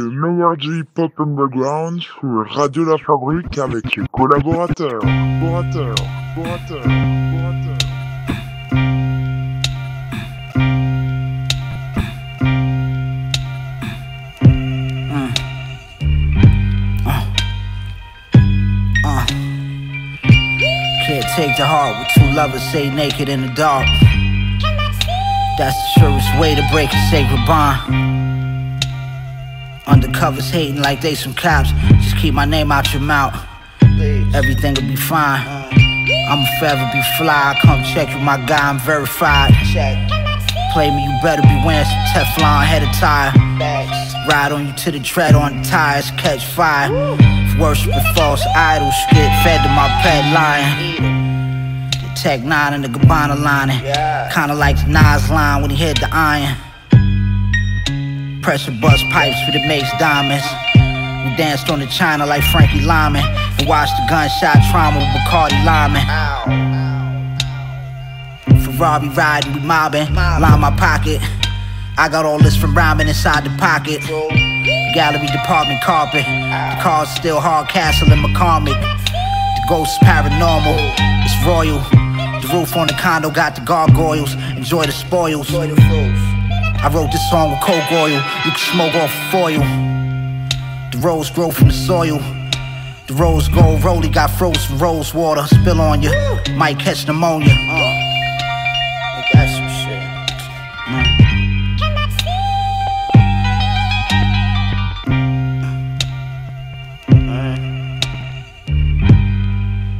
Le 0.00 0.08
meilleur 0.08 0.56
du 0.56 0.82
underground 1.18 2.00
sur 2.00 2.46
Radio 2.54 2.84
La 2.86 2.96
Fabrique 2.96 3.58
avec 3.58 3.84
ses 3.94 4.00
collaborateurs. 4.10 4.98
Collaborateurs, 5.00 5.94
collaborateurs, 6.34 6.82
collaborateurs. 6.82 7.76
Can't 21.06 21.24
take 21.36 21.56
to 21.56 21.66
heart 21.66 21.98
what 21.98 22.08
two 22.14 22.34
lovers 22.34 22.62
say 22.72 22.88
naked 22.88 23.28
in 23.28 23.42
the 23.42 23.52
dark. 23.54 23.84
That's 25.58 25.76
the 25.76 26.00
surest 26.00 26.40
way 26.40 26.54
to 26.54 26.62
break 26.72 26.88
a 26.88 27.10
sacred 27.10 27.44
bond. 27.46 28.09
Undercovers 29.90 30.50
hating 30.50 30.80
like 30.80 31.00
they 31.00 31.16
some 31.16 31.34
cops. 31.34 31.70
Just 32.02 32.16
keep 32.18 32.32
my 32.32 32.44
name 32.44 32.70
out 32.70 32.92
your 32.92 33.02
mouth. 33.02 33.34
Everything 34.32 34.74
will 34.74 34.88
be 34.88 34.96
fine. 34.96 35.42
I'ma 36.30 36.46
forever 36.58 36.88
be 36.92 37.02
fly. 37.18 37.58
Come 37.62 37.82
check 37.92 38.08
with 38.14 38.22
my 38.22 38.38
guy, 38.46 38.68
I'm 38.70 38.78
verified. 38.78 39.52
Play 40.72 40.90
me, 40.90 41.02
you 41.02 41.18
better 41.22 41.42
be 41.42 41.60
wearing 41.66 41.84
some 41.84 42.04
Teflon 42.14 42.64
head 42.64 42.84
of 42.84 42.88
attire. 42.90 43.32
Ride 44.28 44.52
on 44.52 44.68
you 44.68 44.72
to 44.74 44.92
the 44.92 45.00
tread 45.00 45.34
on 45.34 45.60
the 45.60 45.68
tires, 45.68 46.12
catch 46.12 46.46
fire. 46.46 46.88
Worshiping 47.58 48.00
false 48.14 48.44
idols, 48.54 48.94
get 49.10 49.28
fed 49.42 49.60
to 49.64 49.68
my 49.70 49.88
pet 50.02 50.22
lion. 50.32 51.90
The 51.90 52.14
Tech 52.14 52.42
9 52.44 52.74
and 52.74 52.84
the 52.84 52.88
Gabbana 52.88 53.42
lining. 53.42 53.80
Kinda 54.32 54.54
like 54.54 54.76
the 54.76 54.86
Nas 54.86 55.28
line 55.28 55.62
when 55.62 55.70
he 55.70 55.76
hit 55.76 55.98
the 55.98 56.08
iron. 56.12 56.56
Pressure 58.42 58.72
bust 58.80 59.04
pipes, 59.10 59.36
but 59.44 59.54
it 59.54 59.66
makes 59.68 59.90
diamonds. 59.98 60.44
We 60.74 61.36
danced 61.36 61.68
on 61.68 61.80
the 61.80 61.86
China 61.86 62.24
like 62.24 62.42
Frankie 62.44 62.80
Lymon. 62.80 63.22
And 63.58 63.68
watched 63.68 63.92
the 63.98 64.06
gunshot 64.08 64.56
trauma 64.70 64.98
with 64.98 65.08
Bacardi 65.12 65.62
Lyman. 65.64 66.06
Ferrari 68.64 69.08
riding, 69.10 69.52
we 69.52 69.60
mobbing. 69.60 70.14
Line 70.14 70.60
my 70.60 70.70
pocket. 70.78 71.20
I 71.98 72.08
got 72.08 72.24
all 72.24 72.38
this 72.38 72.56
from 72.56 72.74
rhyming 72.74 73.08
inside 73.08 73.44
the 73.44 73.50
pocket. 73.58 74.00
Gallery 74.94 75.26
department 75.26 75.82
carpet. 75.82 76.24
The 76.24 76.78
car's 76.82 77.10
still 77.10 77.40
hard 77.40 77.68
castle 77.68 78.10
in 78.10 78.20
McCormick. 78.20 78.80
The 78.80 79.62
ghost 79.68 79.92
is 80.00 80.08
paranormal. 80.08 80.94
It's 81.24 81.36
royal. 81.44 81.80
The 82.40 82.48
roof 82.54 82.74
on 82.74 82.86
the 82.86 82.94
condo 82.94 83.30
got 83.30 83.54
the 83.54 83.60
gargoyles. 83.60 84.32
Enjoy 84.56 84.86
the 84.86 84.92
spoils. 84.92 85.50
I 86.82 86.88
wrote 86.88 87.12
this 87.12 87.28
song 87.28 87.50
with 87.50 87.60
coke 87.60 87.92
oil. 87.92 88.08
You 88.08 88.52
can 88.52 88.56
smoke 88.56 88.94
off 88.94 89.12
foil. 89.30 89.60
The 90.90 90.98
rose 90.98 91.28
grow 91.30 91.50
from 91.50 91.68
the 91.68 91.74
soil. 91.74 92.18
The 93.06 93.12
rose 93.14 93.48
gold 93.48 93.84
rolly 93.84 94.08
got 94.08 94.30
frozen 94.30 94.78
rose 94.78 95.12
water. 95.12 95.42
Spill 95.46 95.78
on 95.78 96.02
you. 96.02 96.10
Might 96.54 96.78
catch 96.78 97.06
pneumonia. 97.06 97.52
Uh. 97.52 98.06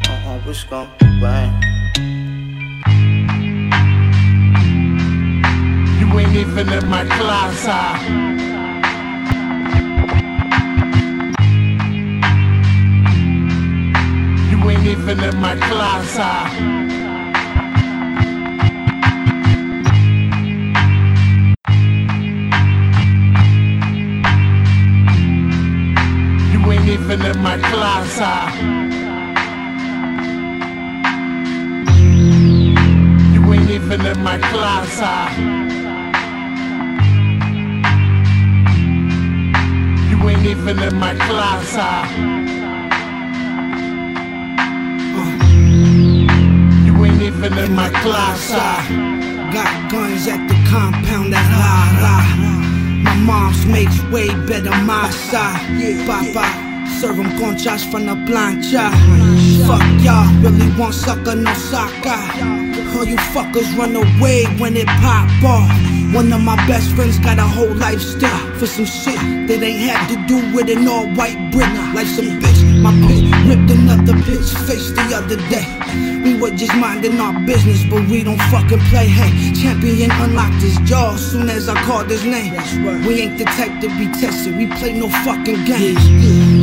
Uh-uh, 0.08 0.38
what's 0.46 0.64
gon' 0.64 0.88
bang? 1.20 1.69
You 6.20 6.26
ain't 6.26 6.36
even 6.36 6.68
in 6.68 6.86
my 6.90 7.04
class, 7.06 7.64
ah. 7.66 7.96
You 14.50 14.70
ain't 14.70 14.86
even 14.86 15.18
in 15.24 15.40
my 15.40 15.56
class, 15.56 16.16
ah. 16.18 16.50
You 26.52 26.70
ain't 26.70 26.88
even 26.88 27.22
in 27.24 27.42
my 27.42 27.56
class, 27.56 28.18
ah. 28.20 28.52
You 33.32 33.52
ain't 33.54 33.70
even 33.70 34.04
in 34.04 34.22
my 34.22 34.36
class, 34.36 35.00
ah. 35.00 35.69
You 40.20 40.28
ain't 40.28 40.44
even 40.44 40.78
in 40.80 40.96
my 40.96 41.14
class, 41.14 41.74
ah. 41.78 42.04
You 46.84 47.04
ain't 47.06 47.22
even 47.22 47.56
in 47.56 47.72
my 47.74 47.88
class, 47.88 48.50
ah. 48.52 48.84
Got 49.50 49.90
guns 49.90 50.28
at 50.28 50.46
the 50.46 50.56
compound 50.68 51.32
that 51.32 51.48
la 51.56 52.04
la. 52.04 52.16
My 53.02 53.14
mom's 53.16 53.64
makes 53.64 53.98
way 54.12 54.28
better 54.44 54.76
my 54.84 55.08
side. 55.08 55.56
Papa, 56.04 56.44
serve 57.00 57.18
'em 57.18 57.30
conchas 57.40 57.90
from 57.90 58.04
the 58.04 58.16
plancha. 58.28 58.92
Fuck 59.66 59.86
y'all, 60.04 60.28
really 60.42 60.68
want 60.78 60.92
sucker, 60.92 61.34
no 61.34 61.54
soccer. 61.54 62.20
All 62.94 63.06
you 63.06 63.16
fuckers 63.32 63.74
run 63.74 63.96
away 63.96 64.44
when 64.58 64.76
it 64.76 64.86
pop 65.00 65.30
off. 65.42 65.70
One 66.12 66.30
of 66.30 66.42
my 66.42 66.56
best 66.66 66.92
friends 66.92 67.18
got 67.18 67.38
a 67.38 67.48
whole 67.56 67.74
life 67.74 68.02
stick 68.02 68.49
for 68.60 68.66
some 68.66 68.84
shit 68.84 69.16
that 69.48 69.62
ain't 69.62 69.80
had 69.80 70.06
to 70.12 70.16
do 70.28 70.36
with 70.54 70.68
an 70.68 70.86
all 70.86 71.08
white 71.16 71.40
brick. 71.50 71.72
Like 71.96 72.06
some 72.06 72.28
bitch, 72.44 72.60
my 72.82 72.92
bitch 72.92 73.24
ripped 73.48 73.70
another 73.70 74.12
bitch 74.20 74.52
face 74.68 74.90
the 74.90 75.16
other 75.16 75.36
day. 75.48 75.64
We 76.22 76.38
were 76.38 76.50
just 76.50 76.76
minding 76.76 77.18
our 77.18 77.32
business, 77.46 77.82
but 77.88 78.06
we 78.06 78.22
don't 78.22 78.42
fucking 78.52 78.80
play. 78.92 79.08
Hey, 79.08 79.54
champion 79.54 80.10
unlocked 80.10 80.60
his 80.60 80.76
jaw 80.80 81.16
soon 81.16 81.48
as 81.48 81.70
I 81.70 81.82
called 81.84 82.10
his 82.10 82.22
name. 82.26 82.52
We 83.06 83.22
ain't 83.22 83.38
the 83.38 83.44
type 83.44 83.80
to 83.80 83.88
be 83.96 84.06
tested, 84.20 84.54
we 84.54 84.66
play 84.66 84.92
no 84.92 85.08
fucking 85.24 85.64
games. 85.64 86.04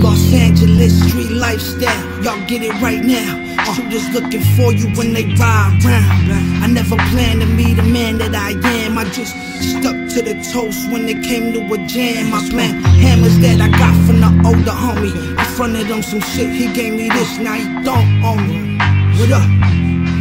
Los 0.03 0.31
Angeles 0.31 0.93
street 1.09 1.31
lifestyle, 1.31 2.23
y'all 2.23 2.45
get 2.45 2.61
it 2.61 2.79
right 2.79 3.01
now. 3.01 3.46
Shooters 3.75 4.09
looking 4.13 4.41
for 4.55 4.71
you 4.71 4.87
when 4.95 5.13
they 5.13 5.25
ride 5.35 5.79
round. 5.83 6.63
I 6.63 6.67
never 6.67 6.95
planned 7.11 7.41
to 7.41 7.47
be 7.55 7.73
the 7.73 7.83
man 7.83 8.17
that 8.19 8.33
I 8.33 8.51
am. 8.83 8.97
I 8.97 9.03
just 9.05 9.35
stuck 9.61 9.95
to 10.15 10.21
the 10.21 10.35
toast 10.51 10.89
when 10.91 11.07
it 11.09 11.23
came 11.23 11.53
to 11.53 11.59
a 11.73 11.77
jam. 11.87 12.33
I 12.33 12.39
plan 12.49 12.81
hammers 13.03 13.37
that 13.39 13.59
I 13.61 13.69
got 13.69 13.95
from 14.05 14.19
the 14.21 14.31
older 14.47 14.71
homie. 14.71 15.37
I 15.37 15.43
fronted 15.55 15.87
him 15.87 16.01
some 16.01 16.21
shit, 16.21 16.49
he 16.49 16.71
gave 16.73 16.93
me 16.93 17.09
this, 17.09 17.37
now 17.39 17.53
he 17.53 17.65
don't 17.83 18.23
own 18.23 18.47
me. 18.47 18.77
What 19.19 19.31
up? 19.31 19.49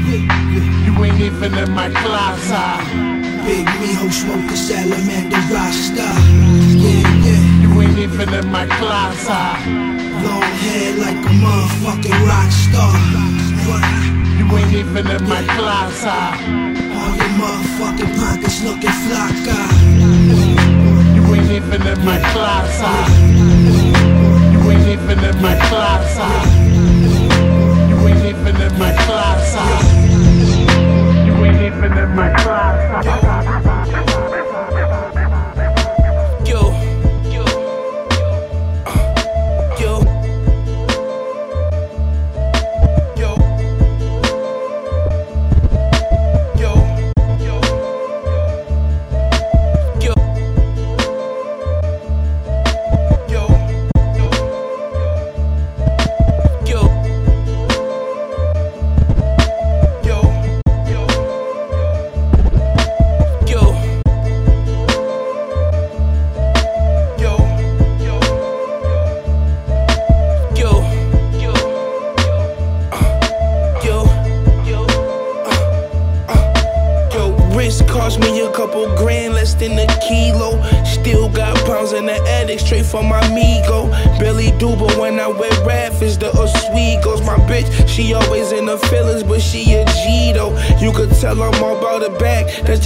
Yeah, 0.06 0.22
yeah. 0.52 0.84
You 0.86 1.04
ain't 1.04 1.20
even 1.20 1.56
in 1.56 1.70
my 1.70 1.88
class, 1.90 2.40
ah. 2.50 2.82
Big 3.46 3.66
Miho 3.66 4.10
smoke 4.10 4.50
the 4.50 4.56
salamander 4.56 5.36
rasta. 5.54 6.08
Yeah, 6.74 7.06
yeah. 7.24 7.60
You 7.62 7.82
ain't 7.82 7.98
even 7.98 8.34
in 8.34 8.48
my 8.48 8.66
class. 8.66 9.95
Long 10.24 10.42
hair 10.64 10.96
like 10.96 11.16
a 11.16 11.34
motherfucking 11.44 12.18
rock 12.26 12.50
star. 12.50 12.96
You 14.38 14.46
ain't 14.56 14.72
even 14.72 15.06
in 15.06 15.22
my 15.28 15.42
class, 15.56 16.04
ah. 16.06 16.34
All 16.96 17.14
your 17.16 17.32
motherfucking 17.40 18.12
pockets 18.18 18.62
looking 18.62 18.96
flocka. 19.04 19.58
You 21.14 21.22
ain't 21.34 21.50
even 21.50 21.82
in 21.86 22.04
my 22.04 22.18
class, 22.32 22.80
ah. 22.82 23.08
You 24.52 24.70
ain't 24.70 24.88
even 24.88 25.18
in 25.24 25.42
my 25.42 25.56
class, 25.68 26.16
ah. 26.18 26.44
You 27.88 27.96
ain't 28.08 28.24
even 28.24 28.56
in 28.60 28.78
my 28.78 28.92
class, 29.04 29.54
ah. 29.56 29.82
You 31.26 31.34
ain't 31.44 31.62
even 31.62 31.92
in 31.98 32.10
my 32.14 32.30
class, 32.40 33.06
ah. 33.06 33.55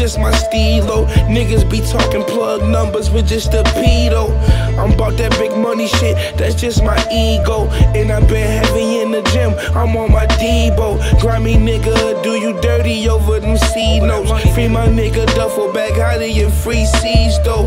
Just 0.00 0.18
my 0.18 0.32
stilo. 0.32 1.04
Niggas 1.28 1.70
be 1.70 1.82
talking 1.82 2.24
plug 2.24 2.66
numbers 2.66 3.10
with 3.10 3.28
just 3.28 3.52
a 3.52 3.62
pedo. 3.76 4.30
I'm 4.78 4.92
about 4.94 5.18
that 5.18 5.30
big 5.32 5.54
money 5.58 5.88
shit, 5.88 6.16
that's 6.38 6.54
just 6.54 6.82
my 6.82 6.96
ego. 7.12 7.68
And 7.94 8.10
i 8.10 8.18
been 8.20 8.64
heavy 8.64 9.00
in 9.02 9.10
the 9.10 9.20
gym, 9.30 9.52
I'm 9.76 9.94
on 9.98 10.10
my 10.10 10.24
Debo. 10.40 11.20
Grimy 11.20 11.56
nigga, 11.56 12.22
do 12.22 12.30
you 12.30 12.58
dirty 12.62 13.10
over 13.10 13.40
them 13.40 13.58
C 13.58 14.00
notes? 14.00 14.30
Free 14.54 14.68
my 14.68 14.86
nigga 14.86 15.26
duffel 15.34 15.70
bag, 15.70 15.92
hiding 15.92 16.34
in 16.34 16.50
free 16.50 16.86
C's 16.86 17.38
though. 17.44 17.66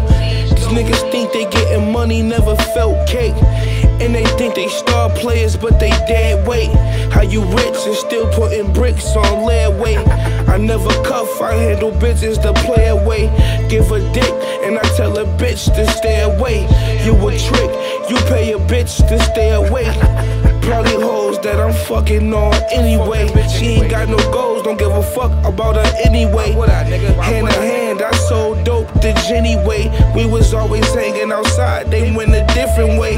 These 0.50 0.65
niggas 0.74 1.12
think 1.12 1.31
they 1.33 1.45
getting 1.51 1.91
money, 1.91 2.24
never 2.24 2.56
felt 2.74 3.07
cake. 3.07 3.36
And 4.03 4.13
they 4.13 4.25
think 4.38 4.53
they 4.55 4.67
star 4.67 5.09
players, 5.11 5.55
but 5.55 5.79
they 5.79 5.89
dead 6.11 6.45
weight. 6.45 6.69
How 7.13 7.21
you 7.21 7.41
rich 7.41 7.88
and 7.88 7.95
still 7.95 8.29
putting 8.33 8.73
bricks 8.73 9.15
on 9.15 9.45
lead 9.45 9.79
weight? 9.79 10.05
I 10.50 10.57
never 10.57 10.89
cuff, 11.05 11.41
I 11.41 11.53
handle 11.53 11.91
bitches 11.91 12.41
to 12.41 12.51
play 12.65 12.88
away. 12.89 13.31
Give 13.69 13.89
a 13.94 14.00
dick, 14.11 14.33
and 14.65 14.77
I 14.77 14.81
tell 14.97 15.17
a 15.17 15.23
bitch 15.23 15.73
to 15.75 15.89
stay 15.91 16.21
away. 16.21 16.67
You 17.05 17.13
a 17.15 17.31
trick, 17.39 17.71
you 18.09 18.17
pay 18.27 18.51
a 18.51 18.59
bitch 18.59 19.07
to 19.07 19.17
stay 19.31 19.51
away. 19.51 19.85
Probably 20.63 21.01
hoes 21.01 21.39
that 21.41 21.59
I'm 21.59 21.73
fucking 21.73 22.33
on 22.33 22.53
anyway. 22.71 23.27
She 23.47 23.79
ain't 23.79 23.89
got 23.89 24.09
no 24.09 24.17
goals, 24.31 24.63
don't 24.63 24.77
give 24.77 24.91
a 24.91 25.01
fuck 25.01 25.31
about 25.45 25.75
her 25.75 25.97
anyway. 26.05 26.51
Hand 26.51 27.47
in 27.47 27.53
hand, 27.53 28.01
I 28.01 28.11
sold 28.27 28.65
dope 28.65 28.91
to 29.01 29.13
Jenny 29.27 29.55
Way. 29.55 29.88
We 30.13 30.25
was 30.25 30.53
always 30.53 30.94
hanging 30.94 31.31
outside, 31.31 31.89
they 31.89 32.13
went 32.13 32.31
a 32.35 32.45
different 32.53 33.00
way. 33.00 33.15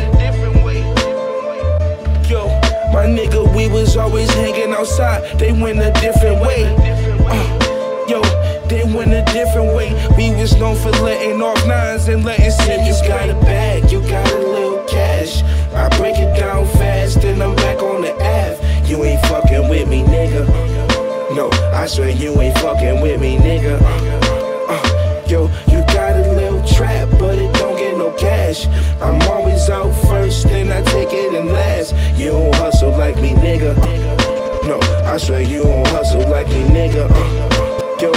My 3.05 3.11
nigga, 3.11 3.55
we 3.55 3.69
was 3.69 3.97
always 3.97 4.33
hanging 4.33 4.73
outside, 4.73 5.37
they 5.37 5.51
went 5.51 5.77
a 5.77 5.91
different 6.01 6.41
way. 6.41 6.65
Uh, 7.29 8.05
yo, 8.09 8.19
they 8.65 8.83
went 8.83 9.13
a 9.13 9.23
different 9.31 9.75
way. 9.75 9.93
We 10.17 10.33
was 10.33 10.55
known 10.55 10.75
for 10.75 10.89
letting 10.89 11.39
off 11.39 11.67
nines 11.67 12.07
and 12.07 12.25
letting 12.25 12.49
cities 12.49 12.99
You 13.01 13.07
got 13.07 13.29
a 13.29 13.35
bag, 13.41 13.91
you 13.91 14.01
got 14.01 14.27
a 14.31 14.39
little 14.39 14.83
cash. 14.85 15.43
I 15.75 15.87
break 15.99 16.17
it 16.17 16.35
down 16.35 16.65
fast, 16.79 17.21
then 17.21 17.43
I'm 17.43 17.55
back 17.57 17.83
on 17.83 18.01
the 18.01 18.11
Ave. 18.11 18.89
You 18.89 19.03
ain't 19.03 19.21
fucking 19.27 19.69
with 19.69 19.87
me, 19.87 20.01
nigga. 20.01 20.47
No, 21.35 21.51
I 21.77 21.85
swear 21.85 22.09
you 22.09 22.31
ain't 22.41 22.57
fucking 22.57 23.01
with 23.01 23.21
me, 23.21 23.37
nigga. 23.37 23.79
Uh, 24.67 25.27
yo, 25.27 25.43
you 25.67 25.85
got 25.93 26.15
a 26.15 26.31
little 26.33 26.67
trap, 26.67 27.07
but 27.19 27.37
it 27.37 27.53
don't 27.53 27.53
get 27.53 27.54
no 27.54 27.54
cash. 28.55 28.67
I'm 29.01 29.21
always 29.29 29.69
out 29.69 29.91
first, 30.07 30.47
then 30.47 30.71
I 30.71 30.81
take 30.91 31.09
it 31.11 31.33
and 31.33 31.49
last. 31.49 31.93
You 32.17 32.31
don't 32.31 32.55
hustle 32.55 32.91
like 32.91 33.15
me, 33.17 33.29
nigga. 33.29 33.75
No, 34.67 34.79
I 35.05 35.17
swear 35.17 35.41
you 35.41 35.63
don't 35.63 35.87
hustle 35.87 36.27
like 36.29 36.47
me, 36.47 36.63
nigga. 36.63 37.07
Uh, 37.09 38.01
yo, 38.01 38.11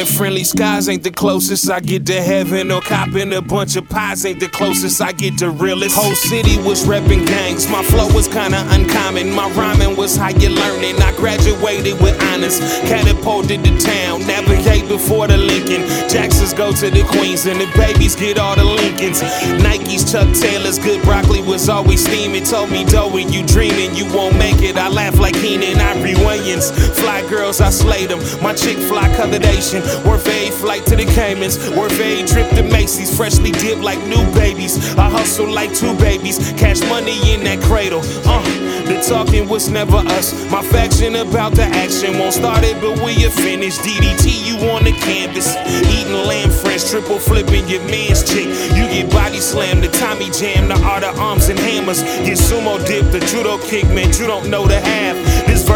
the 0.00 0.06
friendly 0.06 0.44
skies 0.44 0.88
ain't 0.88 1.02
the 1.02 1.10
closest 1.10 1.70
I 1.70 1.80
get 1.80 2.06
to 2.06 2.22
heaven. 2.22 2.70
Or 2.70 2.80
copping 2.80 3.34
a 3.34 3.42
bunch 3.42 3.76
of 3.76 3.86
pies 3.86 4.24
ain't 4.24 4.40
the 4.40 4.48
closest 4.48 5.02
I 5.02 5.12
get 5.12 5.36
to 5.38 5.50
realest. 5.50 5.94
Whole 5.94 6.14
city 6.14 6.56
was 6.62 6.86
repping 6.86 7.26
gangs. 7.26 7.68
My 7.68 7.82
flow 7.82 8.08
was 8.14 8.26
kinda 8.26 8.64
uncommon. 8.70 9.30
My 9.30 9.50
rhyming 9.50 9.96
was 9.96 10.16
how 10.16 10.30
you 10.30 10.48
learning. 10.48 10.96
I 11.02 11.12
graduated 11.16 12.00
with 12.00 12.16
honors. 12.32 12.60
Catapulted 12.88 13.62
to 13.64 13.78
town. 13.78 14.26
Navigate 14.26 14.88
before 14.88 15.26
the 15.26 15.36
Lincoln. 15.36 15.82
Jacksons 16.08 16.54
go 16.54 16.72
to 16.72 16.88
the 16.90 17.02
Queens 17.02 17.44
and 17.44 17.60
the 17.60 17.68
babies 17.76 18.16
get 18.16 18.38
all 18.38 18.56
the 18.56 18.64
Lincolns. 18.64 19.20
Nikes, 19.60 20.10
Chuck 20.10 20.28
Taylors, 20.34 20.78
good 20.78 21.02
broccoli 21.02 21.42
was 21.42 21.68
always 21.68 22.02
steaming. 22.02 22.44
Told 22.44 22.70
me, 22.70 22.84
Doe, 22.84 23.08
when 23.08 23.30
you 23.30 23.44
dreaming, 23.44 23.94
you 23.94 24.06
won't 24.14 24.36
make 24.38 24.62
it. 24.62 24.78
I 24.78 24.88
laugh 24.88 25.18
like 25.18 25.34
Keenan 25.34 25.78
Ivory 25.78 26.14
Williams. 26.14 26.70
Fly 26.98 27.20
girls, 27.28 27.60
I 27.60 27.68
slayed 27.68 28.08
them. 28.08 28.20
My 28.40 28.54
chick 28.54 28.78
fly 28.78 29.14
colored 29.16 29.44
Asian. 29.44 29.82
Worth 30.06 30.26
a 30.28 30.50
flight 30.50 30.86
to 30.86 30.96
the 30.96 31.04
Caymans. 31.04 31.58
Worth 31.70 31.98
a 32.00 32.26
trip 32.26 32.48
to 32.50 32.62
Macy's. 32.62 33.14
Freshly 33.16 33.52
dipped 33.52 33.82
like 33.82 33.98
new 34.06 34.24
babies. 34.34 34.96
I 34.96 35.08
hustle 35.10 35.50
like 35.50 35.74
two 35.74 35.96
babies. 35.98 36.38
Cash 36.52 36.80
money 36.88 37.16
in 37.32 37.44
that 37.44 37.60
cradle. 37.62 38.00
Uh, 38.24 38.42
the 38.86 39.00
talking 39.06 39.48
was 39.48 39.68
never 39.68 39.96
us. 39.96 40.32
My 40.50 40.62
faction 40.62 41.16
about 41.16 41.52
the 41.52 41.64
action 41.64 42.18
won't 42.18 42.34
start 42.34 42.64
it, 42.64 42.80
but 42.80 42.98
we 43.04 43.24
are 43.24 43.30
finished. 43.30 43.80
DDT 43.80 44.46
you 44.46 44.56
on 44.70 44.84
the 44.84 44.92
canvas. 44.92 45.56
Eating 45.94 46.12
lamb 46.26 46.50
fresh, 46.50 46.90
triple 46.90 47.18
flipping 47.18 47.68
your 47.68 47.82
man's 47.84 48.22
chick. 48.22 48.46
You 48.76 48.84
get 48.90 49.10
body 49.10 49.38
slammed, 49.38 49.82
the 49.82 49.88
Tommy 49.88 50.30
jam, 50.30 50.68
the 50.68 50.78
art 50.84 51.04
of 51.04 51.18
arms 51.18 51.48
and 51.48 51.58
hammers. 51.58 52.02
Get 52.02 52.38
sumo 52.38 52.84
dip, 52.86 53.10
the 53.12 53.20
judo 53.20 53.58
kick, 53.58 53.86
man, 53.88 54.08
you 54.18 54.26
don't 54.26 54.48
know 54.48 54.66
the 54.66 54.80
half. 54.80 55.16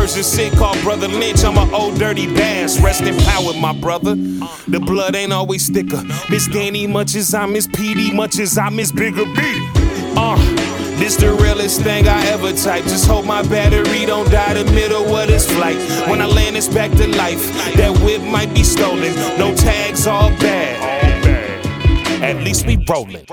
Is 0.05 0.27
sick, 0.27 0.53
called 0.53 0.79
Brother 0.83 1.09
Lynch. 1.09 1.43
I'm 1.45 1.57
an 1.57 1.73
old 1.73 1.99
dirty 1.99 2.27
bass. 2.27 2.79
Rest 2.79 3.05
in 3.05 3.17
power, 3.25 3.55
my 3.59 3.73
brother. 3.73 4.15
The 4.69 4.79
blood 4.79 5.17
ain't 5.17 5.33
always 5.33 5.71
thicker. 5.71 6.03
Miss 6.29 6.47
Danny 6.47 6.87
much 6.87 7.15
as 7.15 7.33
I 7.33 7.47
miss 7.47 7.67
PD, 7.67 8.15
much 8.15 8.39
as 8.39 8.59
I 8.59 8.69
miss 8.69 8.93
Bigger 8.93 9.25
B. 9.25 9.41
Uh, 10.15 10.37
this 10.99 11.17
the 11.17 11.33
realest 11.33 11.81
thing 11.81 12.07
I 12.07 12.23
ever 12.27 12.53
typed. 12.53 12.89
Just 12.89 13.07
hope 13.07 13.25
my 13.25 13.43
battery 13.45 14.05
don't 14.05 14.31
die 14.31 14.53
the 14.53 14.71
middle 14.73 15.17
of 15.17 15.27
this 15.27 15.51
flight. 15.51 15.79
When 16.07 16.21
I 16.21 16.27
land, 16.27 16.57
it's 16.57 16.69
back 16.69 16.91
to 16.93 17.09
life. 17.17 17.43
That 17.77 17.99
whip 18.05 18.21
might 18.23 18.53
be 18.55 18.63
stolen. 18.63 19.15
No 19.39 19.55
tags, 19.57 20.07
all 20.07 20.29
bad. 20.39 21.25
At 22.23 22.45
least 22.45 22.67
we 22.67 22.77
rollin'. 22.89 23.25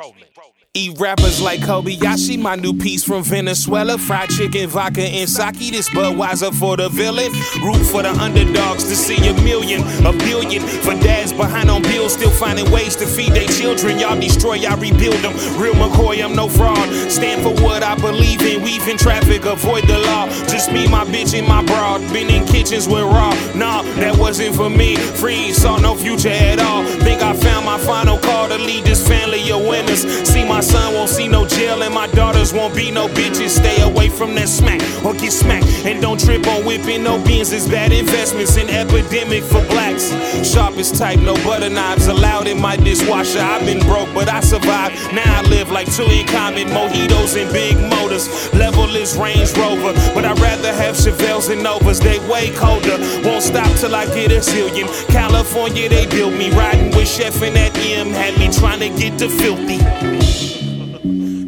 Eat 0.73 0.97
rappers 1.01 1.41
like 1.41 1.59
Kobayashi, 1.59 2.39
my 2.39 2.55
new 2.55 2.71
piece 2.71 3.03
from 3.03 3.23
Venezuela. 3.23 3.97
Fried 3.97 4.29
chicken, 4.29 4.69
vodka, 4.69 5.01
and 5.01 5.29
sake. 5.29 5.59
This 5.59 5.89
Budweiser 5.89 6.53
for 6.53 6.77
the 6.77 6.87
villain. 6.87 7.29
Root 7.61 7.83
for 7.83 8.03
the 8.03 8.11
underdogs 8.11 8.85
to 8.85 8.95
see 8.95 9.17
a 9.27 9.33
million, 9.43 9.81
a 10.07 10.13
billion. 10.13 10.61
For 10.79 10.93
dads 11.03 11.33
behind 11.33 11.69
on 11.69 11.81
bills, 11.81 12.13
still 12.13 12.29
finding 12.29 12.71
ways 12.71 12.95
to 12.95 13.05
feed 13.05 13.33
their 13.33 13.49
children. 13.49 13.99
Y'all 13.99 14.17
destroy, 14.17 14.53
y'all 14.53 14.79
rebuild 14.79 15.17
them. 15.17 15.33
Real 15.59 15.73
McCoy, 15.73 16.23
I'm 16.23 16.37
no 16.37 16.47
fraud. 16.47 16.87
Stand 17.11 17.43
for 17.43 17.51
what 17.61 17.83
I 17.83 17.95
believe 17.95 18.41
in. 18.41 18.63
Weave 18.63 18.87
in 18.87 18.97
traffic, 18.97 19.43
avoid 19.43 19.83
the 19.89 19.99
law. 19.99 20.27
Just 20.47 20.71
me, 20.71 20.87
my 20.87 21.03
bitch, 21.03 21.37
and 21.37 21.45
my 21.45 21.65
broad. 21.65 21.99
Been 22.13 22.29
in 22.29 22.45
kitchens 22.47 22.87
with 22.87 23.03
raw. 23.03 23.35
Nah, 23.55 23.81
that 23.99 24.15
wasn't 24.17 24.55
for 24.55 24.69
me. 24.69 24.95
Free, 24.95 25.51
saw 25.51 25.75
no 25.79 25.95
future 25.95 26.29
at 26.29 26.61
all. 26.61 26.85
Think 27.03 27.21
I 27.21 27.33
found 27.35 27.65
my 27.65 27.77
final 27.77 28.17
call 28.19 28.47
to 28.47 28.57
lead 28.57 28.85
this 28.85 29.05
family 29.05 29.51
of 29.51 29.67
winners. 29.67 30.03
See 30.25 30.47
my 30.47 30.60
son 30.61 30.93
won't 30.93 31.09
see 31.09 31.27
no 31.27 31.47
jail, 31.47 31.81
and 31.81 31.93
my 31.93 32.07
daughters 32.07 32.53
won't 32.53 32.75
be 32.75 32.91
no 32.91 33.07
bitches. 33.07 33.49
Stay 33.49 33.81
away 33.81 34.09
from 34.09 34.35
that 34.35 34.49
smack 34.49 34.81
or 35.03 35.13
get 35.13 35.31
smacked. 35.31 35.65
And 35.85 36.01
don't 36.01 36.19
trip 36.19 36.45
on 36.47 36.65
whipping 36.65 37.03
no 37.03 37.23
beans. 37.23 37.51
It's 37.51 37.67
bad 37.67 37.91
investments, 37.91 38.57
an 38.57 38.69
epidemic 38.69 39.43
for 39.43 39.61
blacks. 39.65 40.11
Sharpest 40.47 40.95
type, 40.95 41.19
no 41.19 41.35
butter 41.43 41.69
knives 41.69 42.07
allowed 42.07 42.47
in 42.47 42.61
my 42.61 42.75
dishwasher. 42.75 43.39
I've 43.39 43.65
been 43.65 43.79
broke, 43.87 44.13
but 44.13 44.29
I 44.29 44.41
survived. 44.41 44.95
Now 45.13 45.39
I 45.39 45.41
live 45.43 45.71
like 45.71 45.91
two 45.93 46.03
in 46.03 46.27
common 46.27 46.67
mojitos 46.67 47.41
and 47.41 47.51
big 47.51 47.77
motors. 47.89 48.27
Level 48.53 48.95
is 48.95 49.17
Range 49.17 49.51
Rover, 49.57 49.93
but 50.13 50.25
I'd 50.25 50.39
rather 50.39 50.73
have 50.73 50.95
Chevelles 50.95 51.49
and 51.51 51.63
Novas. 51.63 51.99
They 51.99 52.19
way 52.29 52.51
colder. 52.55 52.97
Won't 53.23 53.43
stop 53.43 53.71
till 53.79 53.95
I 53.95 54.05
get 54.05 54.31
a 54.31 54.39
zillion. 54.39 54.87
California, 55.07 55.89
they 55.89 56.05
built 56.07 56.33
me. 56.33 56.51
Riding 56.51 56.95
with 56.95 57.07
Chef 57.07 57.41
and 57.41 57.55
that 57.55 57.77
M 57.77 58.09
had 58.09 58.37
me 58.37 58.51
trying 58.51 58.79
to 58.79 58.89
get 58.89 59.17
to 59.19 59.29
filthy. 59.29 60.50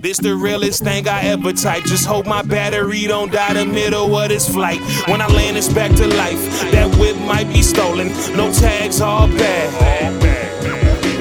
This 0.03 0.17
the 0.17 0.36
realest 0.36 0.83
thing 0.83 1.07
I 1.07 1.22
ever 1.27 1.53
typed. 1.53 1.88
Just 1.88 2.05
hope 2.05 2.25
my 2.25 2.41
battery 2.41 3.07
don't 3.07 3.31
die 3.31 3.53
the 3.53 3.65
middle 3.65 4.13
of 4.17 4.27
this 4.27 4.50
flight. 4.50 4.81
When 5.07 5.22
I 5.22 5.27
land, 5.27 5.55
it's 5.55 5.72
back 5.72 5.95
to 5.95 6.05
life. 6.05 6.43
That 6.74 6.93
whip 7.00 7.15
might 7.19 7.48
be 7.48 7.62
stolen. 7.62 8.10
No 8.36 8.51
tags, 8.51 9.00
all 9.00 9.29
bad. 9.29 10.22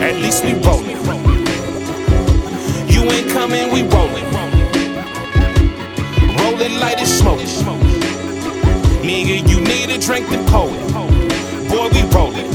At 0.01 0.17
least 0.17 0.45
we 0.45 0.55
rollin'. 0.55 0.99
You 2.91 3.03
ain't 3.09 3.31
coming, 3.31 3.71
we 3.71 3.83
rollin'. 3.83 4.25
Rollin' 6.39 6.81
like 6.81 7.01
it's 7.01 7.13
smoke. 7.13 7.39
Nigga, 8.99 9.49
you 9.49 9.61
need 9.61 9.91
a 9.91 9.99
drink 10.01 10.27
to 10.27 10.35
it. 10.35 10.49
Boy, 11.71 11.89
we 11.95 12.03
rollin'. 12.11 12.49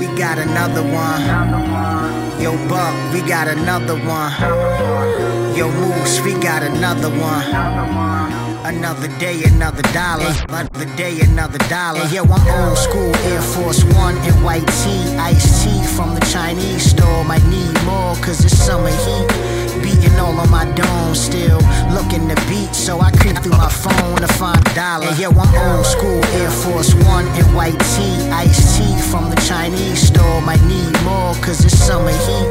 We 0.00 0.06
got 0.18 0.38
another 0.38 0.82
one. 0.82 2.23
Yo, 2.44 2.52
Buck, 2.68 2.94
we 3.14 3.22
got 3.22 3.48
another 3.48 3.96
one. 4.04 4.30
Yo, 5.56 5.70
Moose, 5.70 6.20
we 6.20 6.34
got 6.34 6.62
another 6.62 7.08
one. 7.08 7.42
Another 8.66 9.08
day, 9.18 9.42
another 9.44 9.80
dollar. 9.94 10.30
Another 10.50 10.84
day, 10.94 11.20
another 11.20 11.56
dollar. 11.70 12.00
And 12.00 12.12
yo, 12.12 12.22
I'm 12.24 12.68
old 12.68 12.76
school 12.76 13.16
Air 13.32 13.40
Force 13.40 13.82
One 13.94 14.18
and 14.18 14.44
white 14.44 14.68
tee. 14.84 15.16
Iced 15.16 15.64
tea 15.64 15.86
from 15.96 16.14
the 16.14 16.20
Chinese 16.30 16.90
store. 16.90 17.24
Might 17.24 17.46
need 17.46 17.72
more, 17.86 18.14
cause 18.16 18.44
it's 18.44 18.54
summer 18.54 18.90
heat. 18.90 19.53
All 20.18 20.38
on 20.38 20.50
my 20.50 20.64
dome 20.72 21.14
still. 21.14 21.60
Looking 21.92 22.28
to 22.28 22.36
beat, 22.48 22.74
so 22.74 23.00
I 23.00 23.10
creep 23.12 23.38
through 23.38 23.58
my 23.58 23.68
phone 23.68 24.16
to 24.16 24.28
find 24.34 24.58
a 24.58 24.74
dollar. 24.74 25.06
And 25.06 25.18
yo, 25.18 25.30
I'm 25.30 25.54
old 25.76 25.86
school 25.86 26.24
Air 26.40 26.50
Force 26.50 26.94
One 27.04 27.26
and 27.38 27.46
white 27.54 27.78
tee. 27.94 28.16
Iced 28.30 28.76
tea 28.76 28.96
from 29.10 29.30
the 29.30 29.36
Chinese 29.46 30.08
store. 30.08 30.40
Might 30.42 30.62
need 30.64 30.92
more, 31.02 31.34
cause 31.44 31.64
it's 31.64 31.76
summer 31.76 32.10
heat. 32.10 32.48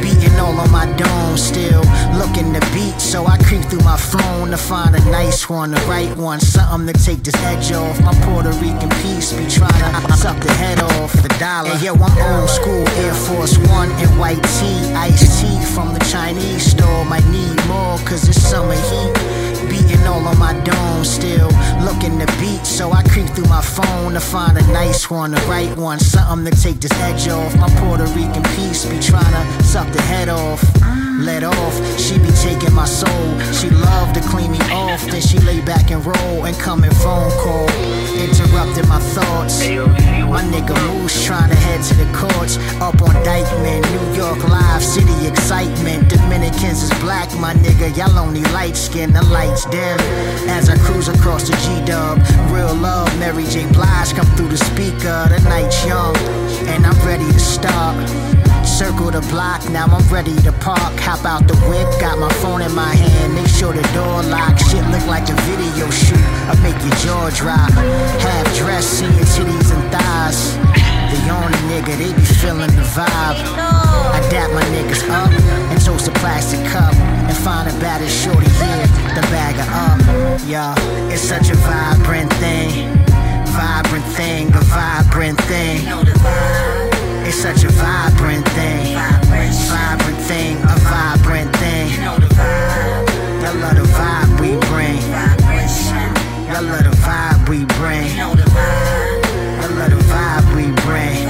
Beating 0.00 0.38
all 0.38 0.58
on 0.58 0.70
my 0.70 0.86
dome 0.96 1.36
still. 1.36 1.82
Looking 2.14 2.52
to 2.54 2.60
beat, 2.72 3.00
so 3.00 3.26
I 3.26 3.36
creep 3.38 3.62
through 3.64 3.84
my 3.84 3.96
phone 3.96 4.50
to 4.50 4.56
find 4.56 4.94
a 4.94 5.04
nice 5.10 5.48
one, 5.48 5.70
the 5.72 5.80
right 5.82 6.14
one. 6.16 6.40
Something 6.40 6.92
to 6.92 7.04
take 7.04 7.22
this 7.22 7.34
edge 7.44 7.72
off. 7.72 8.00
My 8.00 8.14
Puerto 8.24 8.52
Rican 8.62 8.90
piece 9.02 9.32
be 9.32 9.46
trying 9.48 10.06
to 10.06 10.12
suck 10.16 10.38
the 10.42 10.52
head 10.52 10.80
off 10.80 11.12
the 11.12 11.28
dollar. 11.38 11.70
And 11.70 11.82
yo, 11.82 11.94
I'm 11.94 12.40
old 12.40 12.50
school 12.50 12.86
Air 13.02 13.14
Force 13.14 13.58
One 13.68 13.90
and 13.92 14.18
white 14.18 14.42
tee. 14.58 14.92
Iced 14.94 15.40
tea 15.40 15.60
from 15.74 15.94
the 15.94 16.00
Chinese 16.10 16.70
store. 16.70 17.04
Might 17.04 17.26
need 17.28 17.56
more, 17.66 17.98
cause 18.06 18.28
it's 18.28 18.40
summer 18.40 18.74
heat. 18.74 19.39
Beating 19.68 20.06
all 20.06 20.26
on 20.26 20.38
my 20.38 20.54
dome 20.60 21.04
still. 21.04 21.50
Looking 21.82 22.18
to 22.18 22.26
beat, 22.38 22.64
so 22.64 22.92
I 22.92 23.02
creep 23.02 23.28
through 23.30 23.48
my 23.48 23.62
phone 23.62 24.12
to 24.14 24.20
find 24.20 24.56
a 24.56 24.66
nice 24.72 25.10
one, 25.10 25.32
the 25.32 25.40
right 25.48 25.74
one. 25.76 25.98
Something 25.98 26.50
to 26.50 26.62
take 26.62 26.80
this 26.80 26.92
edge 27.00 27.28
off. 27.28 27.54
My 27.56 27.68
Puerto 27.80 28.04
Rican 28.14 28.42
piece 28.54 28.84
be 28.84 28.98
trying 29.00 29.32
to 29.32 29.64
suck 29.64 29.90
the 29.92 30.02
head 30.02 30.28
off. 30.28 30.62
Let 31.20 31.44
off, 31.44 31.74
she 31.98 32.18
be 32.18 32.30
taking 32.30 32.72
my 32.72 32.86
soul. 32.86 33.38
She 33.52 33.68
love 33.68 34.14
to 34.14 34.20
clean 34.20 34.52
me 34.52 34.60
off, 34.72 35.04
then 35.04 35.20
she 35.20 35.38
lay 35.40 35.60
back 35.60 35.90
and 35.90 36.04
roll 36.04 36.46
and 36.46 36.56
come 36.56 36.82
in 36.82 36.90
phone 36.92 37.30
call. 37.42 37.68
Interrupted 38.16 38.88
my 38.88 38.98
thoughts. 39.00 39.60
My 40.30 40.42
nigga 40.42 40.76
Moose 40.86 41.26
trying 41.26 41.50
to 41.50 41.56
head 41.56 41.82
to 41.82 41.94
the 41.96 42.06
courts. 42.16 42.56
Up 42.80 43.02
on 43.02 43.16
Dyckman, 43.26 43.82
New 43.90 44.16
York 44.16 44.38
Live, 44.48 44.80
city 44.80 45.26
excitement. 45.26 46.08
Dominicans 46.08 46.84
is 46.84 46.90
black, 47.00 47.28
my 47.40 47.52
nigga. 47.54 47.90
Y'all 47.96 48.16
only 48.16 48.42
light 48.54 48.76
skin, 48.76 49.12
the 49.12 49.24
lights 49.26 49.64
dim. 49.66 49.98
As 50.48 50.70
I 50.70 50.78
cruise 50.78 51.08
across 51.08 51.50
the 51.50 51.56
G 51.56 51.84
Dub, 51.84 52.18
real 52.52 52.74
love, 52.76 53.10
Mary 53.18 53.44
J. 53.44 53.66
Blige 53.72 54.14
come 54.14 54.26
through 54.36 54.50
the 54.50 54.58
speaker. 54.70 55.26
The 55.28 55.40
night's 55.48 55.84
young, 55.84 56.16
and 56.72 56.86
I'm 56.86 56.98
ready 57.04 57.26
to 57.26 57.40
start. 57.40 58.39
Circle 58.80 59.10
the 59.10 59.20
block, 59.28 59.60
now 59.68 59.84
I'm 59.84 60.08
ready 60.08 60.32
to 60.40 60.52
park. 60.52 60.96
Hop 61.04 61.26
out 61.26 61.46
the 61.46 61.52
whip, 61.68 61.84
got 62.00 62.18
my 62.18 62.32
phone 62.40 62.62
in 62.62 62.72
my 62.74 62.88
hand. 62.88 63.34
Make 63.34 63.46
sure 63.46 63.74
the 63.74 63.84
door 63.92 64.22
lock. 64.32 64.56
Shit 64.56 64.80
look 64.88 65.04
like 65.04 65.28
a 65.28 65.36
video 65.44 65.84
shoot. 65.92 66.24
I 66.48 66.56
make 66.64 66.80
your 66.80 66.96
jaw 67.04 67.28
drop. 67.28 67.68
Half 68.24 68.56
dressed, 68.56 68.88
see 68.88 69.04
your 69.04 69.28
titties 69.36 69.68
and 69.68 69.84
thighs. 69.92 70.56
The 71.12 71.20
only 71.28 71.60
nigga, 71.68 71.92
they 72.00 72.16
be 72.16 72.24
feeling 72.40 72.72
the 72.72 72.88
vibe. 72.96 73.36
I 74.16 74.26
dap 74.32 74.48
my 74.56 74.64
niggas 74.72 75.04
up 75.12 75.28
and 75.28 75.78
toast 75.84 76.08
a 76.08 76.12
plastic 76.12 76.64
cup. 76.72 76.94
And 77.28 77.36
find 77.36 77.68
a 77.68 77.78
baddest 77.84 78.16
shorty 78.16 78.48
here, 78.48 78.88
the 79.12 79.20
bag 79.28 79.60
her 79.60 79.68
up. 79.92 80.40
Yeah, 80.48 80.72
it's 81.12 81.20
such 81.20 81.50
a 81.50 81.56
vibrant 81.68 82.32
thing. 82.40 82.96
Vibrant 83.44 84.08
thing, 84.16 84.48
a 84.56 84.60
vibrant 84.72 85.38
thing. 85.52 86.89
It's 87.30 87.38
such 87.38 87.62
a 87.62 87.68
vibrant 87.68 88.44
thing. 88.58 88.96
Vibrant 88.96 90.18
thing, 90.26 90.56
a 90.64 90.76
vibrant 90.90 91.54
thing. 91.58 91.88
I 92.02 92.18
love 93.54 93.76
the 93.76 93.86
vibe 93.86 94.40
we 94.40 94.56
bring. 94.66 94.98
I 96.50 96.58
love 96.60 96.82
the 96.82 96.90
vibe 97.06 97.48
we 97.48 97.64
bring. 97.78 98.10
I 98.18 98.26
love 99.78 99.90
the 99.94 100.02
vibe 100.10 100.46
we 100.56 100.72
bring. 100.82 101.28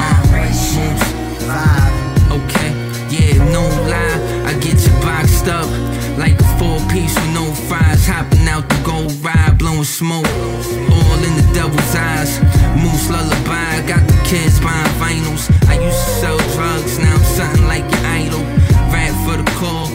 Vibe. 1.45 1.93
Okay, 2.33 2.71
yeah, 3.11 3.37
no 3.53 3.63
lie, 3.91 4.10
I 4.51 4.55
get 4.59 4.83
you 4.83 4.91
boxed 4.99 5.47
up 5.47 5.71
like 6.19 6.35
a 6.35 6.49
four 6.59 6.83
piece 6.91 7.15
with 7.15 7.35
no 7.39 7.55
fries, 7.71 8.05
hopping 8.05 8.49
out 8.51 8.69
the 8.69 8.83
gold 8.83 9.15
ride, 9.23 9.55
blowing 9.57 9.87
smoke, 9.87 10.27
all 10.27 11.19
in 11.23 11.35
the 11.39 11.47
devil's 11.55 11.95
eyes. 11.95 12.43
Moose 12.83 13.07
lullaby, 13.15 13.87
got 13.87 14.03
the 14.11 14.19
kids 14.27 14.59
buying 14.59 14.91
vinyls. 14.99 15.47
I 15.71 15.79
used 15.79 16.03
to 16.03 16.11
sell 16.19 16.39
drugs, 16.59 16.99
now 16.99 17.15
I'm 17.15 17.23
something 17.23 17.67
like 17.71 17.87
your 17.95 18.03
idol. 18.11 18.43
Rap 18.91 19.15
for 19.23 19.39
the 19.39 19.47
call, 19.55 19.87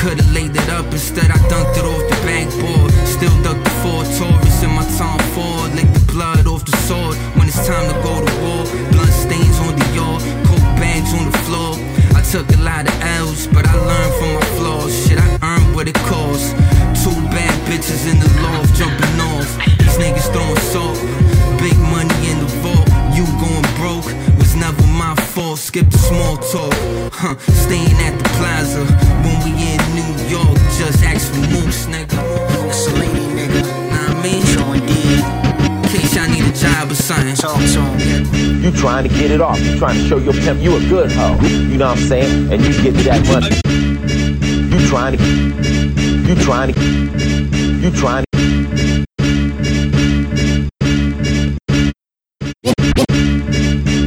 could've 0.00 0.32
laid 0.32 0.56
it 0.56 0.70
up 0.72 0.88
instead. 0.88 1.28
I 1.28 1.36
dunked 1.52 1.76
it 1.76 1.84
off 1.84 2.00
the 2.08 2.16
backboard, 2.24 2.88
still 3.04 3.36
duck 3.44 3.60
the 3.60 3.74
four 3.84 4.08
Taurus 4.16 4.62
in 4.64 4.72
my 4.72 4.88
Tom 4.96 5.20
Ford, 5.36 5.76
lick 5.76 5.92
the 5.92 6.00
blood 6.08 6.46
off 6.46 6.64
the 6.64 6.72
sword 6.88 7.12
when 7.36 7.46
it's 7.46 7.60
time 7.68 7.84
to 7.92 7.96
go 8.00 8.24
to 8.24 8.32
war. 8.40 8.64
Blood 8.88 9.12
stains 9.12 9.58
on 9.68 9.76
the 9.76 9.88
yard, 9.92 10.24
coke 10.48 10.64
bags 10.80 11.12
on 11.12 11.28
the 11.28 11.38
floor. 11.44 11.97
Took 12.30 12.52
a 12.52 12.60
lot 12.60 12.86
of 12.86 12.92
L's, 13.00 13.46
but 13.46 13.66
I 13.66 13.74
learned 13.74 14.14
from 14.20 14.34
my 14.34 14.44
flaws. 14.58 14.92
Shit, 15.08 15.18
I 15.18 15.38
earned 15.40 15.74
what 15.74 15.88
it 15.88 15.94
costs. 16.04 16.52
Two 17.02 17.16
bad 17.32 17.56
bitches 17.64 18.04
in 18.04 18.20
the 18.20 18.28
loft, 18.42 18.74
jumping 18.76 19.18
off. 19.32 19.48
These 19.78 19.96
niggas 19.96 20.28
throwing 20.30 20.60
salt. 20.68 21.00
Big 21.56 21.78
money 21.88 22.12
in 22.28 22.38
the 22.44 22.50
vault. 22.60 22.86
You 23.16 23.24
going 23.40 23.64
broke 23.80 24.04
was 24.36 24.54
never 24.56 24.86
my 25.00 25.14
fault. 25.32 25.58
Skip 25.58 25.88
the 25.88 25.96
small 25.96 26.36
talk. 26.36 26.74
Huh, 27.14 27.34
staying 27.64 27.96
at 28.04 28.18
the 28.18 28.28
plaza. 28.36 28.84
When 29.24 29.36
we 29.44 29.52
in 29.72 29.80
New 29.96 30.12
York, 30.28 30.58
just 30.76 31.02
ask 31.04 31.32
for 31.32 31.40
Moose, 31.48 31.86
nigga. 31.86 32.20
Mussolini, 32.66 33.24
nigga. 33.38 33.62
Nah, 33.88 34.12
I 34.12 34.22
mean, 34.22 34.44
So 34.44 34.72
indeed, 34.74 34.97
case 36.08 36.16
y'all 36.16 36.28
need 36.28 36.44
a 36.44 36.52
job 36.52 36.90
or 36.90 36.94
something. 36.94 37.34
talk 37.34 37.58
to 37.58 37.80
him. 37.80 38.62
You 38.62 38.70
trying 38.72 39.08
to 39.08 39.14
get 39.14 39.30
it 39.30 39.40
off. 39.40 39.60
You 39.60 39.78
trying 39.78 39.96
to 39.96 40.08
show 40.08 40.18
your 40.18 40.32
pimp 40.32 40.60
you 40.60 40.76
a 40.76 40.80
good 40.88 41.10
hoe. 41.12 41.36
You 41.42 41.78
know 41.78 41.88
what 41.88 41.98
I'm 41.98 42.06
saying? 42.06 42.52
And 42.52 42.62
you 42.62 42.72
get 42.82 42.94
that 43.04 43.26
money. 43.26 43.54
You 44.72 44.88
trying 44.88 45.16
to. 45.16 45.24
You 46.28 46.34
trying 46.36 46.72
to. 46.72 46.80
You 46.80 47.90
trying 47.90 48.24
to. 48.24 48.28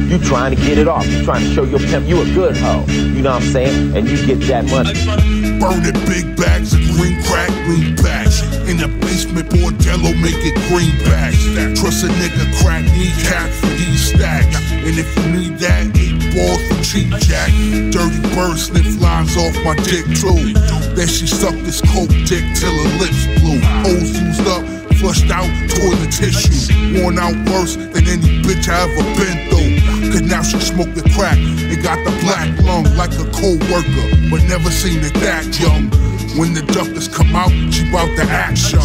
You 0.08 0.18
trying 0.18 0.56
to 0.56 0.62
get 0.62 0.78
it 0.78 0.88
off. 0.88 1.06
You 1.06 1.24
trying 1.24 1.42
to 1.42 1.54
show 1.54 1.64
your 1.64 1.80
pimp 1.80 2.08
you 2.08 2.20
a 2.20 2.24
good 2.34 2.56
hoe. 2.56 2.84
You 2.88 3.22
know 3.22 3.32
what 3.32 3.42
I'm 3.42 3.52
saying? 3.52 3.96
And 3.96 4.08
you 4.08 4.26
get 4.26 4.40
that 4.48 4.64
money. 4.66 5.51
Burning 5.62 5.94
big 6.10 6.34
bags 6.34 6.74
of 6.74 6.80
green 6.98 7.22
crack, 7.22 7.48
greenbacks. 7.62 8.42
In 8.66 8.78
the 8.78 8.88
basement, 8.98 9.48
bordello, 9.48 10.10
make 10.18 10.34
it 10.42 10.58
green 10.66 10.90
greenbacks. 11.06 11.78
Trust 11.78 12.02
a 12.02 12.08
nigga, 12.08 12.50
crack 12.58 12.82
kneecap 12.82 13.48
for 13.62 13.70
these 13.78 14.10
stacks. 14.10 14.58
And 14.72 14.98
if 14.98 15.06
you 15.14 15.30
need 15.30 15.58
that, 15.60 15.86
eight 15.94 16.18
balls 16.34 16.58
for 16.66 16.82
cheap 16.82 17.14
jack. 17.22 17.54
Dirty 17.94 18.18
bird 18.34 18.58
sniff 18.58 19.00
lines 19.00 19.36
off 19.38 19.54
my 19.62 19.76
dick 19.86 20.02
too. 20.18 20.50
Then 20.98 21.06
she 21.06 21.28
sucked 21.28 21.62
this 21.62 21.80
coke 21.80 22.10
dick 22.26 22.42
till 22.58 22.74
her 22.74 22.90
lips 22.98 23.22
blue. 23.38 23.62
Hoes 23.86 24.10
used 24.18 24.42
up, 24.50 24.66
flushed 24.98 25.30
out, 25.30 25.46
toilet 25.70 26.10
tissue. 26.10 26.98
Worn 26.98 27.20
out 27.22 27.38
worse 27.46 27.76
than 27.76 28.02
any 28.10 28.42
bitch 28.42 28.66
I 28.66 28.82
ever 28.82 29.06
been 29.14 29.38
through. 29.46 29.91
Now 30.32 30.40
she 30.40 30.58
smoke 30.60 30.88
the 30.94 31.04
crack 31.12 31.36
and 31.36 31.82
got 31.84 32.00
the 32.08 32.10
black 32.24 32.48
lung 32.64 32.84
like 32.96 33.12
a 33.20 33.28
co-worker, 33.36 34.08
but 34.32 34.40
never 34.48 34.70
seen 34.70 35.04
it 35.04 35.12
that 35.20 35.44
young. 35.60 35.92
When 36.40 36.54
the 36.54 36.64
duckers 36.72 37.06
come 37.06 37.36
out, 37.36 37.52
she 37.68 37.84
bout 37.92 38.08
the 38.16 38.24
action. 38.24 38.80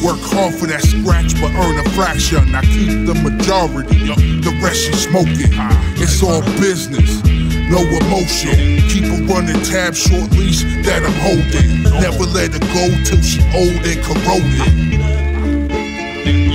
Work 0.00 0.16
hard 0.32 0.54
for 0.54 0.64
that 0.64 0.80
scratch, 0.80 1.36
but 1.44 1.52
earn 1.60 1.76
a 1.76 1.84
fraction. 1.92 2.40
I 2.56 2.64
keep 2.64 3.04
the 3.04 3.12
majority, 3.20 4.08
the 4.40 4.48
rest 4.64 4.88
she 4.88 4.96
smoking. 4.96 5.52
It's 6.00 6.22
all 6.24 6.40
business, 6.56 7.20
no 7.68 7.84
emotion. 7.84 8.80
Keep 8.88 9.12
her 9.12 9.20
running 9.28 9.60
tab, 9.68 9.92
short 9.92 10.32
leash 10.40 10.64
that 10.88 11.04
I'm 11.04 11.12
holding. 11.20 11.84
Never 12.00 12.24
let 12.32 12.56
her 12.56 12.64
go 12.72 12.88
till 13.04 13.20
she 13.20 13.44
old 13.52 13.76
and 13.84 14.00
corroded. 14.00 14.72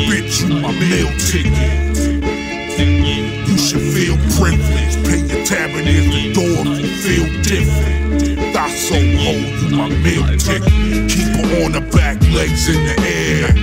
Bitch, 0.10 0.42
you 0.42 0.58
my 0.58 0.74
meal 0.74 1.14
ticket. 1.22 1.83
Privileged. 4.38 5.06
Pay 5.06 5.22
your 5.30 5.46
tab 5.46 5.70
and 5.72 5.88
here's 5.88 6.10
the 6.10 6.34
door. 6.34 6.66
Feel 7.04 7.28
different. 7.44 8.54
Thought 8.54 8.72
so 8.72 8.96
hold 8.96 9.46
you 9.62 9.70
my 9.78 9.90
meal 10.02 10.26
ticket. 10.38 10.74
Keep 11.10 11.34
her 11.38 11.66
on 11.66 11.74
her 11.74 11.88
back, 11.92 12.22
legs 12.34 12.70
in 12.70 12.84
the 12.86 12.96
air. 13.02 13.54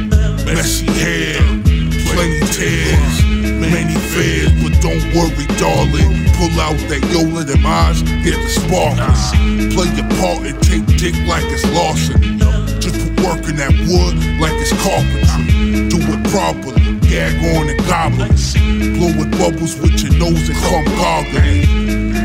Messy 0.47 0.87
hair, 0.87 1.39
plenty 2.11 2.43
tears, 2.51 3.17
many 3.63 3.95
fears. 4.11 4.51
But 4.63 4.75
don't 4.83 5.05
worry, 5.15 5.47
darling. 5.59 6.27
Pull 6.35 6.59
out 6.59 6.79
that 6.89 7.05
Yola 7.13 7.45
them 7.45 7.67
eyes, 7.67 8.03
get 8.25 8.35
the 8.35 8.49
sparkles. 8.49 9.31
Play 9.75 9.93
your 9.95 10.09
part 10.19 10.43
and 10.49 10.57
take 10.65 10.87
dick 10.99 11.15
like 11.29 11.45
it's 11.53 11.65
Lawson. 11.71 12.39
Just 12.81 12.97
put 12.97 13.21
work 13.23 13.45
in 13.47 13.57
that 13.61 13.71
wood 13.87 14.17
like 14.41 14.57
it's 14.57 14.73
carpentry. 14.83 15.87
Do 15.93 16.00
properly, 16.31 16.99
gag 17.01 17.35
on 17.57 17.69
and 17.69 17.79
goblins. 17.87 18.55
Blow 18.55 19.13
with 19.19 19.31
bubbles 19.39 19.79
with 19.81 20.01
your 20.03 20.15
nose 20.19 20.49
and 20.49 20.59
come 20.59 20.85
goggling. 20.97 21.67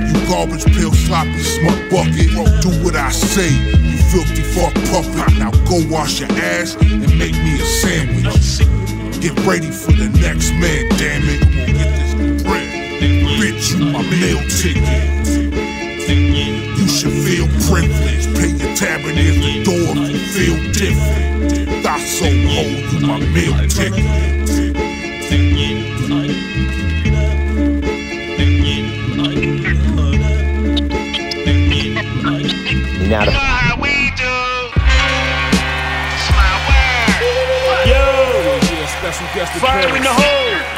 You 0.09 0.19
garbage 0.29 0.65
pail, 0.65 0.93
sloppy 0.93 1.41
smut 1.41 1.89
bucket. 1.89 2.29
Do 2.61 2.69
what 2.83 2.95
I 2.95 3.09
say, 3.11 3.49
you 3.49 3.97
filthy 4.13 4.43
fuck 4.53 4.73
puppet. 4.89 5.37
Now 5.39 5.51
go 5.65 5.81
wash 5.89 6.19
your 6.19 6.31
ass 6.31 6.75
and 6.75 7.17
make 7.17 7.33
me 7.33 7.59
a 7.59 7.65
sandwich. 7.65 8.59
Get 9.21 9.37
ready 9.45 9.71
for 9.71 9.91
the 9.91 10.09
next 10.21 10.51
man, 10.53 10.87
damn 10.97 11.23
it. 11.25 11.41
Get 11.65 11.75
this 11.75 12.43
bread. 12.43 13.01
Bitch, 13.39 13.73
you 13.73 13.85
my 13.91 14.01
meal 14.03 14.41
ticket. 14.49 15.84
You 17.65 17.81
should 17.81 17.89
feel 17.89 17.89
privileged. 17.89 18.35
Pay 18.35 18.49
your 18.49 18.75
tab 18.75 19.01
and 19.01 19.17
there's 19.17 19.37
the 19.37 19.63
door. 19.63 19.95
You 20.05 20.19
feel 20.19 20.57
different. 20.71 21.83
Thought 21.83 21.99
so 21.99 22.25
hold 22.25 22.93
you 22.93 22.99
my 23.07 23.19
meal 23.33 23.57
ticket. 23.67 24.05
Now 33.09 33.25
the 33.25 33.31
Special 38.99 39.27
guest 39.35 39.53
Fire 39.53 39.95
in 39.95 40.01
the 40.01 40.09
hole. 40.09 40.74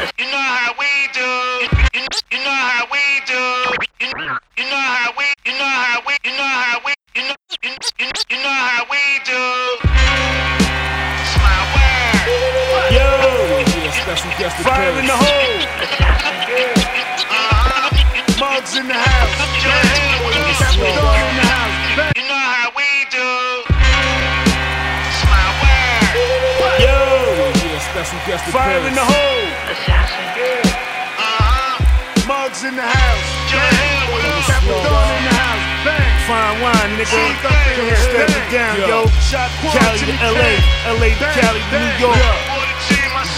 LA, 40.98 41.14
to 41.14 41.26
Cali 41.30 41.62
to 41.70 41.78
New 41.78 41.94
York. 42.02 42.18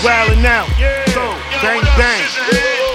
Wildin' 0.01 0.49
out. 0.49 0.69
Go. 1.13 1.37
Bang, 1.61 1.85
bang. 2.01 2.25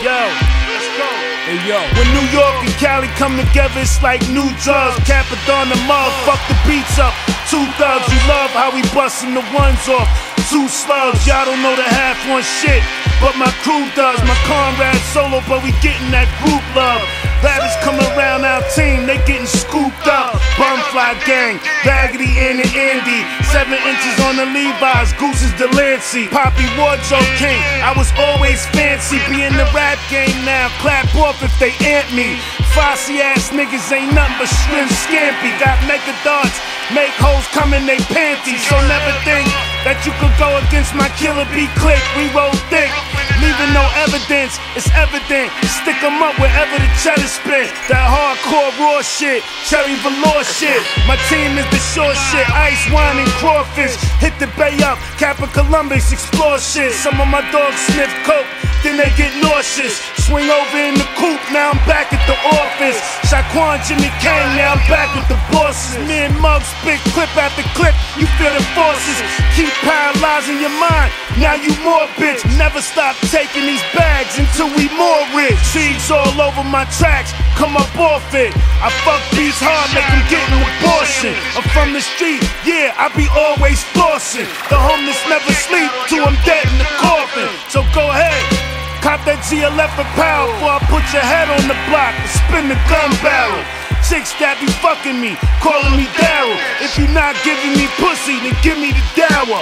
Yo. 0.02 0.18
Let's 0.66 0.90
go. 0.98 1.10
Hey 1.46 1.62
yo, 1.70 1.78
When 1.94 2.10
New 2.18 2.26
York 2.34 2.66
and 2.66 2.74
Cali 2.82 3.06
come 3.22 3.38
together, 3.38 3.78
it's 3.86 4.02
like 4.02 4.26
new 4.34 4.50
drugs. 4.66 4.98
Capadon 5.06 5.70
the 5.70 5.78
mug, 5.86 6.10
fuck 6.26 6.42
the 6.50 6.58
beats 6.66 6.98
up. 6.98 7.14
Two 7.46 7.62
thugs, 7.78 8.10
you 8.10 8.18
love 8.26 8.50
how 8.58 8.74
we 8.74 8.82
bustin' 8.90 9.38
the 9.38 9.46
ones 9.54 9.86
off. 9.86 10.10
Two 10.50 10.66
slugs, 10.66 11.22
y'all 11.30 11.46
don't 11.46 11.62
know 11.62 11.78
the 11.78 11.86
half 11.86 12.18
one 12.26 12.42
shit. 12.42 12.82
But 13.22 13.38
my 13.38 13.54
crew 13.62 13.86
does, 13.94 14.18
my 14.26 14.34
comrades 14.50 15.06
solo, 15.14 15.46
but 15.46 15.62
we 15.62 15.78
gettin' 15.86 16.10
that 16.10 16.26
group 16.42 16.66
love. 16.74 17.06
Rabbits 17.46 17.78
come 17.86 18.02
around 18.18 18.42
our 18.42 18.66
team, 18.74 19.06
they 19.06 19.22
getting 19.30 19.46
scooped 19.46 20.10
up. 20.10 20.42
Bumfly 20.58 21.14
gang, 21.30 21.62
Baggedy 21.86 22.34
in 22.42 22.58
and 22.58 22.74
Andy. 22.74 23.22
Seven 23.56 23.80
inches 23.88 24.20
on 24.28 24.36
the 24.36 24.44
Levi's, 24.52 25.14
Goose 25.14 25.42
is 25.42 25.54
Delancey. 25.56 26.28
Poppy 26.28 26.68
Wardrobe 26.76 27.24
King, 27.40 27.56
I 27.80 27.94
was 27.96 28.12
always 28.20 28.68
fancy. 28.76 29.16
Be 29.32 29.48
in 29.48 29.56
the 29.56 29.64
rap 29.72 29.96
game 30.12 30.44
now, 30.44 30.68
clap 30.84 31.08
off 31.16 31.40
if 31.42 31.56
they 31.56 31.72
ant 31.88 32.12
me. 32.12 32.36
Fossy 32.76 33.24
ass 33.24 33.56
niggas 33.56 33.88
ain't 33.96 34.12
nothing 34.12 34.36
but 34.44 34.52
shrimp 34.52 34.92
scampy. 34.92 35.56
Got 35.64 35.80
mega 35.88 36.12
darts, 36.28 36.60
make 36.92 37.16
hoes 37.16 37.48
come 37.56 37.74
in 37.74 37.88
they 37.88 38.04
panties. 38.12 38.60
So 38.68 38.76
never 38.92 39.16
think 39.24 39.48
that 39.86 40.02
you 40.02 40.12
could 40.18 40.34
go 40.42 40.50
against 40.66 40.98
my 40.98 41.06
killer 41.14 41.46
B 41.54 41.70
click. 41.78 42.02
We 42.18 42.26
roll 42.34 42.52
thick, 42.74 42.90
leaving 43.38 43.72
no 43.72 43.86
evidence. 44.02 44.58
It's 44.74 44.90
evident. 44.98 45.54
Stick 45.80 46.02
'em 46.02 46.18
up 46.26 46.34
wherever 46.42 46.76
the 46.82 46.90
cheddar 46.98 47.30
spit. 47.30 47.70
That 47.88 48.02
hardcore 48.10 48.74
raw 48.82 49.06
shit, 49.06 49.46
cherry 49.70 49.96
velour 50.02 50.44
shit. 50.44 50.82
My 51.06 51.16
team 51.30 51.54
is 51.62 51.70
the 51.70 51.82
short 51.94 52.18
shit, 52.34 52.50
ice 52.50 52.84
wine 52.90 53.22
and 53.22 53.32
crawfish. 53.38 53.94
Hit 54.20 54.34
the 54.42 54.50
bay 54.58 54.76
up, 54.82 54.98
Kappa 55.22 55.48
Columbus, 55.54 56.12
explore 56.12 56.58
shit. 56.58 56.92
Some 56.92 57.22
of 57.22 57.28
my 57.30 57.46
dogs 57.54 57.80
sniff 57.86 58.10
coke, 58.26 58.50
then 58.86 59.02
they 59.02 59.10
get 59.18 59.34
nauseous. 59.42 59.98
Swing 60.22 60.46
over 60.46 60.78
in 60.78 60.94
the 60.94 61.10
coop, 61.18 61.42
now 61.50 61.74
I'm 61.74 61.82
back 61.90 62.14
at 62.14 62.22
the 62.30 62.38
office. 62.54 63.02
Shaquan 63.26 63.82
Jimmy 63.82 64.14
Kane, 64.22 64.54
now 64.54 64.78
I'm 64.78 64.84
back 64.86 65.10
with 65.18 65.26
the 65.26 65.42
bosses. 65.50 65.98
Me 66.06 66.30
and 66.30 66.38
Muggs 66.38 66.70
spit 66.70 67.02
clip 67.18 67.34
after 67.34 67.66
clip, 67.74 67.98
you 68.14 68.30
feel 68.38 68.54
the 68.54 68.62
forces. 68.78 69.18
Keep 69.58 69.74
paralyzing 69.82 70.62
your 70.62 70.74
mind, 70.78 71.10
now 71.42 71.58
you 71.58 71.74
more 71.82 72.06
bitch. 72.22 72.46
Never 72.62 72.78
stop 72.78 73.18
taking 73.34 73.66
these 73.66 73.82
bags 73.98 74.38
until 74.38 74.70
we 74.78 74.86
more 74.94 75.26
rich. 75.34 75.58
Seeds 75.74 76.14
all 76.14 76.38
over 76.38 76.62
my 76.62 76.86
tracks, 77.02 77.34
come 77.58 77.74
up 77.74 77.90
off 77.98 78.30
it. 78.38 78.54
I 78.86 78.94
fuck 79.02 79.22
these 79.34 79.58
hard, 79.58 79.90
make 79.98 80.06
them 80.14 80.22
get 80.30 80.46
an 80.54 80.62
abortion. 80.62 81.34
I'm 81.58 81.66
from 81.74 81.90
the 81.98 82.06
street, 82.06 82.46
yeah, 82.62 82.94
I 83.02 83.10
be 83.18 83.26
always 83.34 83.82
flossing. 83.98 84.46
The 84.70 84.78
homeless 84.78 85.18
never 85.26 85.54
sleep 85.58 85.90
till 86.06 86.22
I'm 86.22 86.38
dead 86.46 86.70
in 86.70 86.78
the 86.78 86.90
coffin. 87.02 87.50
So 87.74 87.82
go 87.98 88.14
ahead. 88.14 88.75
Cop 89.06 89.22
that 89.30 89.38
GLF 89.46 89.94
a 90.02 90.06
pound 90.18 90.50
before 90.58 90.74
I 90.74 90.80
put 90.90 91.06
your 91.14 91.22
head 91.22 91.46
on 91.54 91.62
the 91.70 91.78
block 91.94 92.10
and 92.18 92.26
spin 92.26 92.66
the 92.74 92.80
gun 92.90 93.14
barrel. 93.22 93.85
Chicks 94.06 94.38
that 94.38 94.62
be 94.62 94.70
fucking 94.86 95.18
me, 95.18 95.34
calling 95.66 95.98
me 95.98 96.06
Daryl. 96.14 96.54
If 96.78 96.94
you 96.94 97.10
not 97.10 97.34
giving 97.42 97.74
me 97.74 97.90
pussy, 97.98 98.38
then 98.38 98.54
give 98.62 98.78
me 98.78 98.94
the 98.94 99.02
dower. 99.18 99.62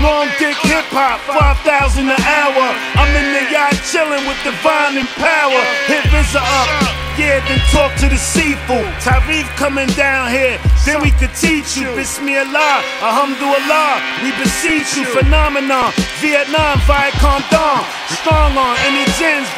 Long 0.00 0.32
dick 0.40 0.56
hip 0.64 0.88
hop, 0.88 1.20
5,000 1.28 2.08
an 2.08 2.16
hour. 2.16 2.66
I'm 2.96 3.12
in 3.12 3.36
the 3.36 3.44
yacht 3.52 3.76
chilling 3.84 4.24
with 4.24 4.40
divine 4.48 4.96
and 4.96 5.10
power. 5.20 5.60
Hit 5.92 6.08
Visa 6.08 6.40
up, 6.40 6.68
yeah, 7.20 7.44
then 7.44 7.60
talk 7.68 7.92
to 8.00 8.08
the 8.08 8.16
seafood. 8.16 8.88
Tarif 9.04 9.44
coming 9.60 9.92
down 9.92 10.32
here, 10.32 10.56
then 10.88 11.04
we 11.04 11.12
could 11.20 11.36
teach 11.36 11.76
you. 11.76 11.92
Bismillah, 11.92 12.80
alhamdulillah, 13.04 14.00
we 14.24 14.32
beseech 14.40 14.96
you. 14.96 15.04
Phenomenon, 15.04 15.92
Vietnam, 16.24 16.80
Viacom 16.88 17.44
Dawn. 17.52 17.84
Strong 18.24 18.56
on 18.56 18.72
any 18.88 19.04
gins, 19.20 19.48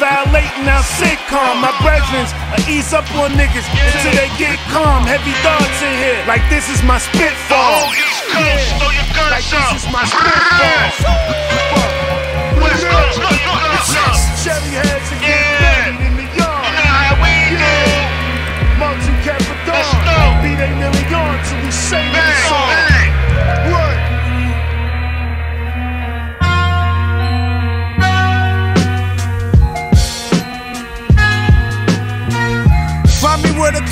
violating 0.55 0.69
our 0.71 0.83
sitcom. 0.83 1.61
My 1.61 1.71
brethrens, 1.83 2.31
I 2.51 2.57
ease 2.69 2.93
up 2.93 3.05
on 3.15 3.31
niggas 3.31 3.65
until 3.67 4.13
they 4.15 4.29
get 4.37 4.57
calm. 4.71 5.03
Heavy 5.03 5.33
thoughts 5.43 5.81
in 5.83 5.93
here, 5.97 6.23
like 6.27 6.41
this 6.49 6.69
is 6.69 6.81
my 6.83 6.97
spitfall. 6.97 7.83
Oh, 7.83 7.93
East 7.93 8.23
Coast, 8.31 8.75
oh, 8.75 8.79
throw 8.79 8.91
your 8.91 9.05
Like 9.31 9.45
up. 9.53 9.73
this 9.73 9.83
is 9.83 9.91
my 9.91 10.03
spitfall. 10.05 11.15
West 12.61 12.85
Coast, 12.87 13.19
throw 13.19 13.35
your 13.35 13.57
guns 13.59 13.95
up. 13.95 14.15
Cherry 14.43 14.71
heads 14.79 15.11
and 15.11 15.21
get 15.21 15.29
Yeah. 15.29 15.59
buried 15.59 16.01
in 16.07 16.13
the 16.17 16.23
You 16.23 16.39
know 16.39 16.45
yard. 16.45 16.65
how 16.65 17.15
we 17.21 17.33
do. 17.49 17.65
And 18.75 19.19
Capadon. 19.25 19.73
Let's 19.73 19.93
go. 20.05 20.17
Be 20.43 20.51
they 20.55 20.69
nearly 20.75 21.05
on 21.15 21.35
till 21.43 21.57
we 21.63 21.71
the 21.71 22.19
Bang, 22.21 22.47
song. 22.47 22.84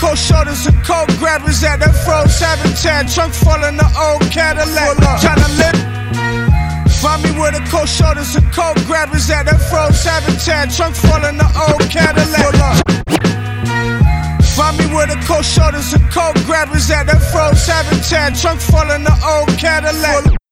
Cold 0.03 0.17
shoulders 0.17 0.65
and 0.67 0.75
cold 0.83 1.07
grabbers 1.17 1.63
at 1.63 1.79
that 1.79 1.95
froze 2.03 2.37
habitat. 2.39 3.07
Trunk 3.07 3.33
full 3.33 3.63
in 3.63 3.77
the 3.77 3.87
old 3.95 4.21
Cadillac. 4.35 4.99
Tryna 5.23 5.49
live. 5.55 5.79
Find 6.99 7.23
me 7.23 7.31
with 7.39 7.55
the 7.55 7.63
cold 7.71 7.87
shoulders 7.87 8.35
and 8.35 8.45
cold 8.51 8.75
grabbers 8.85 9.29
at 9.29 9.43
that 9.47 9.61
froze 9.71 10.03
habitat. 10.03 10.71
Trunk 10.75 10.95
full 10.95 11.23
in 11.23 11.37
the 11.39 11.47
old 11.63 11.83
Cadillac. 11.87 12.83
Find 14.55 14.77
me 14.77 14.85
with 14.93 15.09
the 15.09 15.19
cold 15.25 15.45
shoulders 15.45 15.93
and 15.93 16.03
cold 16.11 16.35
grabbers 16.45 16.91
at 16.91 17.07
that 17.07 17.21
froze 17.31 17.65
habitat. 17.65 18.35
Trunk 18.35 18.59
full 18.59 18.91
in 18.91 19.03
the 19.03 19.15
old 19.23 19.57
Cadillac. 19.57 20.42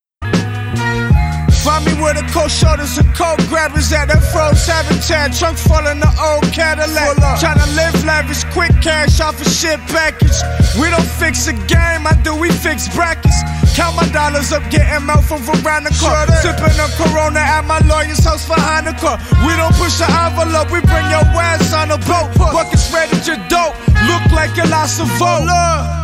Find 1.63 1.85
me 1.85 1.93
with 2.01 2.17
the 2.17 2.25
cold 2.33 2.49
shoulders 2.49 2.97
and 2.97 3.05
cold 3.13 3.37
grabbers 3.47 3.93
at 3.93 4.07
that 4.07 4.23
froze 4.33 4.65
habitat. 4.65 5.37
Trunk 5.37 5.59
full 5.59 5.85
in 5.85 5.99
the 5.99 6.09
old 6.17 6.41
Cadillac. 6.51 7.17
Tryna 7.37 7.69
live 7.77 8.03
lavish, 8.03 8.43
quick 8.45 8.73
cash 8.81 9.21
off 9.21 9.39
a 9.39 9.45
shit 9.45 9.79
package. 9.85 10.33
We 10.81 10.89
don't 10.89 11.05
fix 11.21 11.45
a 11.45 11.53
game, 11.69 12.07
I 12.09 12.17
do, 12.23 12.33
we 12.35 12.49
fix 12.49 12.89
brackets. 12.95 13.37
Count 13.75 13.95
my 13.95 14.07
dollars 14.11 14.51
up, 14.51 14.63
getting 14.69 15.09
out 15.09 15.23
from 15.23 15.41
Veronica. 15.41 16.27
Sipping 16.43 16.77
a 16.79 16.87
Corona 16.99 17.39
at 17.39 17.65
my 17.65 17.79
lawyer's 17.87 18.23
house 18.23 18.45
for 18.45 18.59
Hanukkah. 18.59 19.17
We 19.47 19.55
don't 19.55 19.73
push 19.75 19.97
the 19.97 20.07
envelope, 20.11 20.71
we 20.71 20.81
bring 20.81 21.07
your 21.09 21.23
ass 21.39 21.73
on 21.73 21.91
a 21.91 21.97
boat. 21.97 22.35
Buckets 22.37 22.91
ready 22.93 23.15
to 23.27 23.35
dope, 23.47 23.75
look 24.11 24.25
like 24.35 24.55
you 24.57 24.65
lost 24.69 24.99
a 24.99 25.05
vote. 25.17 25.47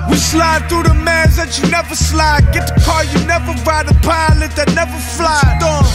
We 0.10 0.16
slide 0.16 0.70
through 0.70 0.84
the 0.84 0.94
mans 0.94 1.36
that 1.36 1.60
you 1.60 1.68
never 1.70 1.94
slide. 1.94 2.48
Get 2.54 2.72
the 2.72 2.80
car 2.80 3.04
you 3.04 3.20
never 3.28 3.52
ride, 3.68 3.92
a 3.92 3.94
pilot 4.00 4.56
that 4.56 4.72
never 4.74 4.98
fly. 5.20 5.44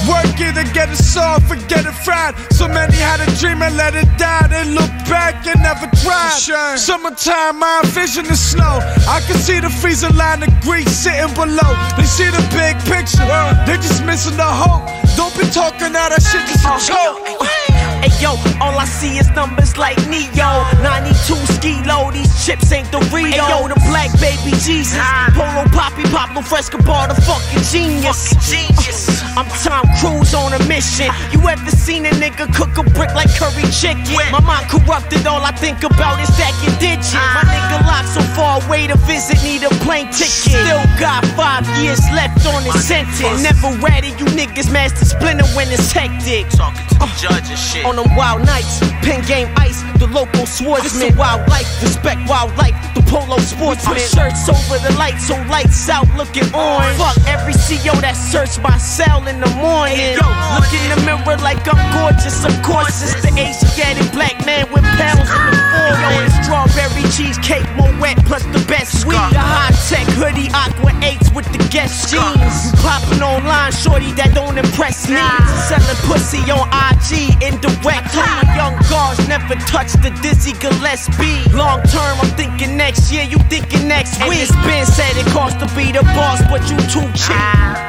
Work 0.04 0.36
it 0.36 0.56
and 0.60 0.68
get 0.74 0.90
it 0.90 1.00
soft 1.00 1.50
and 1.50 1.66
get 1.68 1.86
it 1.86 1.96
fried. 2.04 2.36
So 2.52 2.68
many 2.68 2.96
had 2.96 3.20
a 3.24 3.28
dream 3.40 3.62
and 3.62 3.74
let 3.76 3.94
it 3.94 4.08
die. 4.18 4.46
They 4.52 4.68
look 4.68 4.92
back 5.08 5.46
and 5.46 5.62
never 5.62 5.88
tried. 6.04 6.76
Summertime, 6.76 7.58
my 7.58 7.80
vision 7.96 8.26
is 8.26 8.40
slow. 8.40 8.84
I 9.08 9.24
can 9.26 9.36
see 9.36 9.60
the 9.60 9.70
freezer 9.70 10.12
line 10.12 10.42
of 10.42 10.52
grease 10.60 10.92
sitting 10.92 11.32
below. 11.34 11.61
They 11.96 12.04
see 12.04 12.30
the 12.30 12.42
big 12.50 12.78
picture, 12.84 13.26
they 13.66 13.76
just 13.76 14.04
missing 14.04 14.36
the 14.36 14.44
hope. 14.44 14.86
Don't 15.16 15.34
be 15.36 15.44
talking 15.50 15.94
out 15.94 16.10
that 16.10 16.22
shit 16.22 16.46
just 16.48 16.64
oh, 16.66 16.76
a 16.76 16.80
joke. 16.80 17.61
Hey 18.02 18.10
yo, 18.18 18.34
all 18.58 18.74
I 18.74 18.84
see 18.84 19.18
is 19.18 19.30
numbers 19.30 19.78
like 19.78 19.94
Neo. 20.10 20.66
92 20.82 21.38
ski 21.54 21.78
low, 21.86 22.10
these 22.10 22.34
chips 22.44 22.72
ain't 22.72 22.90
the 22.90 22.98
Rio. 23.14 23.30
Hey 23.30 23.38
yo, 23.38 23.68
the 23.70 23.78
black 23.86 24.10
baby 24.18 24.50
Jesus. 24.58 24.98
Polo 25.38 25.62
Poppy, 25.70 26.02
Pablo 26.10 26.42
Frescobar, 26.42 27.06
the 27.06 27.14
fucking 27.22 27.62
genius. 27.70 28.34
Uh, 28.34 29.38
I'm 29.38 29.46
Tom 29.62 29.86
Cruise 30.02 30.34
on 30.34 30.50
a 30.50 30.58
mission. 30.66 31.14
You 31.30 31.46
ever 31.46 31.70
seen 31.70 32.04
a 32.04 32.10
nigga 32.18 32.50
cook 32.50 32.74
a 32.74 32.82
brick 32.90 33.14
like 33.14 33.30
curry 33.38 33.62
chicken? 33.70 34.02
My 34.34 34.42
mind 34.42 34.66
corrupted, 34.66 35.24
all 35.26 35.38
I 35.46 35.52
think 35.52 35.84
about 35.86 36.18
is 36.18 36.26
stacking 36.34 36.74
digits. 36.82 37.14
My 37.14 37.46
nigga 37.46 37.86
locked 37.86 38.10
so 38.10 38.22
far 38.34 38.58
away 38.66 38.88
to 38.90 38.98
visit, 39.06 39.38
need 39.46 39.62
a 39.62 39.70
plane 39.86 40.10
ticket. 40.10 40.58
Still 40.58 40.82
got 40.98 41.22
five 41.38 41.62
years 41.78 42.02
left 42.10 42.42
on 42.50 42.66
his 42.66 42.82
sentence. 42.82 43.46
Never 43.46 43.70
ready, 43.78 44.08
you 44.18 44.26
niggas 44.34 44.72
master 44.74 45.06
splinter 45.06 45.46
when 45.54 45.70
it's 45.70 45.92
hectic. 45.92 46.50
Talking 46.50 46.82
to 46.90 46.94
the 46.98 47.08
judge 47.14 47.46
and 47.46 47.58
shit. 47.58 47.91
On 47.92 47.96
them 47.96 48.16
wild 48.16 48.46
nights, 48.46 48.80
pen 49.04 49.20
game 49.28 49.52
ice, 49.58 49.82
the 50.00 50.06
local 50.06 50.46
swordsman. 50.46 51.12
This 51.12 51.14
Wild 51.14 51.46
life, 51.50 51.68
respect 51.82 52.24
wildlife, 52.26 52.72
the 52.94 53.02
polo 53.04 53.36
sportsman. 53.36 54.00
Shirts 54.00 54.48
over 54.48 54.80
the 54.80 54.96
lights, 54.96 55.28
so 55.28 55.36
lights 55.52 55.90
out 55.90 56.08
looking 56.16 56.48
on. 56.56 56.88
Fuck 56.96 57.20
every 57.28 57.52
CO 57.52 57.92
that 58.00 58.16
searched 58.16 58.64
my 58.64 58.78
cell 58.78 59.28
in 59.28 59.44
the 59.44 59.52
morning. 59.60 60.16
Yo, 60.16 60.24
look 60.56 60.72
in 60.72 60.80
the 60.88 61.04
mirror 61.04 61.36
like 61.44 61.60
I'm 61.68 61.76
gorgeous. 61.92 62.40
Of 62.48 62.56
course, 62.64 63.04
it's 63.04 63.20
the 63.20 63.28
Asiatic 63.36 64.08
black 64.16 64.40
man 64.48 64.64
with 64.72 64.88
pounds 64.96 65.28
in 65.28 65.44
the 65.52 65.60
ah. 65.60 65.76
forehead. 65.76 66.32
Yo, 66.32 66.40
strawberry 66.40 67.04
cheesecake, 67.12 67.68
Moet, 67.76 68.16
plus 68.24 68.40
the 68.56 68.64
best 68.64 69.04
weed. 69.04 69.20
The 69.36 69.44
high 69.44 69.76
tech 69.92 70.08
hoodie, 70.16 70.48
aqua 70.56 70.96
eights 71.04 71.28
with 71.36 71.44
the 71.52 71.60
guest 71.68 72.08
jeans. 72.08 72.72
You 72.72 72.80
popping 72.80 73.20
online, 73.20 73.76
shorty 73.76 74.16
that 74.16 74.32
don't 74.32 74.56
impress 74.56 75.12
me. 75.12 75.20
Selling 75.68 76.00
pussy 76.08 76.40
on 76.48 76.64
IG 76.72 77.36
indirectly. 77.82 78.22
Young 78.54 78.76
guards 78.88 79.26
never 79.28 79.54
touch 79.66 79.92
the 80.02 80.10
Dizzy 80.22 80.52
Gillespie. 80.52 81.50
Long 81.56 81.82
term, 81.82 82.18
I'm 82.20 82.30
thinking 82.36 82.76
next 82.76 83.12
year, 83.12 83.24
you 83.24 83.38
thinking 83.48 83.88
next 83.88 84.18
week. 84.20 84.28
And 84.28 84.32
this 84.32 84.52
Ben 84.64 84.86
said 84.86 85.16
it 85.16 85.26
costs 85.32 85.58
to 85.60 85.66
be 85.76 85.92
the 85.92 86.02
boss, 86.14 86.40
but 86.50 86.62
you 86.70 86.76
too 86.88 87.06
cheap. 87.12 87.36
Ah. 87.36 87.88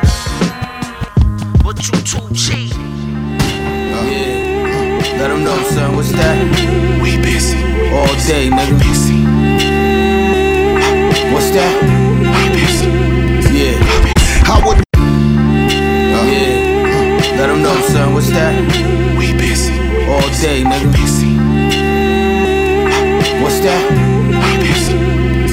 But 1.64 1.78
you 1.88 1.94
too 2.02 2.28
cheap. 2.34 2.74
Yeah. 4.10 5.20
Let 5.20 5.28
them 5.30 5.44
know, 5.44 5.58
son. 5.70 5.96
What's 5.96 6.12
that? 6.12 6.38
We 7.02 7.18
busy. 7.18 7.58
All 7.94 8.08
day, 8.28 8.50
nigga. 8.50 8.80
busy. 8.80 9.24
What's 11.34 11.52
that? 11.52 11.74
We 12.34 12.50
busy. 12.58 12.90
Yeah. 13.58 13.78
I 14.46 14.62
would 14.66 14.84
Yeah. 16.32 17.38
Let 17.38 17.48
them 17.48 17.62
know, 17.62 17.76
son. 17.88 18.14
What's 18.14 18.30
that? 18.32 18.54
We 19.18 19.34
busy. 19.34 19.73
All 20.14 20.30
day, 20.42 20.62
nigga. 20.62 20.94
What's 23.42 23.60
that? 23.66 23.82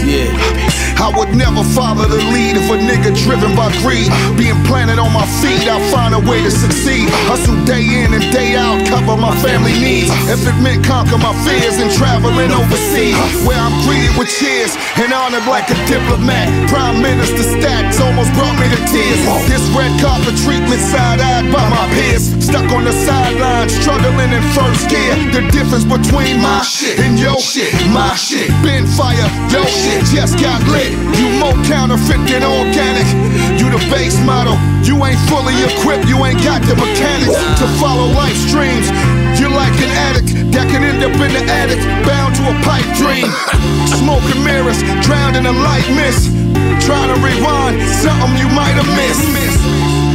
Yeah. 0.05 0.61
I 1.01 1.09
would 1.16 1.33
never 1.33 1.64
follow 1.73 2.05
the 2.05 2.20
lead 2.29 2.61
of 2.61 2.68
a 2.68 2.77
nigga 2.77 3.16
driven 3.25 3.57
by 3.57 3.73
greed. 3.81 4.12
Being 4.37 4.61
planted 4.68 5.01
on 5.01 5.16
my 5.16 5.25
feet, 5.40 5.64
I'll 5.64 5.81
find 5.88 6.12
a 6.12 6.20
way 6.20 6.44
to 6.44 6.53
succeed. 6.53 7.09
Hustle 7.25 7.57
day 7.64 8.05
in 8.05 8.12
and 8.12 8.20
day 8.29 8.53
out, 8.53 8.85
cover 8.85 9.16
my 9.16 9.33
family 9.40 9.73
needs. 9.81 10.12
If 10.29 10.44
it 10.44 10.53
meant 10.61 10.85
conquer 10.85 11.16
my 11.16 11.33
fears 11.40 11.81
and 11.81 11.88
traveling 11.96 12.53
overseas, 12.53 13.16
where 13.49 13.57
I'm 13.57 13.73
greeted 13.88 14.12
with 14.20 14.29
cheers 14.29 14.77
and 15.01 15.09
honored 15.09 15.49
like 15.49 15.73
a 15.73 15.79
diplomat. 15.88 16.53
Prime 16.68 17.01
Minister 17.01 17.49
stats 17.49 17.96
almost 17.96 18.37
This 19.46 19.64
red 19.72 19.92
carpet 20.00 20.37
treatment 20.42 20.81
side 20.81 21.20
eyed 21.20 21.46
by 21.53 21.62
my 21.68 21.85
peers. 21.94 22.33
Stuck 22.42 22.66
on 22.72 22.85
the 22.85 22.92
sidelines, 22.92 23.72
struggling 23.79 24.33
in 24.33 24.42
first 24.53 24.88
gear. 24.90 25.14
The 25.31 25.46
difference 25.55 25.85
between 25.85 26.40
my 26.40 26.62
shit 26.62 26.98
and 27.00 27.18
your 27.18 27.38
shit, 27.38 27.72
my 27.92 28.14
shit. 28.16 28.50
Been 28.62 28.87
fire, 28.87 29.29
your 29.53 29.66
shit 29.66 30.05
just 30.11 30.38
got 30.40 30.61
lit. 30.68 30.92
You 31.16 31.26
more 31.38 31.57
counterfeit 31.64 32.20
than 32.26 32.42
organic. 32.42 33.07
You 33.61 33.70
the 33.70 33.83
base 33.92 34.18
model. 34.24 34.59
You 34.83 34.96
ain't 35.05 35.20
fully 35.31 35.55
equipped. 35.62 36.09
You 36.09 36.18
ain't 36.24 36.42
got 36.42 36.62
the 36.66 36.74
mechanics 36.74 37.37
to 37.61 37.66
follow 37.79 38.11
life's 38.12 38.50
dreams. 38.50 38.88
You're 39.38 39.55
like 39.55 39.72
an 39.79 39.92
addict 40.11 40.31
that 40.53 40.66
can 40.68 40.83
end 40.83 41.05
up 41.05 41.14
in 41.14 41.33
the 41.33 41.44
attic, 41.46 41.79
bound 42.03 42.35
to 42.37 42.42
a 42.50 42.55
pipe 42.66 42.88
dream. 42.98 43.31
Smoking 44.00 44.42
mirrors, 44.42 44.83
drowned 45.07 45.37
in 45.37 45.46
a 45.46 45.53
light 45.53 45.87
mist. 45.94 46.39
Trying 46.84 47.10
to 47.14 47.18
rewind 47.22 47.80
something 48.02 48.34
you 48.38 48.48
might 48.50 48.74
have 48.74 48.90
missed. 48.98 49.24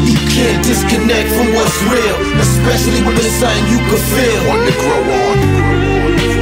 You 0.08 0.20
can't 0.32 0.60
disconnect 0.64 1.30
from 1.34 1.54
what's 1.56 1.78
real, 1.88 2.18
especially 2.40 3.02
when 3.04 3.16
it's 3.16 3.36
something 3.40 3.66
you 3.72 3.80
can 3.90 4.02
feel. 4.14 4.40
Want 4.48 4.64
to 4.68 4.74
grow 4.80 5.02
on. 5.24 5.36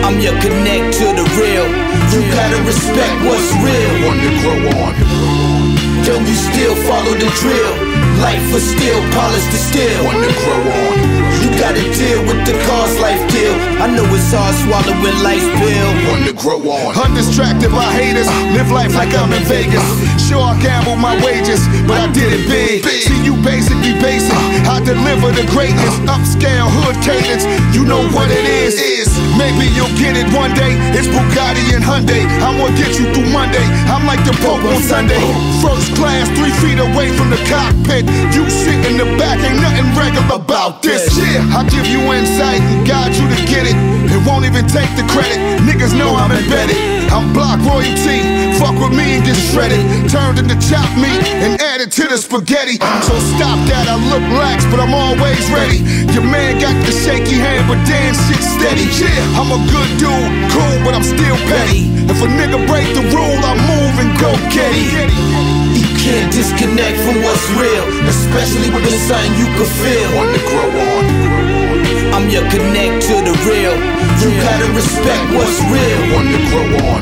I'm 0.06 0.20
your 0.20 0.36
connect 0.42 0.98
to 1.00 1.06
the 1.16 1.26
real. 1.40 1.68
You 2.12 2.20
gotta 2.34 2.60
respect 2.68 3.16
what's 3.24 3.50
real. 3.62 3.92
Want 4.06 4.20
to 4.20 4.32
grow 4.42 4.60
on. 4.84 4.94
Yo, 6.04 6.20
you 6.20 6.36
still 6.36 6.76
follow 6.88 7.14
the 7.14 7.30
drill. 7.40 8.03
Life 8.22 8.46
was 8.54 8.64
still 8.64 9.02
polished 9.16 9.50
to 9.52 9.58
steel. 9.58 10.04
Want 10.06 10.22
to 10.22 10.34
grow 10.46 10.62
on. 10.62 11.24
You 11.44 11.50
gotta 11.60 11.84
deal 11.98 12.24
with 12.24 12.40
the 12.48 12.56
cost 12.68 13.00
life 13.00 13.20
deal. 13.32 13.54
I 13.84 13.88
know 13.92 14.06
it's 14.16 14.32
hard 14.32 14.56
swallowing 14.64 15.20
life's 15.24 15.50
pill. 15.60 15.90
Want 16.08 16.24
to 16.30 16.34
grow 16.34 16.60
on. 16.72 16.96
Undistracted 16.96 17.72
by 17.72 17.92
haters, 17.92 18.30
live 18.56 18.72
life 18.72 18.96
like 18.96 19.12
I'm 19.12 19.34
in 19.34 19.44
Vegas. 19.44 19.84
Sure, 20.24 20.40
I 20.40 20.56
gambled 20.62 21.00
my 21.00 21.20
wages, 21.20 21.60
but 21.88 22.00
I 22.00 22.08
did 22.14 22.32
it 22.32 22.48
big. 22.48 22.86
See, 22.86 23.20
you 23.26 23.36
basically 23.44 23.92
basic. 24.00 24.32
I 24.66 24.80
deliver 24.84 25.32
the 25.32 25.46
greatness, 25.52 25.96
upscale 26.08 26.70
hood 26.70 26.96
cadence. 27.04 27.44
You 27.76 27.86
know 27.86 28.04
what 28.16 28.32
it 28.32 28.46
is. 28.46 28.80
Is 28.80 29.14
Maybe 29.38 29.68
you'll 29.74 29.92
get 29.98 30.16
it 30.16 30.30
one 30.32 30.54
day. 30.54 30.78
It's 30.94 31.10
Bugatti 31.10 31.74
and 31.74 31.84
Hyundai. 31.84 32.24
I'm 32.46 32.58
gonna 32.58 32.78
get 32.78 33.00
you 33.00 33.10
through 33.14 33.30
Monday. 33.34 33.66
I'm 33.90 34.06
like 34.06 34.22
the 34.24 34.34
Pope 34.46 34.64
on 34.64 34.82
Sunday. 34.82 35.20
First 35.62 35.96
class, 35.98 36.30
three 36.38 36.54
feet 36.62 36.80
away 36.80 37.10
from 37.18 37.30
the 37.30 37.42
cockpit. 37.50 38.06
You 38.32 38.50
sit 38.50 38.78
in 38.86 38.98
the 38.98 39.10
back, 39.18 39.42
ain't 39.42 39.62
nothing 39.62 39.90
regular 39.98 40.38
about 40.38 40.82
this. 40.82 41.12
Yeah, 41.18 41.56
I'll 41.56 41.68
give 41.70 41.86
you 41.88 42.00
insight 42.14 42.62
and 42.62 42.88
guide 42.88 43.16
you 43.16 43.26
to 43.28 43.40
get 43.50 43.66
it. 43.66 43.78
It 44.14 44.22
won't 44.28 44.46
even 44.46 44.68
take 44.68 44.90
the 44.96 45.06
credit. 45.10 45.40
Niggas 45.66 45.98
know 45.98 46.16
I'm 46.16 46.32
embedded. 46.32 47.03
I'm 47.14 47.30
block 47.30 47.62
royalty. 47.62 48.26
Fuck 48.58 48.74
with 48.82 48.98
me 48.98 49.22
and 49.22 49.24
get 49.24 49.38
shredded. 49.38 49.86
Turned 50.10 50.42
into 50.42 50.58
chopped 50.58 50.98
meat 50.98 51.22
and 51.46 51.62
added 51.62 51.94
to 51.94 52.10
the 52.10 52.18
spaghetti. 52.18 52.82
So 53.06 53.14
stop 53.38 53.62
that. 53.70 53.86
I 53.86 54.02
look 54.10 54.26
lax, 54.34 54.66
but 54.74 54.82
I'm 54.82 54.98
always 54.98 55.46
ready. 55.54 55.86
Your 56.10 56.26
man 56.26 56.58
got 56.58 56.74
the 56.90 56.90
shaky 56.90 57.38
hand, 57.38 57.70
but 57.70 57.78
damn 57.86 58.18
shit 58.26 58.42
steady. 58.42 58.90
Yeah, 58.98 59.38
I'm 59.38 59.54
a 59.54 59.62
good 59.70 59.92
dude, 60.02 60.32
cool, 60.50 60.78
but 60.82 60.98
I'm 60.98 61.06
still 61.06 61.38
petty. 61.46 61.94
If 62.10 62.18
a 62.18 62.28
nigga 62.28 62.58
break 62.66 62.90
the 62.98 63.06
rule, 63.14 63.42
I 63.46 63.54
move 63.62 63.96
and 64.02 64.12
go 64.18 64.34
get 64.50 64.74
it. 64.74 65.14
You 65.78 65.86
can't 66.02 66.34
disconnect 66.34 66.98
from 67.06 67.22
what's 67.22 67.46
real, 67.62 67.86
especially 68.10 68.74
with 68.74 68.90
it's 68.90 69.06
something 69.06 69.38
you 69.38 69.46
can 69.54 69.70
feel. 69.70 70.08
Want 70.18 70.34
to 70.34 70.42
grow 70.50 70.70
on. 70.82 70.83
Real. 73.46 73.76
You 74.22 74.30
gotta 74.40 74.68
respect 74.72 75.24
what's 75.36 75.60
real. 75.68 76.00
Want 76.16 76.28
to 76.32 76.40
grow 76.50 76.68
on. 76.92 77.02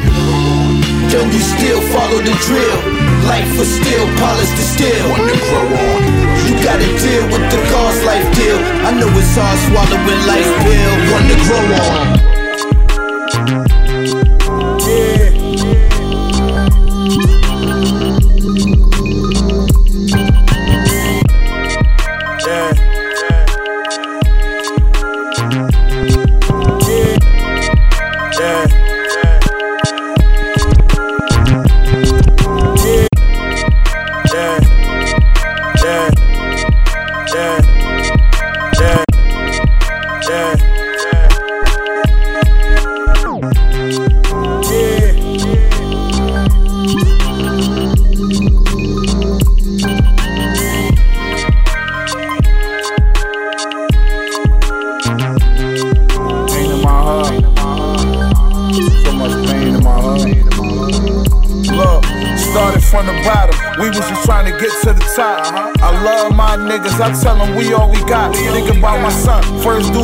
Yo, 1.10 1.20
you 1.28 1.42
still 1.42 1.82
follow 1.94 2.20
the 2.22 2.36
drill. 2.46 2.80
Life 3.28 3.52
was 3.58 3.70
still 3.70 4.06
polished 4.18 4.56
to 4.58 4.66
steel. 4.66 5.04
Want 5.10 5.30
to 5.30 5.38
grow 5.50 5.68
on. 5.68 6.00
You 6.48 6.54
gotta 6.64 6.90
deal 6.98 7.26
with 7.30 7.46
the 7.52 7.60
cost 7.70 8.04
life 8.06 8.26
deal. 8.36 8.58
I 8.88 8.92
know 8.98 9.10
it's 9.14 9.36
hard 9.38 9.60
swallowing 9.70 10.22
life's 10.26 10.54
pill. 10.66 10.94
Want 11.12 11.26
to 11.30 11.38
grow 11.46 11.66
on. 11.90 12.31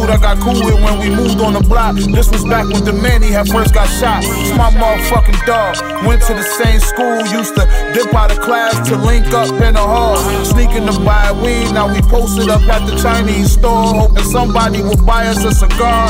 Dude 0.07 0.15
I 0.15 0.21
got 0.21 0.39
cool 0.39 0.53
with 0.63 0.75
when 0.83 0.99
we 0.99 1.09
moved 1.09 1.41
on 1.41 1.53
the 1.53 1.61
block. 1.61 1.95
This 1.95 2.29
was 2.31 2.43
back 2.43 2.67
when 2.67 2.83
the 2.83 2.93
man 2.93 3.21
he 3.21 3.31
had 3.31 3.47
first 3.49 3.73
got 3.73 3.87
shot. 3.87 4.23
It's 4.23 4.55
my 4.57 4.71
motherfucking 4.71 5.45
dog. 5.45 5.75
Went 6.05 6.21
to 6.23 6.33
the 6.33 6.43
same 6.43 6.79
school, 6.79 7.17
used 7.27 7.55
to 7.55 7.65
dip 7.93 8.13
out 8.13 8.31
of 8.31 8.39
class 8.39 8.87
to 8.89 8.97
link 8.97 9.27
up 9.33 9.49
in 9.61 9.73
the 9.73 9.79
hall. 9.79 10.17
Sneaking 10.45 10.85
to 10.87 10.99
buy 10.99 11.31
weed, 11.31 11.71
now 11.73 11.91
we 11.93 12.01
posted 12.01 12.49
up 12.49 12.61
at 12.63 12.85
the 12.89 12.95
Chinese 12.97 13.53
store, 13.53 13.93
hoping 13.93 14.23
somebody 14.23 14.81
would 14.81 15.05
buy 15.05 15.27
us 15.27 15.43
a 15.43 15.51
cigar. 15.53 16.09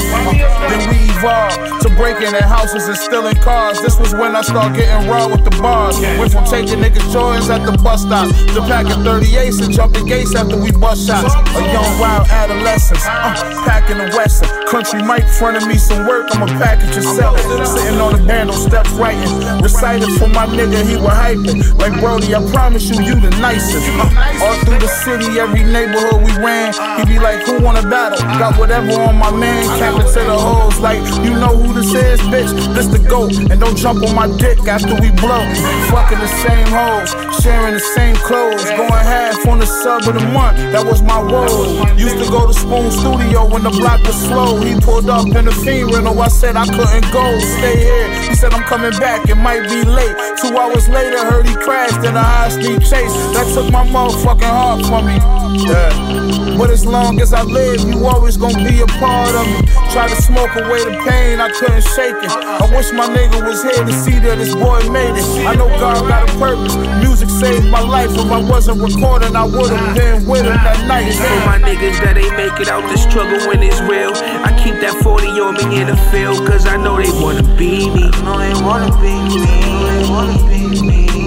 Then 0.69 0.89
we 0.89 0.97
evolved 1.17 1.66
to 1.87 1.95
breaking 1.95 2.35
in 2.35 2.43
houses 2.43 2.87
and 2.87 2.97
stealing 2.97 3.35
cars. 3.35 3.81
This 3.81 3.99
was 3.99 4.13
when 4.13 4.35
I 4.35 4.41
started 4.41 4.77
getting 4.77 5.09
raw 5.09 5.27
with 5.27 5.43
the 5.43 5.51
bars. 5.61 5.99
Went 5.99 6.31
from 6.31 6.45
taking 6.45 6.79
niggas 6.79 7.11
joints 7.11 7.49
at 7.49 7.65
the 7.65 7.77
bus 7.83 8.01
stop 8.01 8.29
to 8.29 8.61
packing 8.61 9.03
38s 9.03 9.63
and 9.63 9.73
jumping 9.73 10.05
gates 10.05 10.35
after 10.35 10.57
we 10.57 10.71
bust 10.71 11.07
shots. 11.07 11.33
A 11.33 11.61
young 11.71 11.99
wild 11.99 12.27
adolescence, 12.27 13.05
uh, 13.05 13.33
packing 13.65 13.97
the 13.97 14.15
western. 14.15 14.66
Country 14.67 15.01
mic 15.01 15.23
fronted 15.39 15.65
me 15.65 15.77
some 15.77 16.05
work, 16.05 16.27
I'm 16.35 16.43
a 16.43 16.47
package 16.59 16.97
and 16.97 17.05
sell 17.15 17.33
it. 17.35 17.65
Sitting 17.65 18.01
on 18.01 18.19
the 18.19 18.27
bando 18.27 18.51
steps 18.51 18.91
writing. 18.91 19.31
Recited 19.63 20.09
for 20.19 20.27
my 20.27 20.45
nigga, 20.45 20.83
he 20.83 20.97
was 20.97 21.15
hyping. 21.15 21.63
Like 21.79 21.97
Brody, 22.01 22.35
I 22.35 22.43
promise 22.51 22.83
you, 22.89 22.99
you 23.01 23.15
the 23.15 23.29
nicest. 23.39 23.87
Uh, 23.95 24.43
all 24.43 24.59
through 24.65 24.79
the 24.79 24.91
city, 25.07 25.39
every 25.39 25.63
neighborhood 25.63 26.19
we 26.19 26.35
ran, 26.43 26.75
he 26.99 27.15
be 27.15 27.17
like, 27.17 27.47
who 27.47 27.63
wanna 27.63 27.81
battle? 27.81 28.19
Got 28.37 28.59
whatever 28.59 28.91
on 29.07 29.15
my 29.15 29.31
man, 29.31 29.63
capping 29.79 30.05
to 30.05 30.19
the 30.19 30.37
hoes. 30.37 30.79
Like, 30.79 30.99
you 31.23 31.31
know 31.31 31.55
who 31.55 31.73
this 31.73 31.93
is, 31.95 32.19
bitch? 32.27 32.51
This 32.75 32.87
the 32.87 32.99
GOAT. 33.07 33.37
And 33.49 33.61
don't 33.61 33.77
jump 33.77 34.03
on 34.03 34.13
my 34.13 34.27
dick 34.35 34.59
after 34.67 34.99
we 34.99 35.11
blow. 35.15 35.47
Fucking 35.95 36.19
the 36.19 36.27
same 36.43 36.67
hoes, 36.67 37.15
sharing 37.39 37.73
the 37.73 37.79
same 37.95 38.17
clothes. 38.17 38.65
Going 38.65 38.91
half 38.91 39.47
on 39.47 39.59
the 39.59 39.65
sub 39.65 40.03
of 40.03 40.13
the 40.13 40.27
month, 40.35 40.57
that 40.75 40.85
was 40.85 41.01
my 41.01 41.23
woe. 41.23 41.87
Used 41.95 42.19
to 42.19 42.29
go 42.29 42.45
to 42.45 42.53
Spoon 42.53 42.91
Studio 42.91 43.47
when 43.47 43.63
the 43.63 43.71
block 43.71 44.03
was 44.03 44.19
slow. 44.27 44.56
He 44.63 44.79
pulled 44.79 45.09
up 45.09 45.27
in 45.27 45.45
the 45.45 45.51
fiend 45.51 45.91
rental, 45.93 46.19
I 46.19 46.27
said 46.27 46.55
I 46.55 46.65
couldn't 46.65 47.11
go. 47.11 47.39
Stay 47.39 47.77
here. 47.77 48.29
He 48.29 48.35
said 48.35 48.53
I'm 48.53 48.63
coming 48.63 48.91
back, 48.99 49.29
it 49.29 49.35
might 49.35 49.63
be 49.69 49.83
late. 49.83 50.15
Two 50.41 50.57
hours 50.57 50.87
later, 50.89 51.19
heard 51.25 51.47
he 51.47 51.55
crashed 51.55 52.03
in 52.05 52.15
a 52.15 52.23
high 52.23 52.49
speed 52.49 52.81
chase. 52.81 53.13
That 53.33 53.45
took 53.53 53.71
my 53.71 53.85
motherfucking 53.85 54.43
heart 54.43 54.85
from 54.85 55.05
me. 55.05 55.36
Yeah. 55.55 56.57
But 56.57 56.71
as 56.71 56.85
long 56.85 57.21
as 57.21 57.33
I 57.33 57.43
live, 57.43 57.81
you 57.87 58.05
always 58.05 58.35
gonna 58.35 58.57
be 58.67 58.81
a 58.81 58.87
part 58.99 59.35
of 59.35 59.45
me. 59.45 59.67
Try 59.93 60.07
to 60.09 60.15
smoke 60.21 60.55
away 60.55 60.83
the 60.83 60.97
pain, 61.07 61.39
I 61.39 61.49
couldn't 61.51 61.83
shake 61.95 62.17
it. 62.17 62.31
I 62.31 62.65
wish 62.75 62.91
my 62.91 63.07
nigga 63.07 63.45
was 63.45 63.61
here 63.63 63.85
to 63.85 63.93
see 63.93 64.19
that 64.19 64.37
this 64.39 64.55
boy 64.55 64.81
made 64.89 65.15
it. 65.15 65.47
I 65.47 65.55
know 65.55 65.69
God 65.79 66.07
got 66.07 66.29
a 66.29 66.33
purpose. 66.37 66.75
Music 66.99 67.29
saved 67.29 67.69
my 67.69 67.81
life. 67.81 68.09
If 68.11 68.31
I 68.31 68.41
wasn't 68.41 68.81
recording, 68.81 69.35
I 69.35 69.45
would've 69.45 69.95
been 69.95 70.25
with 70.25 70.45
him 70.45 70.57
that 70.57 70.87
night. 70.87 71.13
For 71.13 71.45
my 71.45 71.59
niggas 71.61 71.99
that 72.03 72.17
ain't 72.17 72.35
make 72.35 72.59
it 72.59 72.67
out 72.67 72.81
the 72.89 72.97
struggle 72.97 73.39
when 73.47 73.61
it's 73.61 73.79
real. 73.81 74.13
I 74.43 74.51
keep 74.63 74.81
that 74.81 74.97
40 75.03 75.27
on 75.39 75.53
me 75.69 75.81
in 75.81 75.87
the 75.87 75.97
field, 76.11 76.45
cause 76.47 76.65
I 76.65 76.77
know 76.77 76.97
they 76.97 77.11
wanna 77.21 77.43
be 77.55 77.87
me. 77.93 78.09
I 78.11 78.21
know 78.25 78.37
they 78.39 78.53
wanna 78.65 78.91
be 78.97 79.13
me. 79.29 79.45
They 79.85 80.09
wanna 80.09 80.37
be 80.49 80.81
me. 80.81 81.26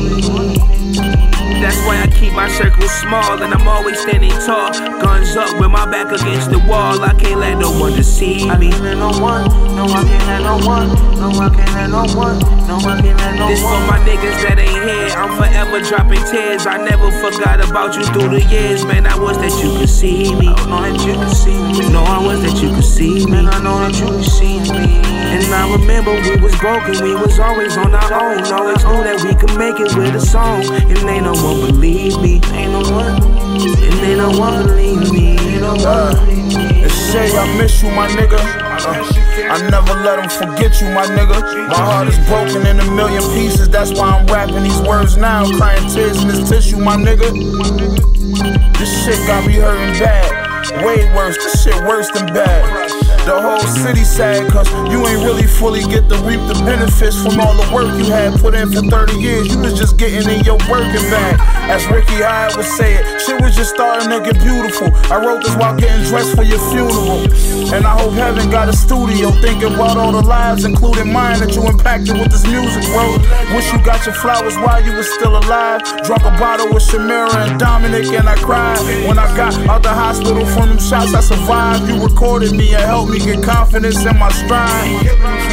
That's 1.70 1.86
why 1.86 2.02
I 2.02 2.08
keep 2.08 2.32
my 2.32 2.48
circle 2.48 2.88
small 2.88 3.40
and 3.44 3.54
I'm 3.54 3.68
always 3.68 4.00
standing 4.00 4.32
tall. 4.42 4.72
Guns 4.98 5.36
up 5.36 5.54
with 5.60 5.70
my 5.70 5.86
back 5.86 6.10
against 6.10 6.50
the 6.50 6.58
wall. 6.66 7.00
I 7.00 7.14
can't 7.14 7.38
let 7.38 7.58
no 7.58 7.70
one 7.70 7.94
deceive 7.94 8.42
me. 8.42 8.50
I 8.50 8.58
can't 8.58 8.82
let 8.82 8.98
no 8.98 9.14
one, 9.22 9.46
no 9.78 9.84
I 9.86 10.02
can't 10.02 10.26
let 10.26 10.42
no 10.42 10.58
one, 10.66 10.88
no 11.14 11.30
I 11.30 11.48
can't 11.54 11.70
let 11.78 11.90
no 11.90 12.02
one, 12.18 12.38
no 12.66 12.74
I 12.74 13.00
can't 13.00 13.16
let 13.22 13.38
no 13.38 13.46
one. 13.46 13.54
This 13.54 13.62
for 13.62 13.78
my 13.86 14.02
niggas 14.02 14.42
that 14.42 14.58
ain't 14.58 14.82
here. 14.82 15.14
I'm 15.14 15.30
forever 15.38 15.78
dropping 15.78 16.24
tears. 16.26 16.66
I 16.66 16.82
never 16.82 17.06
forgot 17.22 17.62
about 17.62 17.94
you 17.94 18.02
through 18.02 18.34
the 18.34 18.42
years, 18.50 18.84
man. 18.84 19.06
I 19.06 19.16
was 19.16 19.38
that 19.38 19.54
you 19.62 19.70
could 19.78 19.88
see 19.88 20.34
me. 20.34 20.48
I 20.50 20.66
know 20.66 20.82
that 20.82 20.98
you 21.06 21.14
could 21.14 21.30
see 21.30 21.54
me. 21.54 21.86
No, 21.92 22.02
I 22.02 22.18
was 22.18 22.42
that 22.42 22.60
you 22.60 22.74
could 22.74 22.82
see 22.82 23.26
me. 23.26 23.30
Man, 23.30 23.46
I 23.46 23.62
know 23.62 23.78
that 23.78 23.94
you 23.94 24.06
could 24.10 24.24
see 24.24 24.58
me. 24.58 24.98
And 25.30 25.46
I 25.54 25.70
remember 25.70 26.10
we 26.26 26.34
was 26.42 26.56
broken, 26.58 26.98
we 27.04 27.14
was 27.14 27.38
always 27.38 27.76
on 27.76 27.94
our 27.94 28.12
own. 28.12 28.42
Always 28.50 28.82
knew 28.82 29.02
that 29.06 29.22
we 29.22 29.30
could 29.38 29.56
make 29.56 29.78
it 29.78 29.94
with 29.94 30.18
a 30.18 30.20
song. 30.20 30.66
And 30.66 30.98
ain't 31.06 31.22
no 31.22 31.34
one 31.38 31.59
believe 31.60 32.20
me. 32.20 32.40
Ain't 32.52 32.72
no 32.72 32.80
one. 32.90 33.22
And 33.22 34.00
ain't 34.00 34.18
no 34.18 34.30
one 34.38 34.66
believe 34.66 35.12
me. 35.12 35.38
Ain't 35.38 35.60
no 35.62 35.74
one 35.74 36.14
believe 36.26 36.56
me. 36.56 36.82
And 36.82 36.92
say 36.92 37.36
I 37.36 37.58
miss 37.58 37.82
you, 37.82 37.90
my 37.90 38.08
nigga. 38.08 38.38
Uh, 38.38 39.52
I 39.52 39.68
never 39.68 39.94
let 40.02 40.16
them 40.16 40.30
forget 40.30 40.80
you, 40.80 40.88
my 40.90 41.06
nigga. 41.06 41.68
My 41.68 41.76
heart 41.76 42.08
is 42.08 42.18
broken 42.28 42.66
in 42.66 42.80
a 42.80 42.90
million 42.92 43.22
pieces. 43.34 43.68
That's 43.68 43.92
why 43.92 44.18
I'm 44.18 44.26
rapping 44.26 44.62
these 44.62 44.80
words 44.82 45.16
now. 45.16 45.44
Crying 45.56 45.88
tears 45.88 46.22
in 46.22 46.28
this 46.28 46.48
tissue, 46.48 46.78
my 46.78 46.96
nigga. 46.96 47.30
This 48.78 49.04
shit 49.04 49.26
got 49.26 49.46
me 49.46 49.54
hurting 49.54 49.98
bad. 50.00 50.84
Way 50.84 51.12
worse. 51.14 51.36
This 51.36 51.62
shit 51.62 51.76
worse 51.84 52.10
than 52.12 52.26
bad. 52.26 52.99
The 53.26 53.36
whole 53.36 53.60
city 53.60 54.02
sad, 54.02 54.50
cause 54.50 54.66
you 54.90 55.06
ain't 55.06 55.22
really 55.22 55.46
fully 55.46 55.82
get 55.84 56.08
to 56.08 56.16
reap 56.24 56.40
the 56.48 56.56
benefits 56.64 57.20
from 57.20 57.38
all 57.38 57.52
the 57.52 57.68
work 57.68 57.92
you 58.00 58.10
had 58.10 58.40
put 58.40 58.54
in 58.54 58.72
for 58.72 58.80
30 58.80 59.20
years. 59.20 59.52
You 59.52 59.60
was 59.60 59.76
just 59.78 59.98
getting 59.98 60.24
in 60.24 60.42
your 60.44 60.56
working 60.72 61.04
bag. 61.12 61.36
As 61.68 61.86
Ricky 61.86 62.24
Hyde 62.24 62.56
would 62.56 62.64
say 62.64 62.96
it, 62.96 63.20
shit 63.20 63.40
was 63.40 63.54
just 63.54 63.74
starting 63.74 64.08
to 64.08 64.18
get 64.24 64.40
beautiful. 64.40 64.88
I 65.12 65.20
wrote 65.20 65.44
this 65.44 65.54
while 65.54 65.76
getting 65.76 66.02
dressed 66.08 66.34
for 66.34 66.42
your 66.42 66.58
funeral. 66.72 67.28
And 67.70 67.84
I 67.84 67.92
hope 68.00 68.14
heaven 68.14 68.50
got 68.50 68.68
a 68.68 68.74
studio 68.74 69.30
thinking 69.44 69.74
about 69.74 69.96
all 69.96 70.12
the 70.12 70.24
lives, 70.24 70.64
including 70.64 71.12
mine, 71.12 71.38
that 71.40 71.54
you 71.54 71.62
impacted 71.68 72.16
with 72.16 72.32
this 72.32 72.46
music, 72.48 72.82
bro. 72.88 73.20
Wish 73.54 73.70
you 73.70 73.78
got 73.84 74.04
your 74.06 74.16
flowers 74.16 74.56
while 74.56 74.82
you 74.82 74.96
was 74.96 75.06
still 75.12 75.36
alive. 75.36 75.84
Drunk 76.02 76.24
a 76.24 76.32
bottle 76.40 76.72
with 76.72 76.82
Shamira 76.82 77.46
and 77.46 77.60
Dominic, 77.60 78.06
and 78.16 78.28
I 78.28 78.34
cried. 78.40 78.80
When 79.06 79.18
I 79.18 79.28
got 79.36 79.54
out 79.68 79.82
the 79.84 79.92
hospital 79.92 80.44
from 80.46 80.70
them 80.70 80.80
shots, 80.80 81.12
I 81.12 81.20
survived. 81.20 81.86
You 81.86 82.02
recorded 82.02 82.52
me 82.56 82.74
and 82.74 82.82
helped 82.82 83.09
me 83.10 83.18
get 83.18 83.42
confidence 83.42 84.04
in 84.06 84.16
my 84.18 84.30
stride. 84.30 85.02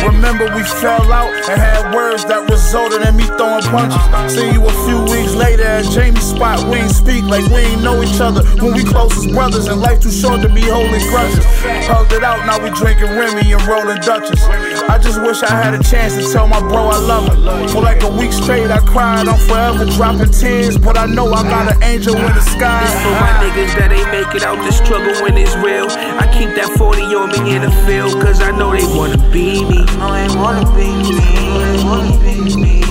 Remember, 0.05 0.45
we 0.55 0.61
fell 0.77 1.11
out 1.11 1.33
and 1.49 1.59
had 1.59 1.93
words 1.93 2.23
that 2.25 2.45
resulted 2.49 3.01
in 3.01 3.17
me 3.17 3.25
throwing 3.33 3.65
punches. 3.73 3.97
See 4.29 4.51
you 4.53 4.61
a 4.61 4.73
few 4.85 5.01
weeks 5.09 5.33
later 5.33 5.63
at 5.63 5.85
Jamie's 5.89 6.23
spot. 6.23 6.61
We 6.69 6.77
ain't 6.85 6.91
speak 6.91 7.23
like 7.25 7.45
we 7.49 7.73
ain't 7.73 7.81
know 7.81 8.03
each 8.03 8.21
other 8.21 8.45
when 8.61 8.73
we 8.73 8.83
close 8.83 9.25
brothers, 9.33 9.67
and 9.67 9.81
life 9.81 9.99
too 9.99 10.11
short 10.11 10.41
to 10.41 10.49
be 10.49 10.61
holding 10.61 11.01
grudges. 11.09 11.43
Hugged 11.89 12.13
it 12.13 12.23
out, 12.23 12.45
now 12.45 12.61
we 12.61 12.69
drinking 12.77 13.17
Remy 13.17 13.51
and 13.51 13.63
rolling 13.65 14.01
Dutchess. 14.01 14.43
I 14.85 14.99
just 15.01 15.21
wish 15.21 15.41
I 15.41 15.49
had 15.49 15.73
a 15.73 15.81
chance 15.81 16.13
to 16.15 16.31
tell 16.31 16.47
my 16.47 16.59
bro 16.59 16.93
I 16.93 16.99
love 16.99 17.25
him. 17.33 17.67
For 17.69 17.81
like 17.81 18.03
a 18.03 18.11
week 18.11 18.33
straight, 18.33 18.69
I 18.69 18.79
cried. 18.85 19.27
I'm 19.27 19.39
forever 19.49 19.85
dropping 19.97 20.31
tears, 20.31 20.77
but 20.77 20.97
I 20.97 21.05
know 21.05 21.33
I 21.33 21.43
got 21.43 21.73
an 21.73 21.81
angel 21.83 22.15
in 22.15 22.33
the 22.33 22.41
sky. 22.41 22.85
This 22.85 22.93
for 23.01 23.15
my 23.17 23.31
niggas 23.41 23.73
that 23.81 23.91
ain't 23.91 24.11
make 24.13 24.35
it 24.35 24.43
out 24.43 24.61
the 24.61 24.71
struggle 24.71 25.13
when 25.23 25.37
it's 25.37 25.55
real. 25.57 25.87
I 25.89 26.29
keep 26.29 26.53
that 26.55 26.69
40 26.77 27.01
on 27.15 27.29
me 27.33 27.46
in 27.49 27.61
the 27.61 27.71
field, 27.85 28.13
cause 28.21 28.41
I 28.41 28.51
know 28.51 28.71
they 28.71 28.85
wanna 28.97 29.17
be 29.31 29.63
me. 29.63 29.85
Oh, 29.99 30.11
I 30.11 30.27
know 30.27 30.65
be 30.75 30.87
me. 31.03 31.19
They 31.19 31.83
wanna 31.83 32.17
be 32.19 32.55
me. 32.55 32.86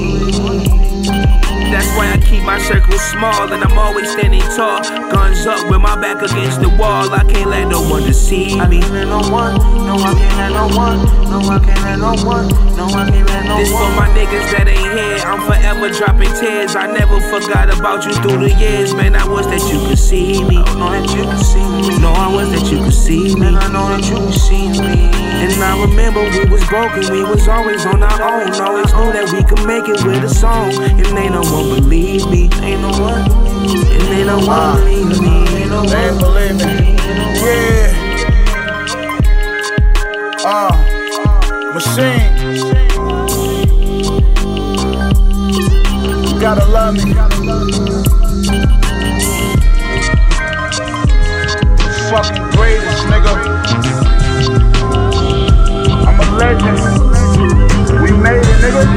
That's 1.70 1.88
why 1.96 2.12
I 2.12 2.18
keep 2.18 2.42
my 2.42 2.58
circle 2.58 2.98
small 2.98 3.52
and 3.52 3.62
I'm 3.62 3.76
always 3.78 4.10
standing 4.12 4.42
tall. 4.56 4.82
Guns 5.10 5.46
up 5.46 5.68
with 5.70 5.80
my 5.80 6.00
back 6.00 6.22
against 6.22 6.60
the 6.60 6.68
wall. 6.68 7.12
I 7.12 7.24
can't 7.24 7.50
let 7.50 7.68
no 7.68 7.82
one 7.82 8.04
deceive 8.04 8.54
me. 8.54 8.60
I 8.60 8.80
can't 8.80 8.92
let 8.92 9.08
no 9.08 9.20
one, 9.30 9.56
no, 9.86 9.96
I 9.98 10.14
can't 10.14 10.36
let 10.38 10.52
no 10.52 10.66
one, 10.76 10.98
no, 11.30 11.38
I 11.40 11.58
can't 11.58 11.82
let 11.82 11.98
no 11.98 12.14
one, 12.24 12.48
no, 12.76 12.86
I 12.86 13.10
can't 13.10 13.28
let 13.28 13.44
no 13.46 13.58
this 13.58 13.72
one. 13.72 13.82
This 13.82 13.90
for 13.90 13.90
my 13.98 14.08
niggas 14.14 14.48
that 14.52 14.68
ain't 14.68 14.92
here. 14.94 15.18
I'm 15.26 15.42
forever 15.42 15.90
dropping 15.90 16.32
tears. 16.38 16.76
I 16.76 16.86
never 16.86 17.20
forgot 17.20 17.66
about 17.76 18.04
you 18.06 18.12
through 18.22 18.46
the 18.46 18.54
years, 18.54 18.94
man. 18.94 19.14
I 19.14 19.26
was 19.26 19.46
that 19.46 19.62
you 19.72 19.78
could 19.86 19.98
see 19.98 20.44
me. 20.44 20.58
I 20.58 20.74
know 20.78 20.90
that 20.90 21.10
you 21.14 21.24
could 21.24 21.42
see 21.42 21.66
me. 21.66 21.98
No, 21.98 22.12
I 22.12 22.28
was 22.32 22.50
that 22.54 22.70
you 22.70 22.78
could 22.78 22.94
see 22.94 23.34
me. 23.34 23.40
Man, 23.40 23.56
I 23.56 23.66
know 23.72 23.88
that 23.88 24.06
you 24.06 24.16
could 24.16 24.34
see 24.34 24.68
me. 24.70 25.10
And 25.36 25.52
I 25.62 25.78
remember 25.84 26.22
we 26.22 26.44
was 26.48 26.64
broken, 26.66 27.12
we 27.12 27.22
was 27.22 27.46
always 27.46 27.84
on 27.86 28.02
our 28.02 28.22
own. 28.22 28.50
Always 28.56 28.90
knew 28.94 29.12
that 29.12 29.28
we 29.32 29.44
could 29.44 29.66
make 29.66 29.86
it 29.86 30.02
with 30.04 30.24
a 30.24 30.32
song. 30.32 30.72
And 30.72 31.06
ain't 31.18 31.32
no 31.32 31.42
one 31.56 31.80
believe 31.80 32.26
me. 32.30 32.50
Ain't 32.62 32.80
no 32.82 32.90
one. 33.00 33.30
And 33.30 34.08
ain't 34.12 34.26
no 34.26 34.36
one 34.46 34.78
believe 34.80 35.20
me. 35.20 35.46
Ain't 35.56 35.70
no 35.70 35.82
one 35.82 36.18
believe 36.18 36.56
me. 36.56 36.96
Yeah. 37.40 37.92
Uh, 40.44 40.72
machine. 41.74 42.30
You 46.26 46.40
gotta 46.40 46.66
love 46.66 46.94
me. 46.94 47.14
Fucking 52.10 52.46
greatest, 52.52 53.02
nigga. 53.10 53.32
I'm 56.06 56.20
a 56.20 56.22
legend. 56.36 56.78
We 58.02 58.10
made 58.12 58.40
it, 58.40 58.58
nigga. 58.60 58.95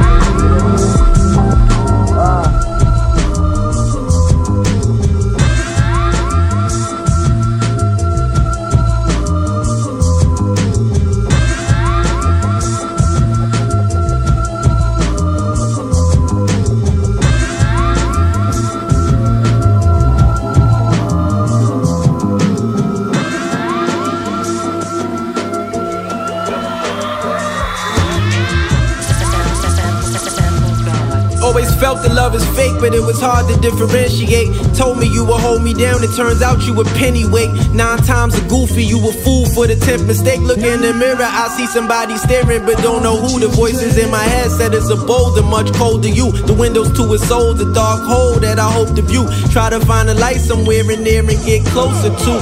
Felt 32.00 32.08
the 32.08 32.14
love 32.14 32.34
is 32.34 32.46
fake, 32.56 32.76
but 32.80 32.94
it 32.94 33.00
was 33.00 33.20
hard 33.20 33.46
to 33.48 33.60
differentiate. 33.60 34.48
Told 34.74 34.98
me 34.98 35.06
you 35.06 35.24
would 35.24 35.40
hold 35.40 35.62
me 35.62 35.74
down, 35.74 36.02
it 36.02 36.14
turns 36.16 36.40
out 36.40 36.64
you 36.66 36.74
were 36.74 36.88
pennyweight. 36.96 37.50
Nine 37.72 37.98
times 37.98 38.38
a 38.38 38.42
goofy, 38.48 38.84
you 38.84 38.96
a 39.08 39.12
fool 39.12 39.44
for 39.46 39.66
the 39.66 39.76
tenth 39.76 40.06
mistake. 40.06 40.40
Look 40.40 40.58
in 40.58 40.80
the 40.80 40.94
mirror, 40.94 41.20
I 41.20 41.48
see 41.56 41.66
somebody 41.66 42.16
staring, 42.16 42.64
but 42.64 42.78
don't 42.78 43.02
know 43.02 43.16
who. 43.16 43.40
The 43.40 43.48
voices 43.48 43.98
in 43.98 44.10
my 44.10 44.22
head 44.22 44.50
said 44.50 44.72
it's 44.72 44.88
a 44.88 44.96
bolder, 44.96 45.42
much 45.42 45.72
colder 45.74 46.08
you. 46.08 46.32
The 46.32 46.54
windows 46.54 46.92
to 46.96 47.04
his 47.12 47.26
soul, 47.26 47.54
the 47.54 47.70
dark 47.72 48.00
hole 48.02 48.38
that 48.40 48.58
I 48.58 48.70
hope 48.70 48.94
to 48.96 49.02
view. 49.02 49.28
Try 49.50 49.70
to 49.70 49.80
find 49.80 50.08
a 50.08 50.14
light 50.14 50.40
somewhere 50.40 50.90
in 50.90 51.04
there 51.04 51.20
and 51.20 51.44
get 51.44 51.66
closer 51.66 52.08
to 52.08 52.32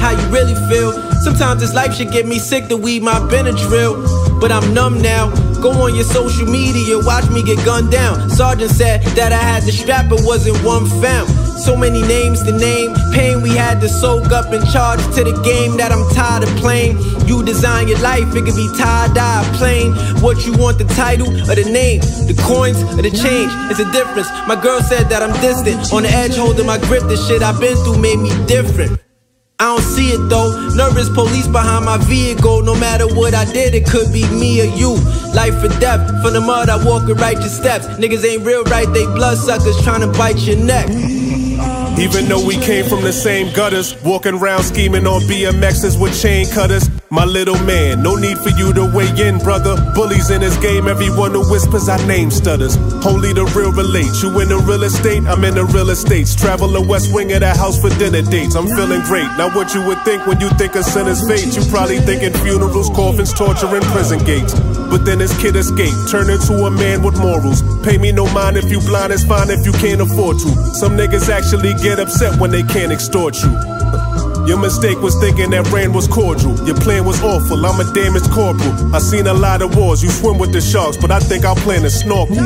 how 0.00 0.12
you 0.12 0.26
really 0.32 0.56
feel. 0.68 0.92
Sometimes 1.20 1.60
this 1.60 1.74
life 1.74 1.94
should 1.94 2.10
get 2.10 2.26
me 2.26 2.38
sick 2.38 2.68
to 2.68 2.76
weed 2.76 3.02
my 3.02 3.18
Benadryl, 3.28 4.40
but 4.40 4.50
I'm 4.50 4.72
numb 4.72 5.00
now. 5.02 5.43
Go 5.64 5.70
on 5.80 5.94
your 5.94 6.04
social 6.04 6.44
media, 6.44 6.98
watch 6.98 7.30
me 7.30 7.42
get 7.42 7.56
gunned 7.64 7.90
down. 7.90 8.28
Sergeant 8.28 8.70
said 8.70 9.00
that 9.16 9.32
I 9.32 9.38
had 9.38 9.62
the 9.62 9.72
strap, 9.72 10.10
but 10.10 10.20
wasn't 10.22 10.62
one 10.62 10.84
found. 11.00 11.30
So 11.58 11.74
many 11.74 12.02
names 12.02 12.42
to 12.42 12.52
name, 12.52 12.92
pain 13.14 13.40
we 13.40 13.48
had 13.48 13.80
to 13.80 13.88
soak 13.88 14.30
up 14.30 14.52
and 14.52 14.60
charge 14.68 15.00
to 15.16 15.24
the 15.24 15.32
game 15.40 15.78
that 15.78 15.90
I'm 15.90 16.04
tired 16.12 16.42
of 16.42 16.50
playing. 16.56 16.98
You 17.26 17.42
design 17.42 17.88
your 17.88 17.98
life, 18.00 18.28
it 18.36 18.44
could 18.44 18.54
be 18.54 18.68
tie 18.76 19.08
dye, 19.14 19.42
plain. 19.56 19.94
What 20.20 20.44
you 20.44 20.52
want, 20.52 20.76
the 20.76 20.84
title 20.84 21.32
or 21.48 21.54
the 21.56 21.64
name, 21.64 22.00
the 22.28 22.36
coins 22.44 22.82
or 22.82 23.00
the 23.00 23.08
change? 23.08 23.48
It's 23.72 23.80
a 23.80 23.90
difference. 23.90 24.28
My 24.46 24.60
girl 24.60 24.82
said 24.82 25.08
that 25.08 25.22
I'm 25.22 25.32
distant, 25.40 25.94
on 25.94 26.02
the 26.02 26.10
edge 26.10 26.36
holding 26.36 26.66
my 26.66 26.76
grip. 26.76 27.04
The 27.04 27.16
shit 27.16 27.40
I've 27.40 27.58
been 27.58 27.74
through 27.88 28.02
made 28.04 28.18
me 28.18 28.28
different. 28.44 29.03
I 29.60 29.76
don't 29.76 29.82
see 29.82 30.10
it 30.10 30.28
though. 30.28 30.50
Nervous 30.74 31.08
police 31.08 31.46
behind 31.46 31.84
my 31.84 31.96
vehicle. 31.98 32.62
No 32.62 32.74
matter 32.74 33.06
what 33.06 33.34
I 33.34 33.44
did, 33.44 33.74
it 33.74 33.86
could 33.86 34.12
be 34.12 34.28
me 34.28 34.60
or 34.60 34.76
you. 34.76 34.94
Life 35.32 35.62
or 35.62 35.68
death. 35.80 36.06
From 36.22 36.32
the 36.34 36.40
mud, 36.40 36.68
I 36.68 36.84
walk 36.84 37.06
with 37.06 37.20
righteous 37.20 37.56
steps. 37.56 37.86
Niggas 37.86 38.24
ain't 38.24 38.44
real 38.44 38.64
right, 38.64 38.88
they 38.92 39.04
bloodsuckers 39.06 39.80
trying 39.82 40.00
to 40.00 40.18
bite 40.18 40.38
your 40.38 40.56
neck. 40.56 40.88
Even 41.96 42.26
though 42.26 42.44
we 42.44 42.56
came 42.56 42.84
from 42.84 43.02
the 43.02 43.12
same 43.12 43.54
gutters, 43.54 43.94
walking 44.02 44.34
around 44.34 44.64
scheming 44.64 45.06
on 45.06 45.20
BMXs 45.22 46.00
with 46.00 46.20
chain 46.20 46.46
cutters. 46.50 46.90
My 47.14 47.24
little 47.24 47.56
man, 47.62 48.02
no 48.02 48.16
need 48.16 48.38
for 48.38 48.48
you 48.50 48.72
to 48.74 48.90
weigh 48.90 49.06
in, 49.22 49.38
brother. 49.38 49.78
Bullies 49.94 50.30
in 50.30 50.40
this 50.40 50.56
game, 50.56 50.88
everyone 50.88 51.30
who 51.30 51.48
whispers 51.48 51.88
our 51.88 52.04
name 52.08 52.28
stutters. 52.28 52.76
Only 53.06 53.32
the 53.32 53.46
real 53.54 53.70
relate. 53.70 54.10
You 54.18 54.34
in 54.40 54.48
the 54.48 54.58
real 54.58 54.82
estate, 54.82 55.22
I'm 55.22 55.44
in 55.44 55.54
the 55.54 55.64
real 55.64 55.90
estates. 55.90 56.34
Travel 56.34 56.66
the 56.66 56.82
west 56.82 57.14
wing 57.14 57.30
of 57.30 57.38
the 57.38 57.54
house 57.54 57.80
for 57.80 57.88
dinner 58.02 58.22
dates. 58.22 58.56
I'm 58.56 58.66
feeling 58.66 59.00
great. 59.02 59.30
Now, 59.38 59.46
what 59.54 59.72
you 59.74 59.86
would 59.86 60.02
think 60.02 60.26
when 60.26 60.40
you 60.40 60.50
think 60.58 60.74
of 60.74 60.84
sinner's 60.84 61.22
fate, 61.22 61.54
you 61.54 61.62
probably 61.70 62.00
thinking 62.00 62.34
funerals, 62.42 62.90
coffins, 62.90 63.32
torture, 63.32 63.70
and 63.70 63.84
prison 63.94 64.18
gates. 64.26 64.58
But 64.90 65.06
then 65.06 65.18
this 65.22 65.30
kid 65.40 65.54
escaped, 65.54 66.10
turned 66.10 66.30
into 66.30 66.66
a 66.66 66.70
man 66.70 67.04
with 67.04 67.14
morals. 67.22 67.62
Pay 67.86 67.96
me 67.96 68.10
no 68.10 68.26
mind 68.34 68.56
if 68.56 68.66
you 68.72 68.80
blind, 68.80 69.12
it's 69.12 69.22
fine 69.22 69.50
if 69.50 69.64
you 69.64 69.70
can't 69.78 70.00
afford 70.00 70.42
to. 70.42 70.50
Some 70.74 70.98
niggas 70.98 71.30
actually 71.30 71.78
get 71.78 72.00
upset 72.00 72.40
when 72.40 72.50
they 72.50 72.64
can't 72.64 72.90
extort 72.90 73.38
you. 73.38 73.54
Your 74.46 74.58
mistake 74.58 74.98
was 75.00 75.18
thinking 75.20 75.50
that 75.50 75.70
rain 75.72 75.92
was 75.92 76.06
cordial. 76.06 76.54
Your 76.66 76.76
plan 76.76 77.04
was 77.04 77.22
awful. 77.22 77.64
I'm 77.64 77.80
a 77.80 77.92
damaged 77.94 78.30
corporal. 78.30 78.94
I 78.94 78.98
seen 78.98 79.26
a 79.26 79.32
lot 79.32 79.62
of 79.62 79.76
wars. 79.76 80.02
You 80.02 80.10
swim 80.10 80.38
with 80.38 80.52
the 80.52 80.60
sharks, 80.60 80.96
but 80.96 81.10
I 81.10 81.18
think 81.18 81.44
I'll 81.44 81.56
plan 81.56 81.82
to 81.82 81.90
snorkel. 81.90 82.36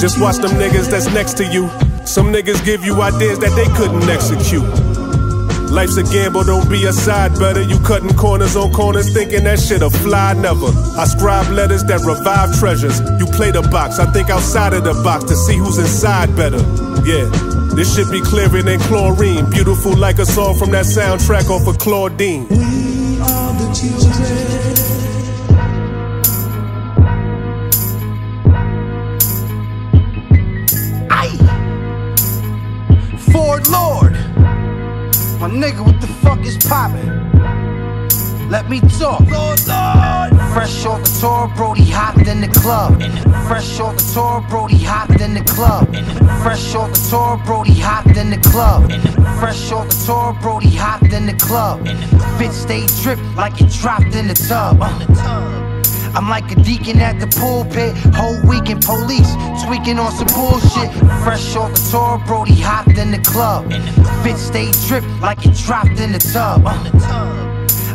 Just 0.00 0.20
watch 0.20 0.36
them 0.36 0.52
niggas 0.52 0.90
that's 0.90 1.06
next 1.14 1.36
to 1.38 1.44
you. 1.44 1.68
Some 2.04 2.32
niggas 2.32 2.64
give 2.64 2.84
you 2.84 3.00
ideas 3.00 3.38
that 3.38 3.54
they 3.54 3.66
couldn't 3.76 4.08
execute. 4.08 4.64
Life's 5.70 5.96
a 5.96 6.02
gamble, 6.02 6.44
don't 6.44 6.68
be 6.68 6.84
a 6.86 6.92
side 6.92 7.38
better. 7.38 7.62
You 7.62 7.78
cutting 7.80 8.14
corners 8.16 8.56
on 8.56 8.72
corners, 8.72 9.12
thinking 9.12 9.44
that 9.44 9.60
shit'll 9.60 9.90
fly 9.90 10.32
never. 10.34 10.66
I 10.96 11.04
scribe 11.04 11.48
letters 11.52 11.84
that 11.84 12.00
revive 12.00 12.58
treasures. 12.58 13.00
You 13.20 13.26
play 13.26 13.50
the 13.50 13.62
box, 13.62 13.98
I 13.98 14.10
think 14.12 14.30
outside 14.30 14.72
of 14.72 14.84
the 14.84 14.94
box 15.04 15.24
to 15.24 15.36
see 15.36 15.56
who's 15.56 15.78
inside 15.78 16.34
better. 16.34 16.58
Yeah, 17.04 17.28
this 17.74 17.94
should 17.94 18.10
be 18.10 18.20
clearer 18.20 18.62
than 18.62 18.80
chlorine. 18.80 19.48
Beautiful 19.50 19.96
like 19.96 20.18
a 20.18 20.26
song 20.26 20.56
from 20.58 20.70
that 20.70 20.86
soundtrack 20.86 21.50
off 21.50 21.66
of 21.68 21.78
Claudine. 21.78 22.48
We 22.48 23.20
are 23.20 23.52
the 23.52 23.72
children. 23.74 24.87
My 35.48 35.54
nigga, 35.54 35.82
what 35.82 35.98
the 35.98 36.06
fuck 36.06 36.40
is 36.40 36.58
poppin'? 36.58 37.08
Let 38.50 38.68
me 38.68 38.80
talk. 38.80 39.20
Lord, 39.20 39.66
Lord. 39.66 40.52
Fresh 40.52 40.84
off 40.84 41.02
the 41.02 41.18
tour, 41.20 41.50
Brody 41.56 41.84
hopped 41.84 42.28
in 42.28 42.42
the 42.42 42.48
club. 42.48 43.00
Fresh 43.48 43.80
off 43.80 43.96
the 43.96 44.12
tour, 44.12 44.44
Brody 44.50 44.76
hopped 44.76 45.22
in 45.22 45.32
the 45.32 45.40
club. 45.40 45.86
Fresh 46.42 46.74
off 46.74 46.92
the 46.92 47.08
tour, 47.08 47.40
Brody 47.46 47.72
hopped 47.72 48.18
in 48.18 48.28
the 48.28 48.36
club. 48.50 48.92
Fresh 49.40 49.72
off 49.72 49.88
the 49.88 50.04
tour, 50.04 50.36
Brody 50.42 50.76
hopped 50.76 51.14
in 51.14 51.24
the 51.24 51.32
club. 51.32 51.80
Bitch 52.36 52.52
stay 52.52 52.86
drip 53.02 53.18
like 53.34 53.58
it 53.58 53.70
dropped 53.70 54.14
in 54.14 54.28
the 54.28 54.34
tub. 54.34 54.78
I'm 56.18 56.28
like 56.28 56.50
a 56.50 56.56
deacon 56.56 56.98
at 56.98 57.20
the 57.20 57.28
pulpit, 57.28 57.96
whole 58.12 58.42
week 58.50 58.70
in 58.70 58.80
police, 58.80 59.30
tweaking 59.64 60.00
on 60.00 60.10
some 60.10 60.26
bullshit. 60.34 60.92
Fresh 61.22 61.54
off 61.54 61.70
the 61.70 61.88
tour, 61.92 62.20
Brody 62.26 62.60
hopped 62.60 62.98
in 62.98 63.12
the 63.12 63.20
club. 63.20 63.70
Bitch 64.24 64.36
stay 64.36 64.72
drip 64.88 65.04
like 65.20 65.46
it 65.46 65.54
dropped 65.54 66.00
in 66.00 66.10
the 66.10 66.18
tub. 66.18 66.62
Uh. 66.66 67.27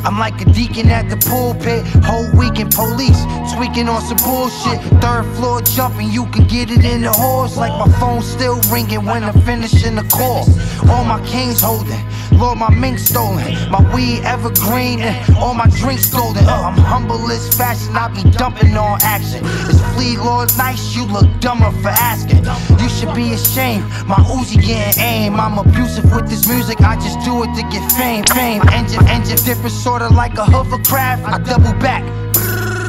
I'm 0.04 0.20
like 0.20 0.42
a 0.42 0.46
deacon 0.46 0.90
at 0.90 1.10
the 1.10 1.18
pulpit, 1.30 1.86
whole 2.04 2.30
week 2.38 2.60
in 2.60 2.70
police, 2.70 3.20
tweaking 3.56 3.88
on 3.88 4.02
some 4.02 4.18
bullshit. 4.18 4.80
Third 5.02 5.26
floor 5.36 5.62
jumping, 5.62 6.12
you 6.12 6.26
can 6.28 6.46
get 6.48 6.70
it 6.70 6.84
in 6.84 7.02
the 7.02 7.12
horse. 7.12 7.56
Like 7.56 7.72
my 7.72 7.92
phone 8.00 8.22
still 8.22 8.60
ringing 8.72 9.06
when 9.06 9.24
I'm 9.24 9.40
finishing 9.42 9.96
the 9.96 10.04
call. 10.04 10.46
All 10.92 11.06
my 11.06 11.24
kings 11.26 11.62
holding, 11.62 12.04
Lord, 12.38 12.58
my 12.58 12.70
mink 12.70 13.00
stolen. 13.00 13.54
My 13.72 13.82
weed 13.96 14.22
evergreen, 14.24 15.00
and 15.00 15.38
all 15.38 15.54
my 15.54 15.68
drinks 15.68 16.14
golden. 16.14 16.46
Uh, 16.46 16.72
I'm 16.74 16.78
humble 16.78 17.32
as 17.32 17.56
fashion, 17.56 17.96
I 17.96 18.10
be 18.10 18.30
dumping 18.32 18.76
on 18.76 19.00
action. 19.02 19.42
It's 19.70 19.82
Fleet 19.94 20.18
Lord 20.18 20.50
nice, 20.58 20.96
you 20.96 21.06
look 21.06 21.30
dumber 21.40 21.72
for 21.82 21.90
asking. 21.90 22.44
You 22.82 22.90
should 22.90 23.14
be 23.14 23.34
ashamed. 23.34 23.86
My 24.08 24.16
Uzi 24.16 24.62
getting 24.62 25.02
aim. 25.02 25.40
I'm 25.40 25.58
abusive 25.58 26.12
with 26.12 26.28
this 26.30 26.48
music, 26.48 26.82
I 26.82 26.96
just 26.96 27.24
do 27.24 27.44
it 27.44 27.54
to 27.56 27.64
get 27.70 27.84
fame. 27.94 28.24
Fame, 28.26 28.62
engine, 28.70 29.08
engine, 29.08 29.38
different 29.46 29.72
sorta 29.94 30.14
like 30.14 30.38
a 30.38 30.46
hovercraft. 30.46 31.24
I 31.26 31.38
double 31.40 31.74
back. 31.80 32.04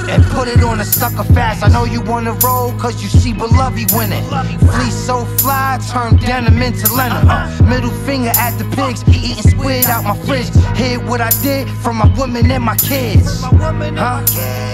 And 0.08 0.22
put 0.36 0.48
it 0.48 0.62
on 0.62 0.80
a 0.80 0.84
sucker 0.84 1.24
fast. 1.34 1.62
I 1.64 1.68
know 1.68 1.84
you 1.84 2.00
wanna 2.00 2.32
roll, 2.44 2.72
cause 2.78 3.02
you 3.02 3.08
see 3.08 3.32
Beloved 3.32 3.92
winning. 3.92 4.24
Fleece 4.74 4.94
so 4.94 5.24
fly, 5.38 5.78
turn 5.90 6.16
denim 6.16 6.62
into 6.62 6.92
linen. 6.94 7.28
Uh, 7.28 7.50
middle 7.68 7.90
finger 8.06 8.32
at 8.36 8.56
the 8.58 8.64
pigs, 8.76 9.02
eating 9.08 9.42
squid 9.50 9.86
out 9.86 10.04
my 10.04 10.16
fridge. 10.24 10.50
Hear 10.76 11.00
what 11.00 11.20
I 11.20 11.30
did 11.42 11.68
from 11.82 11.96
my 11.96 12.08
women 12.18 12.50
and 12.50 12.64
my 12.64 12.76
kids. 12.76 13.42
Huh? 13.42 14.24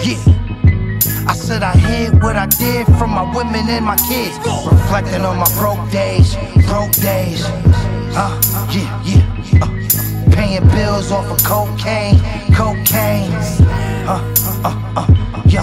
Yeah. 0.04 1.28
I 1.28 1.34
said 1.34 1.62
I 1.62 1.76
hid 1.76 2.22
what 2.22 2.36
I 2.36 2.46
did 2.46 2.86
from 2.98 3.10
my 3.10 3.26
women 3.34 3.68
and 3.68 3.84
my 3.84 3.96
kids. 4.08 4.36
Reflecting 4.70 5.22
on 5.22 5.36
my 5.38 5.50
broke 5.58 5.90
days, 5.90 6.36
broke 6.66 6.92
days. 6.92 7.44
Uh, 8.14 8.68
yeah, 8.72 9.02
yeah. 9.04 9.29
Uh, 10.40 10.46
paying 10.46 10.68
bills 10.70 11.12
off 11.12 11.31
of 11.31 11.44
cocaine, 11.44 12.18
cocaine. 12.55 13.31
Uh, 14.07 14.35
uh, 14.64 14.92
uh, 14.96 15.42
yo. 15.46 15.61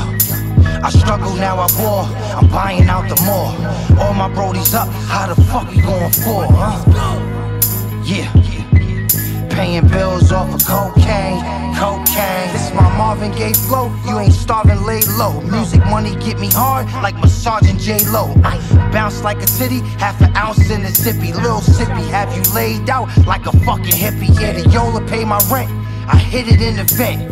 I 0.84 0.90
struggle 0.92 1.34
now, 1.36 1.58
I 1.58 1.68
war. 1.82 2.04
I'm 2.38 2.48
buying 2.50 2.88
out 2.88 3.10
the 3.10 3.20
mall. 3.24 3.56
All 4.00 4.14
my 4.14 4.30
brodies 4.30 4.76
up, 4.76 4.88
how 5.08 5.34
the 5.34 5.42
fuck 5.44 5.70
we 5.70 5.82
going 5.82 6.12
for, 6.12 6.46
huh? 6.50 8.04
Yeah. 8.04 8.47
Paying 9.58 9.88
bills 9.88 10.32
off 10.32 10.54
of 10.54 10.64
cocaine, 10.68 11.42
cocaine. 11.74 12.54
This 12.54 12.72
my 12.76 12.96
Marvin 12.96 13.32
Gaye 13.32 13.54
flow. 13.54 13.92
You 14.06 14.20
ain't 14.20 14.32
starving, 14.32 14.84
lay 14.84 15.02
low. 15.18 15.42
Music 15.42 15.84
money 15.86 16.16
get 16.18 16.40
me 16.40 16.48
hard 16.52 16.86
like 17.02 17.16
massaging 17.16 17.80
J 17.80 18.06
Lo. 18.12 18.36
I 18.44 18.60
bounce 18.92 19.24
like 19.24 19.42
a 19.42 19.48
titty, 19.48 19.80
half 19.98 20.22
an 20.22 20.38
ounce 20.38 20.70
in 20.70 20.86
a 20.86 20.92
zippy. 20.92 21.34
Lil 21.34 21.62
sippy, 21.62 22.08
have 22.12 22.30
you 22.38 22.44
laid 22.54 22.88
out 22.88 23.10
like 23.26 23.48
a 23.48 23.52
fucking 23.66 23.98
hippie? 23.98 24.30
Yeah, 24.40 24.54
the 24.54 24.70
Yola 24.70 25.02
pay 25.08 25.26
my 25.26 25.40
rent. 25.52 25.72
I 26.08 26.18
hit 26.18 26.48
it 26.48 26.62
in 26.62 26.76
the 26.76 26.84
vent. 26.84 27.28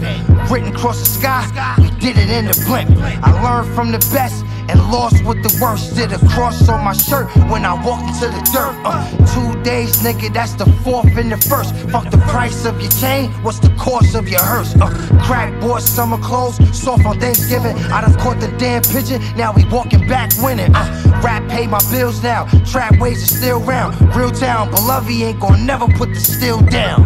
Written 0.49 0.73
across 0.75 0.99
the 0.99 1.05
sky, 1.05 1.45
we 1.77 1.91
did 1.99 2.17
it 2.17 2.31
in 2.31 2.45
the 2.45 2.59
blimp. 2.65 2.89
I 3.23 3.31
learned 3.43 3.73
from 3.75 3.91
the 3.91 3.99
best 4.11 4.43
and 4.69 4.79
lost 4.91 5.23
with 5.25 5.41
the 5.43 5.57
worst. 5.61 5.95
Did 5.95 6.11
a 6.11 6.19
cross 6.29 6.67
on 6.69 6.83
my 6.83 6.93
shirt 6.93 7.27
when 7.49 7.65
I 7.65 7.73
walked 7.85 8.07
into 8.09 8.27
the 8.27 8.41
dirt. 8.53 8.75
Uh, 8.83 9.05
two 9.33 9.63
days, 9.63 10.01
nigga, 10.01 10.33
that's 10.33 10.53
the 10.53 10.65
fourth 10.83 11.15
and 11.17 11.31
the 11.31 11.37
first. 11.37 11.75
Fuck 11.91 12.09
the 12.11 12.17
price 12.29 12.65
of 12.65 12.81
your 12.81 12.91
chain, 12.91 13.31
what's 13.43 13.59
the 13.59 13.69
cost 13.77 14.15
of 14.15 14.27
your 14.27 14.41
hearse? 14.41 14.75
Uh, 14.75 14.89
crack 15.23 15.59
bought 15.61 15.81
summer 15.81 16.17
clothes, 16.17 16.57
soft 16.77 17.05
on 17.05 17.19
Thanksgiving. 17.19 17.75
I 17.91 18.01
done 18.01 18.15
caught 18.19 18.39
the 18.39 18.51
damn 18.57 18.81
pigeon, 18.83 19.21
now 19.35 19.53
we 19.53 19.65
walking 19.65 20.07
back 20.07 20.31
winning. 20.41 20.73
Uh, 20.75 21.21
rap 21.23 21.47
pay 21.49 21.67
my 21.67 21.79
bills 21.91 22.21
now, 22.23 22.45
trap 22.65 22.99
ways 22.99 23.23
are 23.23 23.35
still 23.37 23.59
round. 23.61 23.99
Real 24.15 24.31
town, 24.31 24.71
Beloved 24.71 25.11
ain't 25.11 25.39
gonna 25.39 25.63
never 25.63 25.87
put 25.87 26.09
the 26.09 26.19
steel 26.19 26.61
down. 26.61 27.05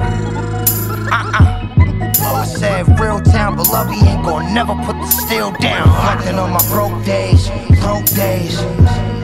Uh-uh. 1.12 1.56
I 2.22 2.46
said 2.46 2.88
real 3.00 3.20
town, 3.20 3.56
Beloved 3.56 3.92
ain't 3.92 4.24
gonna 4.24 4.54
never 4.54 4.76
put 4.86 4.94
the 4.94 5.08
steel 5.30 5.52
down. 5.62 5.88
Reflecting 5.88 6.40
on 6.40 6.50
my 6.52 6.64
broke 6.70 7.06
days, 7.06 7.50
broke 7.82 8.06
days. 8.06 8.58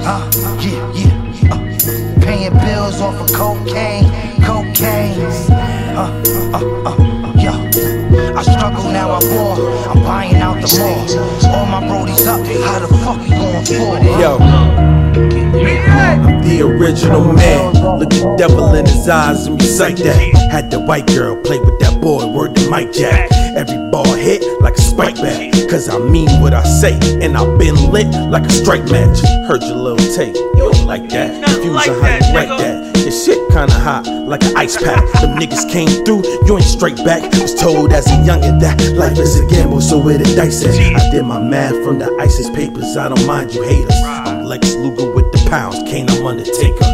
Uh, 0.06 0.30
yeah, 0.62 0.94
yeah. 0.94 1.52
Uh, 1.52 2.22
paying 2.22 2.54
bills 2.54 3.02
off 3.02 3.20
of 3.20 3.34
cocaine, 3.34 4.06
cocaine. 4.44 5.20
Uh, 5.20 6.22
uh, 6.54 6.58
uh, 6.58 6.90
uh, 6.90 7.34
yeah. 7.36 8.38
I 8.38 8.44
struggle 8.44 8.92
now, 8.92 9.10
I 9.10 9.20
war. 9.34 9.56
I'm 9.90 10.04
buying 10.04 10.36
out 10.36 10.62
the 10.62 10.70
mall. 10.78 11.56
All 11.56 11.66
my 11.66 11.82
brodies 11.88 12.28
up. 12.28 12.46
How 12.66 12.80
the 12.80 12.88
fuck 13.04 13.22
you 13.28 13.36
going 13.36 13.66
for? 13.66 13.98
it? 13.98 15.42
Yo. 15.42 15.45
I'm 15.64 16.42
the 16.44 16.62
original 16.62 17.34
man. 17.34 17.74
Look 18.00 18.10
the 18.10 18.36
devil 18.38 18.74
in 18.74 18.86
his 18.86 19.08
eyes 19.08 19.48
and 19.48 19.62
recite 19.62 19.98
that. 19.98 20.50
Had 20.52 20.72
the 20.72 20.80
white 20.80 21.08
girl 21.08 21.36
play 21.42 21.60
with 21.60 21.80
that 21.80 22.02
boy, 22.02 22.26
word 22.28 22.56
to 22.56 22.70
Mike 22.70 22.92
Jack. 22.92 23.32
Every 23.56 23.78
ball 23.90 24.14
hit 24.14 24.44
like 24.62 24.76
a 24.76 24.82
spike 24.82 25.16
bat. 25.16 25.54
Cause 25.70 25.90
I 25.90 25.98
mean 25.98 26.30
what 26.42 26.54
I 26.54 26.64
say, 26.64 26.94
and 27.22 27.38
I've 27.38 27.58
been 27.58 27.76
lit 27.92 28.08
like 28.30 28.44
a 28.44 28.50
strike 28.50 28.86
match. 28.86 29.20
Heard 29.48 29.64
your 29.64 29.76
little 29.76 30.16
tape, 30.16 30.36
you 30.36 30.72
don't 30.72 30.86
like 30.86 31.10
that. 31.10 31.34
Fusion 31.62 31.74
how 31.74 31.92
you 31.92 32.36
write 32.36 32.50
that. 32.60 32.98
Your 32.98 33.12
shit 33.12 33.40
kinda 33.50 33.74
hot, 33.74 34.08
like 34.08 34.44
an 34.44 34.58
ice 34.58 34.76
pack. 34.82 35.04
Them 35.22 35.38
niggas 35.38 35.70
came 35.72 35.90
through, 36.06 36.24
you 36.46 36.58
ain't 36.58 36.66
straight 36.66 36.98
back. 37.06 37.24
Was 37.42 37.56
told 37.56 37.94
as 37.94 38.08
a 38.08 38.18
youngin' 38.28 38.60
that 38.60 38.82
life 38.96 39.18
is 39.18 39.40
a 39.40 39.46
gamble, 39.48 39.82
so 39.82 39.98
where 39.98 40.18
the 40.18 40.26
dice 40.36 40.64
at? 40.66 40.76
I 40.76 41.12
did 41.12 41.24
my 41.24 41.40
math 41.40 41.84
from 41.84 42.00
the 42.00 42.16
ISIS 42.20 42.50
papers, 42.50 42.98
I 42.98 43.10
don't 43.10 43.26
mind 43.26 43.54
you 43.54 43.64
haters. 43.64 44.25
Lex 44.46 44.76
Luger 44.76 45.12
with 45.12 45.32
the 45.32 45.50
pounds, 45.50 45.82
Kane, 45.90 46.08
I'm 46.10 46.26
Undertaker. 46.26 46.86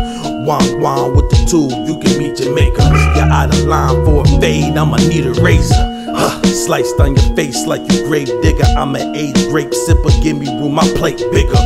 Wong 0.47 0.79
Wong 0.79 1.15
with 1.15 1.29
the 1.29 1.35
tool, 1.49 1.69
you 1.85 1.99
can 1.99 2.17
meet 2.17 2.37
Jamaica. 2.37 2.81
You're 3.15 3.27
out 3.27 3.53
of 3.53 3.65
line 3.65 4.05
for 4.05 4.23
a 4.23 4.39
fade, 4.39 4.77
I'ma 4.77 4.97
need 4.97 5.25
a 5.25 5.33
razor. 5.41 5.75
Huh, 6.15 6.41
sliced 6.43 6.99
on 6.99 7.15
your 7.15 7.35
face 7.35 7.65
like 7.67 7.81
you 7.91 8.05
grave 8.07 8.31
digger. 8.41 8.63
I'm 8.77 8.95
an 8.95 9.15
eighth 9.15 9.49
grape 9.49 9.71
sipper, 9.71 10.11
give 10.23 10.37
me 10.37 10.47
room, 10.47 10.75
my 10.75 10.87
plate 10.95 11.21
bigger. 11.31 11.59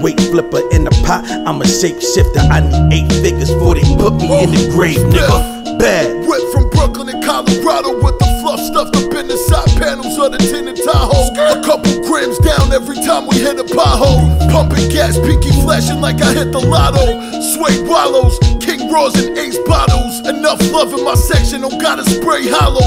Weight 0.00 0.20
flipper 0.30 0.62
in 0.70 0.84
the 0.84 0.94
pot, 1.04 1.24
I'm 1.46 1.60
a 1.60 1.64
shapeshifter. 1.64 2.48
I 2.48 2.60
need 2.60 2.94
eight 2.94 3.12
figures 3.22 3.50
for 3.58 3.74
they 3.74 3.82
put 3.96 4.14
me 4.14 4.44
in 4.44 4.50
the 4.50 4.70
grave, 4.70 4.98
nigga. 5.10 5.78
Bad. 5.78 6.26
Went 6.28 6.52
from 6.52 6.70
Brooklyn 6.70 7.06
to 7.08 7.26
Colorado 7.26 7.98
with 8.02 8.18
the 8.18 8.26
fluff 8.40 8.60
stuff, 8.60 8.92
the 8.92 9.08
side 9.52 9.76
panels 9.76 10.16
of 10.18 10.32
the 10.32 10.38
tinted 10.38 10.80
Tahoe. 10.80 11.28
A 11.36 11.60
couple 11.62 11.92
grams 12.08 12.38
down 12.38 12.72
every 12.72 12.96
time 13.04 13.26
we 13.26 13.36
hit 13.36 13.60
a 13.60 13.64
pothole. 13.64 14.24
Pumping 14.50 14.88
gas, 14.88 15.18
pinky 15.18 15.52
flashing 15.62 16.00
like 16.00 16.20
I 16.22 16.32
hit 16.32 16.52
the 16.52 16.60
lotto. 16.60 17.20
Suede 17.52 17.86
wallows, 17.86 18.38
King 18.60 18.90
Raws 18.90 19.14
and 19.20 19.36
Ace 19.36 19.58
bottles. 19.66 20.20
Enough 20.26 20.60
love 20.72 20.92
in 20.94 21.04
my 21.04 21.14
section, 21.14 21.60
don't 21.60 21.80
gotta 21.80 22.04
spray 22.04 22.48
hollow. 22.48 22.82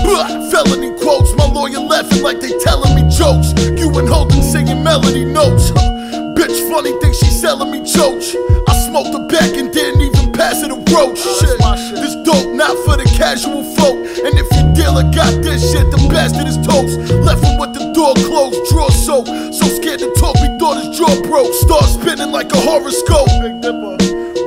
Felony 0.49 0.91
quotes, 0.99 1.33
my 1.35 1.45
lawyer 1.45 1.79
laughing 1.79 2.23
like 2.23 2.39
they 2.39 2.57
telling 2.59 2.95
me 2.95 3.03
jokes. 3.09 3.53
You 3.77 3.93
and 3.99 4.09
Holden 4.09 4.41
singing 4.41 4.83
melody 4.83 5.25
notes. 5.25 5.71
Bitch 6.35 6.57
funny, 6.69 6.91
thing 6.99 7.13
she 7.13 7.29
selling 7.29 7.71
me 7.71 7.79
choach. 7.79 8.35
I 8.67 8.73
smoked 8.87 9.11
the 9.13 9.19
back 9.31 9.55
and 9.55 9.71
didn't 9.71 10.01
even 10.01 10.33
pass 10.33 10.63
it 10.63 10.71
a 10.71 10.79
roach. 10.91 11.19
Shit, 11.19 11.57
this 11.95 12.15
dope 12.27 12.51
not 12.53 12.75
for 12.83 12.97
the 12.97 13.07
casual 13.15 13.63
folk. 13.75 13.95
And 14.25 14.35
if 14.35 14.47
your 14.51 14.67
dealer 14.73 15.03
got 15.15 15.31
this 15.43 15.71
shit, 15.71 15.91
the 15.91 16.04
bastard 16.25 16.47
is 16.47 16.57
toast. 16.57 16.97
Left 17.23 17.43
him 17.43 17.59
with 17.59 17.73
the 17.73 17.91
door 17.93 18.13
closed, 18.25 18.57
drawer 18.71 18.91
soaked. 18.91 19.27
So 19.27 19.65
scared 19.67 19.99
to 19.99 20.11
talk, 20.13 20.35
we 20.41 20.47
thought 20.57 20.83
his 20.83 20.97
jaw 20.97 21.21
broke. 21.21 21.53
Start 21.53 21.85
spinning 21.85 22.31
like 22.31 22.51
a 22.51 22.59
horoscope. 22.61 23.29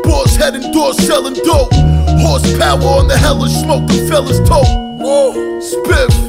Boss 0.03 0.37
head 0.37 0.55
and 0.55 0.73
door 0.73 0.93
selling 0.95 1.35
dope. 1.35 1.73
Horsepower 2.19 2.83
on 2.83 3.09
the 3.09 3.17
hellish 3.17 3.53
smoke, 3.53 3.87
the 3.87 4.07
fellas 4.09 4.39
tote. 4.49 4.67
Whoa, 4.99 5.33
spiff. 5.61 6.28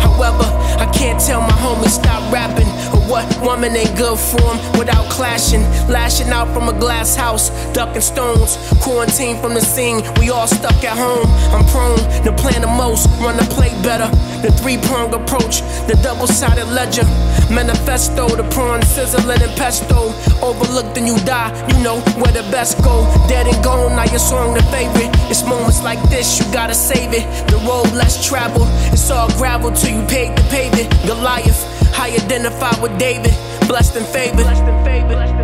However, 0.00 0.44
I 0.78 0.90
can't 0.92 1.20
tell 1.20 1.40
my 1.40 1.56
homies 1.64 1.90
stop 1.90 2.32
rapping. 2.32 2.68
Or 2.94 3.00
what 3.08 3.26
woman 3.40 3.76
ain't 3.76 3.96
good 3.96 4.18
form 4.18 4.58
without 4.78 5.08
clashing. 5.10 5.62
Lashing 5.88 6.28
out 6.28 6.52
from 6.52 6.68
a 6.68 6.78
glass 6.78 7.14
house, 7.14 7.50
ducking 7.72 8.00
stones. 8.02 8.56
Quarantine 8.82 9.40
from 9.40 9.54
the 9.54 9.60
scene, 9.60 10.02
we 10.18 10.30
all 10.30 10.46
stuck 10.46 10.82
at 10.84 10.96
home. 10.96 11.26
I'm 11.54 11.64
prone 11.66 11.98
to 12.24 12.32
plan 12.32 12.60
the 12.60 12.66
most, 12.66 13.08
run 13.20 13.36
the 13.36 13.44
play 13.54 13.70
better. 13.82 14.10
The 14.44 14.52
three 14.60 14.76
prong 14.76 15.14
approach, 15.14 15.62
the 15.88 15.98
double 16.02 16.26
sided 16.26 16.68
ledger. 16.68 17.04
Manifesto, 17.48 18.28
the 18.28 18.44
prawn 18.52 18.82
sizzling 18.82 19.40
and 19.40 19.56
pesto. 19.56 20.12
Overlooked 20.44 20.98
and 20.98 21.06
you 21.06 21.16
die, 21.24 21.48
you 21.72 21.82
know 21.82 22.00
where 22.20 22.30
the 22.30 22.44
best 22.52 22.76
go. 22.84 23.08
Dead 23.26 23.46
and 23.46 23.64
gone, 23.64 23.96
now 23.96 24.04
your 24.04 24.18
song 24.18 24.52
the 24.52 24.62
favorite. 24.64 25.08
It's 25.30 25.42
moments 25.48 25.82
like 25.82 26.02
this, 26.10 26.38
you 26.38 26.44
gotta 26.52 26.74
save 26.74 27.14
it. 27.14 27.24
The 27.48 27.56
road 27.64 27.90
less 27.96 28.22
traveled, 28.22 28.68
it's 28.92 29.10
all 29.10 29.28
gravel 29.40 29.72
till 29.72 29.98
you 29.98 30.06
paid 30.08 30.36
the 30.36 30.42
pavement. 30.50 30.90
Goliath, 31.06 31.64
I 31.98 32.10
identify 32.10 32.78
with 32.82 32.98
David, 32.98 33.32
blessed 33.66 33.96
and 33.96 34.06
favored. 34.06 34.44
Blessed 34.44 34.62
and 34.62 34.84
favored. 34.84 35.43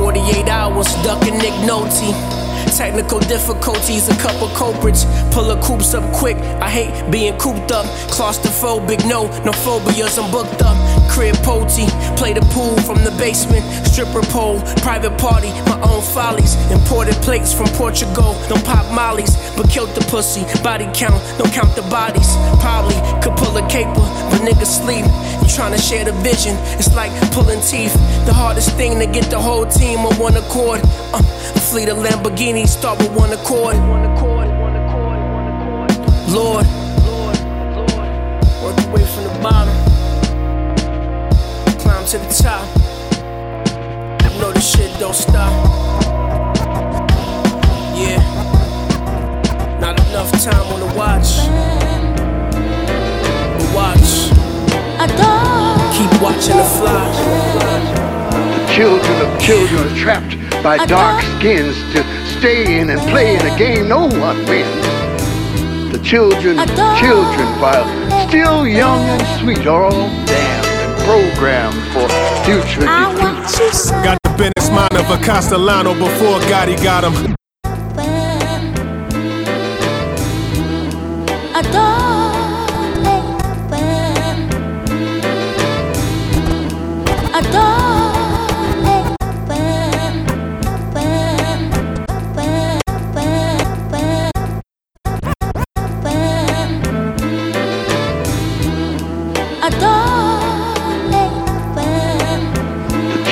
48 0.00 0.48
hours 0.48 0.86
ducking 1.04 1.36
Nick 1.36 1.52
Nolte. 1.68 2.08
Technical 2.74 3.20
difficulties, 3.20 4.08
a 4.08 4.16
couple 4.16 4.48
culprits. 4.56 5.04
Pull 5.30 5.44
the 5.44 5.60
coops 5.60 5.92
up 5.92 6.02
quick. 6.14 6.38
I 6.64 6.70
hate 6.70 7.10
being 7.10 7.36
cooped 7.36 7.70
up. 7.70 7.84
Claustrophobic, 8.08 9.06
no, 9.06 9.26
no 9.44 9.52
phobias. 9.52 10.18
I'm 10.18 10.30
booked 10.32 10.62
up. 10.62 10.78
Crib 11.10 11.36
potty, 11.44 11.84
play 12.16 12.32
the 12.32 12.42
pool 12.52 12.76
from 12.82 13.02
the 13.04 13.10
basement. 13.18 13.64
Stripper 13.86 14.22
pole, 14.32 14.60
private 14.82 15.16
party, 15.18 15.50
my 15.66 15.80
own 15.82 16.02
follies. 16.02 16.54
Imported 16.70 17.14
plates 17.22 17.52
from 17.52 17.66
Portugal. 17.78 18.34
Don't 18.48 18.64
pop 18.64 18.86
mollies, 18.92 19.36
but 19.56 19.68
killed 19.68 19.90
the 19.94 20.04
pussy. 20.10 20.44
Body 20.62 20.88
count, 20.94 21.20
don't 21.38 21.52
count 21.52 21.74
the 21.76 21.82
bodies. 21.90 22.30
Probably 22.60 22.96
could 23.22 23.36
pull 23.36 23.56
a 23.56 23.66
caper, 23.68 24.06
but 24.30 24.40
niggas 24.42 24.80
sleep. 24.80 25.04
You 25.40 25.48
tryna 25.48 25.80
share 25.80 26.04
the 26.04 26.12
vision, 26.22 26.56
it's 26.78 26.94
like 26.94 27.12
pulling 27.32 27.60
teeth. 27.60 27.94
The 28.26 28.32
hardest 28.32 28.76
thing 28.76 28.98
to 28.98 29.06
get 29.06 29.30
the 29.30 29.40
whole 29.40 29.66
team 29.66 30.00
on 30.00 30.14
one 30.18 30.36
accord. 30.36 30.80
Uh, 31.12 31.18
a 31.18 31.60
fleet 31.60 31.88
of 31.88 31.98
Lamborghinis 31.98 32.68
start 32.68 32.98
with 32.98 33.10
one 33.12 33.32
accord. 33.32 33.76
Lord, 36.30 36.64
work 38.62 38.78
your 38.78 38.92
way 38.92 39.04
from 39.04 39.24
the 39.24 39.40
bottom, 39.42 39.74
to 42.10 42.18
the 42.18 42.42
top. 42.42 42.66
You 44.24 44.40
know 44.40 44.50
this 44.50 44.68
shit 44.68 44.90
don't 44.98 45.14
stop. 45.14 45.52
Yeah, 47.94 48.18
not 49.80 49.94
enough 50.08 50.32
time 50.42 50.66
on 50.72 50.80
the 50.80 50.92
watch. 50.96 51.46
But 53.54 53.68
watch, 53.76 54.10
keep 55.94 56.10
watching 56.20 56.56
the 56.56 56.64
fly. 56.64 57.06
Children 58.74 59.16
of 59.22 59.40
children 59.40 59.86
are 59.86 59.96
trapped 59.96 60.62
by 60.64 60.84
dark 60.86 61.22
skins 61.38 61.76
to 61.92 62.02
stay 62.40 62.80
in 62.80 62.90
and 62.90 63.00
play 63.02 63.36
in 63.36 63.46
a 63.46 63.56
game 63.56 63.86
no 63.88 64.08
one 64.08 64.44
wins. 64.46 64.84
The 65.92 66.00
children, 66.02 66.56
children, 66.98 67.48
while 67.60 67.86
still 68.28 68.66
young 68.66 68.98
and 68.98 69.40
sweet, 69.40 69.64
are 69.64 69.84
all 69.84 70.08
damned 70.26 70.49
and 70.49 70.49
programmed 71.10 71.82
for 71.92 72.06
future 72.44 72.86
defeat. 72.86 73.90
Got 74.04 74.18
the 74.22 74.30
business 74.38 74.70
mind 74.70 74.94
of 74.94 75.10
a 75.10 75.18
Castellano 75.24 75.92
before 75.94 76.38
Gotti 76.50 76.80
got 76.84 77.02
him. 77.02 77.34
The 81.52 82.09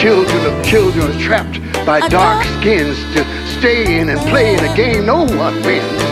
children 0.01 0.47
of 0.47 0.65
children 0.65 1.11
are 1.11 1.21
trapped 1.21 1.61
by 1.85 1.99
dark 2.09 2.45
skins 2.61 2.97
to 3.13 3.25
stay 3.59 3.99
in 3.99 4.11
and 4.11 4.21
play 4.31 4.55
in 4.55 4.61
a 4.61 4.77
game 4.77 5.05
no 5.07 5.25
one 5.25 5.61
wins. 5.63 6.03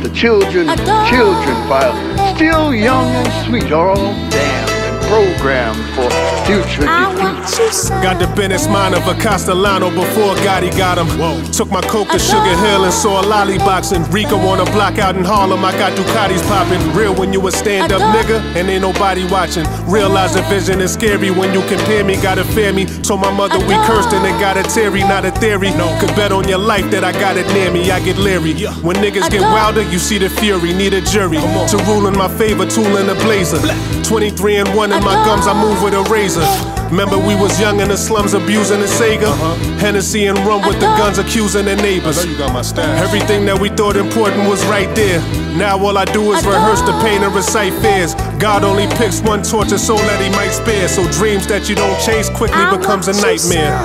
The 0.00 0.12
children, 0.14 0.68
children, 1.08 1.56
while 1.68 1.92
still 2.36 2.72
young 2.72 3.08
and 3.08 3.46
sweet, 3.46 3.72
are 3.72 3.90
all 3.90 4.14
damned 4.30 4.53
programmed 5.14 5.78
for 5.94 6.10
future 6.42 6.82
defeat. 6.82 8.02
Got 8.02 8.18
the 8.18 8.26
business 8.34 8.66
mind 8.66 8.94
of 8.94 9.06
a 9.06 9.14
Castellano 9.14 9.88
before 9.90 10.34
Gotti 10.42 10.76
got 10.76 10.98
him. 10.98 11.06
Whoa. 11.18 11.40
Took 11.52 11.70
my 11.70 11.80
coke 11.82 12.08
to 12.10 12.18
Sugar 12.18 12.56
Hill 12.66 12.82
and 12.84 12.92
saw 12.92 13.20
a 13.20 13.24
lollybox 13.24 13.94
and 13.94 14.02
Rico 14.12 14.36
on 14.50 14.58
a 14.58 14.64
block 14.72 14.98
out 14.98 15.16
in 15.16 15.24
Harlem. 15.24 15.64
I 15.64 15.70
got 15.78 15.92
Ducatis 15.92 16.42
popping. 16.48 16.82
Real 16.96 17.14
when 17.14 17.32
you 17.32 17.46
a 17.46 17.52
stand 17.52 17.92
up 17.92 18.02
nigga 18.02 18.40
and 18.56 18.68
ain't 18.68 18.82
nobody 18.82 19.24
watching. 19.30 19.64
Realize 19.86 20.34
the 20.34 20.42
vision 20.42 20.80
is 20.80 20.92
scary 20.92 21.30
when 21.30 21.54
you 21.54 21.60
compare 21.68 22.02
me. 22.02 22.16
Gotta 22.20 22.44
fear 22.44 22.72
me. 22.72 22.84
Told 23.02 23.20
my 23.20 23.30
mother 23.30 23.58
we 23.60 23.74
cursed 23.86 24.12
and 24.12 24.26
it 24.26 24.36
got 24.40 24.56
a 24.56 24.64
theory, 24.64 25.02
not 25.02 25.24
a 25.24 25.30
theory. 25.30 25.70
No, 25.70 25.86
could 26.00 26.14
bet 26.16 26.32
on 26.32 26.48
your 26.48 26.58
life 26.58 26.90
that 26.90 27.04
I 27.04 27.12
got 27.12 27.36
it 27.36 27.46
near 27.54 27.70
me. 27.70 27.90
I 27.92 28.00
get 28.00 28.18
leery. 28.18 28.54
When 28.82 28.96
niggas 28.96 29.30
get 29.30 29.42
wilder, 29.42 29.82
you 29.82 29.98
see 29.98 30.18
the 30.18 30.28
fury. 30.28 30.72
Need 30.72 30.94
a 30.94 31.00
jury 31.00 31.38
to 31.38 31.76
rule 31.86 32.08
in 32.08 32.18
my 32.18 32.28
favor, 32.36 32.66
tool 32.66 32.96
in 32.96 33.08
a 33.08 33.14
blazer. 33.22 33.60
23 34.02 34.56
and 34.56 34.74
1 34.74 34.92
in 34.92 35.03
my 35.04 35.14
gums, 35.24 35.46
I 35.46 35.52
move 35.52 35.82
with 35.82 35.94
a 35.94 36.02
razor. 36.10 36.83
Remember 36.90 37.18
we 37.18 37.34
was 37.34 37.58
young 37.60 37.80
in 37.80 37.88
the 37.88 37.96
slums 37.96 38.34
abusing 38.34 38.80
the 38.80 38.86
Sega? 38.86 39.32
huh 39.36 39.54
Hennessy 39.78 40.26
and 40.26 40.38
rum 40.40 40.62
with 40.66 40.80
the 40.80 40.86
guns 40.96 41.18
accusing 41.18 41.66
the 41.66 41.76
neighbors. 41.76 42.24
you 42.24 42.36
got 42.38 42.52
my 42.52 42.62
stash. 42.62 43.00
Everything 43.02 43.44
that 43.46 43.58
we 43.58 43.68
thought 43.68 43.96
important 43.96 44.48
was 44.48 44.64
right 44.66 44.88
there. 44.94 45.20
Now 45.56 45.78
all 45.78 45.96
I 45.98 46.04
do 46.04 46.32
is 46.32 46.44
rehearse 46.46 46.80
the 46.82 46.92
pain 47.02 47.22
and 47.22 47.34
recite 47.34 47.72
fears. 47.82 48.14
God 48.38 48.64
only 48.64 48.86
picks 48.96 49.20
one 49.20 49.42
tortured 49.42 49.78
soul 49.78 49.98
that 49.98 50.20
he 50.20 50.28
might 50.30 50.50
spare. 50.50 50.88
So 50.88 51.06
dreams 51.12 51.46
that 51.46 51.68
you 51.68 51.74
don't 51.74 51.98
chase 52.00 52.28
quickly 52.28 52.64
becomes 52.76 53.08
a 53.08 53.12
nightmare. 53.20 53.78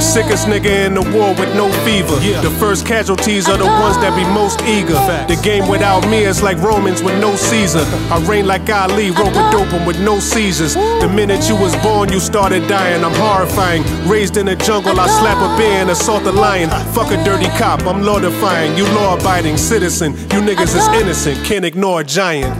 Sickest 0.00 0.46
nigga 0.46 0.86
in 0.86 0.94
the 0.94 1.02
war 1.16 1.32
with 1.34 1.54
no 1.54 1.70
fever. 1.84 2.16
The 2.42 2.50
first 2.58 2.86
casualties 2.86 3.48
are 3.48 3.56
the 3.56 3.64
ones 3.64 3.96
that 4.04 4.12
be 4.16 4.24
most 4.34 4.60
eager. 4.62 4.98
The 5.28 5.40
game 5.42 5.68
without 5.68 6.06
me 6.08 6.24
is 6.24 6.42
like 6.42 6.58
Romans 6.58 7.02
with 7.02 7.18
no 7.20 7.36
Caesar. 7.36 7.84
I 8.12 8.22
reign 8.28 8.46
like 8.46 8.68
Ali, 8.68 9.10
rope 9.10 9.34
with 9.34 9.50
doping 9.52 9.86
with 9.86 10.00
no 10.00 10.18
Caesars. 10.18 10.74
The 10.74 11.08
minute 11.08 11.48
you 11.48 11.56
was 11.56 11.74
born, 11.76 12.12
you 12.12 12.20
started 12.44 12.68
dying. 12.68 13.02
I'm 13.02 13.14
horrifying. 13.14 13.82
Raised 14.06 14.36
in 14.36 14.44
the 14.44 14.54
jungle, 14.54 15.00
I 15.00 15.06
slap 15.06 15.38
a 15.38 15.56
bear 15.56 15.80
and 15.80 15.88
assault 15.88 16.24
a 16.24 16.30
lion. 16.30 16.68
Fuck 16.92 17.10
a 17.10 17.16
dirty 17.24 17.48
cop, 17.58 17.86
I'm 17.86 18.02
law 18.02 18.20
defying. 18.20 18.76
You 18.76 18.84
law 18.88 19.16
abiding 19.16 19.56
citizen. 19.56 20.12
You 20.12 20.42
niggas 20.42 20.76
is 20.76 20.86
innocent, 20.88 21.42
can't 21.46 21.64
ignore 21.64 22.02
a 22.02 22.04
giant. 22.04 22.54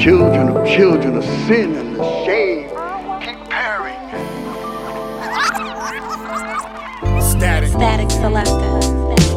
Children 0.00 0.48
of 0.48 0.66
children 0.66 1.14
of 1.14 1.24
sin 1.46 1.74
and 1.76 1.96
the 1.96 2.24
shame 2.24 2.68
keep 3.20 3.50
pairing. 3.50 3.94
Static. 7.20 7.68
Static 7.68 8.10
selector. 8.10 8.80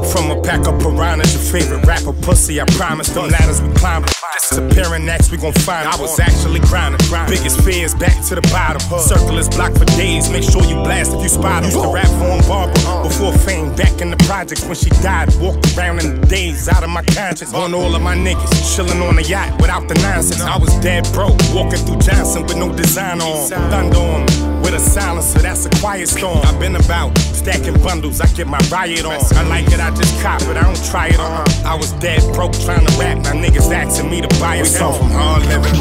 From 0.06 0.32
a 0.32 0.42
pack 0.42 0.66
of 0.66 0.80
piranhas, 0.80 1.34
your 1.34 1.62
favorite 1.62 1.86
rapper 1.86 2.14
pussy. 2.14 2.62
I 2.62 2.66
promise 2.78 3.10
them 3.10 3.30
ladders 3.30 3.62
we 3.62 3.74
climbed. 3.74 4.13
Disappearing 4.54 5.04
next, 5.04 5.32
we 5.32 5.38
gon' 5.38 5.52
find. 5.52 5.88
I 5.88 6.00
was 6.00 6.20
actually 6.20 6.60
grinding. 6.60 7.00
Biggest 7.28 7.60
fears 7.62 7.96
back 7.96 8.24
to 8.26 8.36
the 8.36 8.42
bottom. 8.54 8.82
Circle 9.00 9.40
is 9.40 9.50
blocked 9.50 9.80
for 9.80 9.86
days. 9.98 10.30
Make 10.30 10.44
sure 10.44 10.64
you 10.64 10.76
blast 10.76 11.12
if 11.12 11.24
you 11.24 11.30
spot 11.30 11.64
'em. 11.64 11.72
Used 11.72 11.82
to 11.82 11.88
rap 11.88 12.06
for 12.06 12.38
him, 12.38 12.48
Barbara. 12.48 13.02
Before 13.02 13.34
fame, 13.34 13.74
back 13.74 14.00
in 14.00 14.12
the 14.12 14.18
projects 14.28 14.64
when 14.64 14.76
she 14.76 14.92
died. 15.02 15.34
Walked 15.42 15.76
around 15.76 16.02
in 16.04 16.22
the 16.22 16.28
days 16.28 16.70
out 16.70 16.84
of 16.84 16.92
my 16.92 17.02
conscience. 17.02 17.52
On 17.52 17.74
all 17.74 17.96
of 17.96 18.04
my 18.04 18.16
niggas, 18.16 18.76
chilling 18.76 19.02
on 19.02 19.16
the 19.16 19.24
yacht 19.24 19.60
without 19.60 19.88
the 19.88 19.96
nonsense. 19.96 20.42
I 20.42 20.58
was 20.58 20.72
dead 20.82 21.12
broke, 21.14 21.40
walking 21.52 21.84
through 21.86 21.98
Johnson 21.98 22.44
with 22.44 22.58
no 22.58 22.72
design 22.72 23.22
on. 23.22 23.50
Thunder 23.50 23.98
on 23.98 24.26
me. 24.26 24.53
With 24.64 24.74
a 24.74 24.80
silencer, 24.80 25.40
that's 25.40 25.66
a 25.66 25.70
quiet 25.82 26.08
storm. 26.08 26.40
I've 26.44 26.60
been 26.60 26.76
about 26.76 27.18
stacking 27.18 27.78
bundles, 27.84 28.22
I 28.22 28.28
get 28.28 28.48
my 28.48 28.60
riot 28.72 29.06
on. 29.06 29.20
I 29.36 29.44
like 29.44 29.68
it, 29.68 29.80
I 29.80 29.90
just 29.92 30.22
cop 30.24 30.42
it, 30.44 30.56
I 30.56 30.64
don't 30.64 30.86
try 30.86 31.08
it 31.08 31.20
on. 31.20 31.46
I 31.66 31.76
was 31.76 31.92
dead 31.94 32.22
broke 32.34 32.54
trying 32.64 32.86
to 32.86 32.94
rap, 32.98 33.18
now 33.18 33.34
niggas 33.34 33.72
asking 33.72 34.10
me 34.10 34.22
to 34.22 34.28
buy 34.40 34.56
a 34.56 34.66
song. 34.66 34.98
from 34.98 35.12
hard 35.12 35.46
living. 35.48 35.74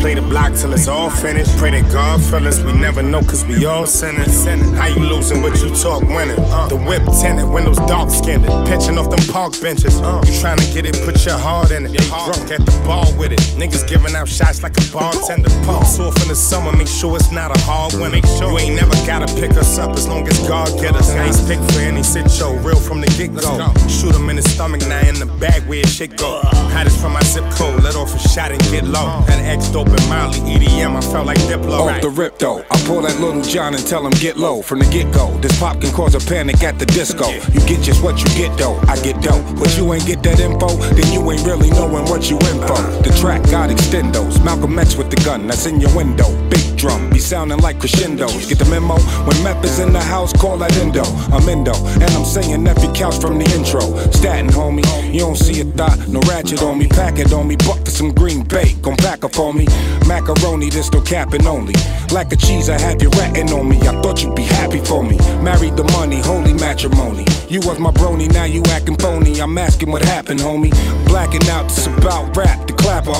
Play 0.00 0.14
the 0.14 0.22
block 0.22 0.54
till 0.54 0.72
it's 0.72 0.88
all 0.88 1.08
finished. 1.10 1.56
Pray 1.56 1.70
that 1.70 1.90
God 1.92 2.22
fellas, 2.22 2.60
we 2.62 2.72
never 2.72 3.02
know 3.02 3.22
cause 3.22 3.44
we 3.44 3.64
all 3.64 3.86
sinners. 3.86 4.44
How 4.76 4.86
you 4.86 5.00
losing 5.00 5.42
what 5.42 5.60
you 5.62 5.70
talk 5.70 6.02
winning? 6.02 6.38
Uh. 6.38 6.68
The 6.68 6.76
whip 6.76 7.02
tinted, 7.20 7.48
windows 7.48 7.78
dark 7.88 8.10
skinned. 8.10 8.44
Pitching 8.66 8.98
off 8.98 9.08
them 9.08 9.24
park 9.32 9.58
benches. 9.60 10.00
Uh. 10.00 10.22
You 10.26 10.38
trying 10.40 10.58
to 10.58 10.74
get 10.74 10.84
it, 10.84 10.94
put 11.04 11.24
your 11.24 11.38
heart 11.38 11.70
in 11.70 11.86
it. 11.86 11.92
Drunk 12.08 12.50
at 12.50 12.66
the 12.66 12.82
bar 12.84 13.06
with 13.18 13.32
it. 13.32 13.40
Niggas 13.56 13.88
giving 13.88 14.14
out 14.14 14.28
shots 14.28 14.62
like 14.62 14.76
a 14.76 14.84
bartender. 14.92 15.50
Pumps 15.64 15.98
off 15.98 16.20
in 16.22 16.28
the 16.28 16.36
summer, 16.36 16.72
make 16.76 16.88
sure 16.88 17.16
it's 17.16 17.32
not 17.32 17.56
a 17.56 17.60
hard 17.62 17.94
win. 17.94 18.15
Make 18.16 18.24
sure 18.24 18.50
you 18.50 18.58
ain't 18.58 18.76
never 18.76 18.96
gotta 19.04 19.26
pick 19.38 19.50
us 19.58 19.78
up 19.78 19.90
as 19.90 20.08
long 20.08 20.26
as 20.26 20.38
God 20.48 20.68
get 20.80 20.96
us. 20.96 21.10
I 21.10 21.26
ain't 21.26 21.34
stick 21.34 21.58
for 21.72 21.80
any 21.80 22.02
sit 22.02 22.30
show, 22.30 22.54
real 22.64 22.80
from 22.80 23.02
the 23.02 23.08
get 23.08 23.28
go. 23.36 23.52
Shoot 23.88 24.14
him 24.14 24.30
in 24.30 24.36
the 24.36 24.42
stomach, 24.42 24.80
now 24.88 25.06
in 25.06 25.18
the 25.18 25.26
bag 25.26 25.68
where 25.68 25.84
shit 25.84 26.16
go. 26.16 26.40
Hottest 26.72 26.98
from 26.98 27.12
my 27.12 27.22
zip 27.24 27.44
code, 27.50 27.82
let 27.82 27.94
off 27.94 28.14
a 28.14 28.18
shot 28.18 28.52
and 28.52 28.62
get 28.72 28.84
low. 28.84 29.20
Had 29.28 29.44
X 29.44 29.68
dope 29.68 29.88
and 29.88 30.08
Molly, 30.08 30.40
EDM, 30.48 30.96
I 30.96 31.02
felt 31.02 31.26
like 31.26 31.36
Diplo. 31.40 31.92
Off 31.92 32.00
the 32.00 32.08
rip 32.08 32.38
though, 32.38 32.64
I 32.70 32.80
pull 32.86 33.02
that 33.02 33.20
little 33.20 33.42
John 33.42 33.74
and 33.74 33.86
tell 33.86 34.06
him 34.06 34.12
get 34.12 34.38
low 34.38 34.62
from 34.62 34.78
the 34.78 34.86
get 34.86 35.12
go. 35.12 35.36
This 35.44 35.52
pop 35.60 35.82
can 35.82 35.92
cause 35.92 36.14
a 36.14 36.26
panic 36.26 36.62
at 36.62 36.78
the 36.78 36.86
disco. 36.86 37.28
You 37.52 37.60
get 37.68 37.82
just 37.82 38.02
what 38.02 38.16
you 38.18 38.28
get 38.34 38.56
though, 38.56 38.80
I 38.88 38.96
get 39.02 39.20
dope. 39.20 39.44
But 39.60 39.76
you 39.76 39.92
ain't 39.92 40.06
get 40.06 40.22
that 40.22 40.40
info, 40.40 40.68
then 40.96 41.12
you 41.12 41.20
ain't 41.30 41.44
really 41.44 41.68
knowing 41.68 42.06
what 42.08 42.30
you 42.30 42.38
in 42.48 42.58
for. 42.64 42.80
The 43.04 43.14
track 43.20 43.42
got 43.50 43.68
extendos, 43.68 44.42
Malcolm 44.42 44.78
X 44.78 44.96
with 44.96 45.10
the 45.10 45.20
gun 45.22 45.46
that's 45.46 45.66
in 45.66 45.82
your 45.82 45.94
window. 45.94 46.32
Big 46.48 46.65
drum, 46.76 47.10
be 47.10 47.18
sounding 47.18 47.58
like 47.58 47.80
crescendos. 47.80 48.46
Get 48.46 48.58
the 48.58 48.64
memo? 48.66 48.96
When 49.26 49.42
meth 49.42 49.64
is 49.64 49.78
in 49.78 49.92
the 49.92 50.00
house, 50.00 50.32
call 50.32 50.58
that 50.58 50.76
endo. 50.76 51.02
I'm 51.34 51.48
endo, 51.48 51.74
and 51.74 52.10
I'm 52.12 52.24
saying 52.24 52.66
every 52.66 52.92
couch 52.94 53.20
from 53.20 53.38
the 53.38 53.44
intro. 53.56 53.80
Statin, 54.12 54.48
homie, 54.48 54.86
you 55.12 55.20
don't 55.20 55.36
see 55.36 55.60
a 55.60 55.64
thought, 55.64 55.98
no 56.08 56.20
ratchet 56.20 56.62
on 56.62 56.78
me. 56.78 56.86
Pack 56.86 57.18
it 57.18 57.32
on 57.32 57.48
me, 57.48 57.56
buck 57.56 57.82
to 57.84 57.90
some 57.90 58.12
green 58.12 58.42
bait, 58.42 58.80
gon' 58.82 58.96
pack 58.96 59.24
up 59.24 59.34
for 59.34 59.52
me. 59.52 59.66
Macaroni, 60.06 60.70
this 60.70 60.92
no 60.92 61.00
capping 61.00 61.46
only. 61.46 61.74
Like 62.12 62.32
a 62.32 62.36
cheese, 62.36 62.68
I 62.68 62.78
have 62.78 63.02
you 63.02 63.08
ratting 63.10 63.52
on 63.52 63.68
me. 63.68 63.78
I 63.80 64.00
thought 64.02 64.22
you'd 64.22 64.36
be 64.36 64.42
happy 64.42 64.78
for 64.78 65.02
me. 65.02 65.16
Married 65.42 65.76
the 65.76 65.84
money, 65.98 66.20
holy 66.20 66.52
matrimony. 66.52 67.24
You 67.48 67.60
was 67.60 67.78
my 67.78 67.90
brony, 67.90 68.30
now 68.32 68.44
you 68.44 68.62
acting 68.68 68.96
phony. 68.96 69.40
I'm 69.40 69.56
asking 69.58 69.90
what 69.90 70.02
happened, 70.02 70.40
homie. 70.40 70.70
Blacking 71.06 71.48
out, 71.48 71.64
this 71.64 71.86
about 71.86 72.36
rap, 72.36 72.66
the 72.66 72.75
clapper. 72.86 73.14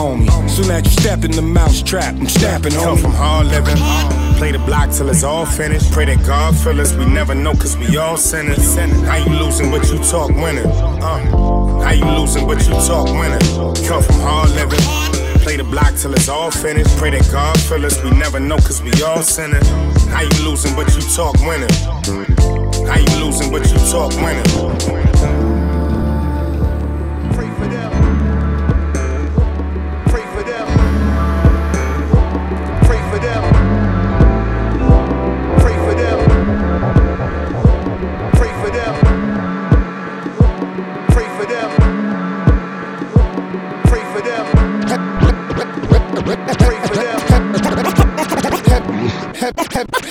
Soon 0.49 0.71
as 0.71 0.85
you 0.85 0.91
step 1.03 1.25
in 1.25 1.33
the 1.33 1.43
mouse 1.43 1.83
trap, 1.83 2.15
I'm 2.15 2.29
stamping, 2.29 2.73
Come 2.73 2.99
from 2.99 3.13
hard 3.13 3.49
living. 3.49 3.77
Play 4.39 4.53
the 4.53 4.59
block 4.61 4.91
till 4.91 5.09
it's 5.09 5.25
all 5.25 5.45
finished. 5.45 5.91
Pray 5.91 6.05
that 6.05 6.25
God 6.25 6.57
fill 6.57 6.81
us. 6.81 6.95
We 6.95 7.05
never 7.07 7.35
know 7.35 7.53
cause 7.55 7.77
we 7.77 7.97
all 7.97 8.17
sinners. 8.17 8.77
How 8.77 9.17
you 9.17 9.33
losing 9.43 9.71
but 9.71 9.83
you 9.91 9.99
talk 9.99 10.31
winning? 10.31 10.67
Uh, 10.67 11.83
how 11.83 11.91
you 11.91 12.05
losing 12.19 12.47
but 12.47 12.61
you 12.67 12.75
talk 12.87 13.07
winning? 13.07 13.43
Come 13.89 14.03
from 14.03 14.21
hard 14.21 14.51
living. 14.51 14.85
Play 15.43 15.57
the 15.57 15.65
block 15.65 15.95
till 15.97 16.13
it's 16.15 16.29
all 16.29 16.51
finished. 16.51 16.97
Pray 16.97 17.11
that 17.11 17.29
God 17.33 17.59
fill 17.61 17.85
us. 17.85 18.03
We 18.05 18.11
never 18.11 18.39
know 18.39 18.59
cause 18.59 18.81
we 18.83 18.93
all 19.03 19.23
sinners. 19.23 19.69
How 20.15 20.23
you 20.23 20.37
losing 20.49 20.77
but 20.77 20.95
you 20.95 21.03
talk 21.17 21.35
winning? 21.41 21.75
How 22.87 22.99
you 22.99 23.25
losing 23.25 23.51
but 23.51 23.65
you 23.73 23.79
talk 23.91 24.13
winning? 24.23 25.46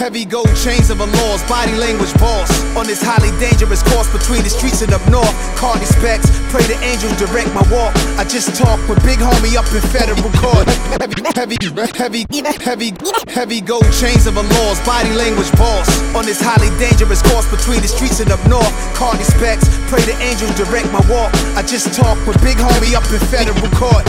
Heavy 0.05 0.23
gold 0.23 0.53
chains 0.61 0.91
of 0.91 1.01
a 1.01 1.09
laws, 1.17 1.41
body 1.49 1.73
language 1.81 2.13
boss. 2.21 2.45
On 2.77 2.85
this 2.85 3.01
highly 3.01 3.33
dangerous 3.41 3.81
course 3.81 4.05
between 4.13 4.45
the 4.45 4.53
streets 4.53 4.85
and 4.85 4.93
up 4.93 5.01
north. 5.09 5.33
Cardi 5.57 5.81
specs, 5.81 6.29
pray 6.53 6.61
the 6.69 6.77
angels 6.85 7.17
direct 7.17 7.49
my 7.57 7.65
walk. 7.73 7.89
I 8.13 8.21
just 8.21 8.53
talk 8.53 8.77
with 8.85 9.01
big 9.01 9.17
homie 9.17 9.57
up 9.57 9.65
in 9.73 9.81
federal 9.89 10.29
court. 10.37 10.69
Heavy, 11.01 11.17
heavy, 11.33 11.57
heavy, 11.97 12.21
heavy, 12.61 12.93
heavy 13.33 13.61
gold 13.65 13.89
chains 13.97 14.29
of 14.29 14.37
a 14.37 14.45
laws, 14.45 14.77
body 14.85 15.09
language 15.17 15.49
boss. 15.57 15.89
On 16.13 16.21
this 16.21 16.37
highly 16.37 16.69
dangerous 16.77 17.25
course 17.25 17.49
between 17.49 17.81
the 17.81 17.89
streets 17.89 18.21
and 18.21 18.29
up 18.29 18.45
north. 18.45 18.69
Cardi 18.93 19.25
specs, 19.25 19.65
pray 19.89 20.05
the 20.05 20.13
angels 20.21 20.53
direct 20.53 20.85
my 20.93 21.01
walk. 21.09 21.33
I 21.57 21.65
just 21.65 21.97
talk 21.97 22.13
with 22.29 22.37
big 22.45 22.61
homie 22.61 22.93
up 22.93 23.09
in 23.09 23.17
federal 23.33 23.73
court. 23.73 24.05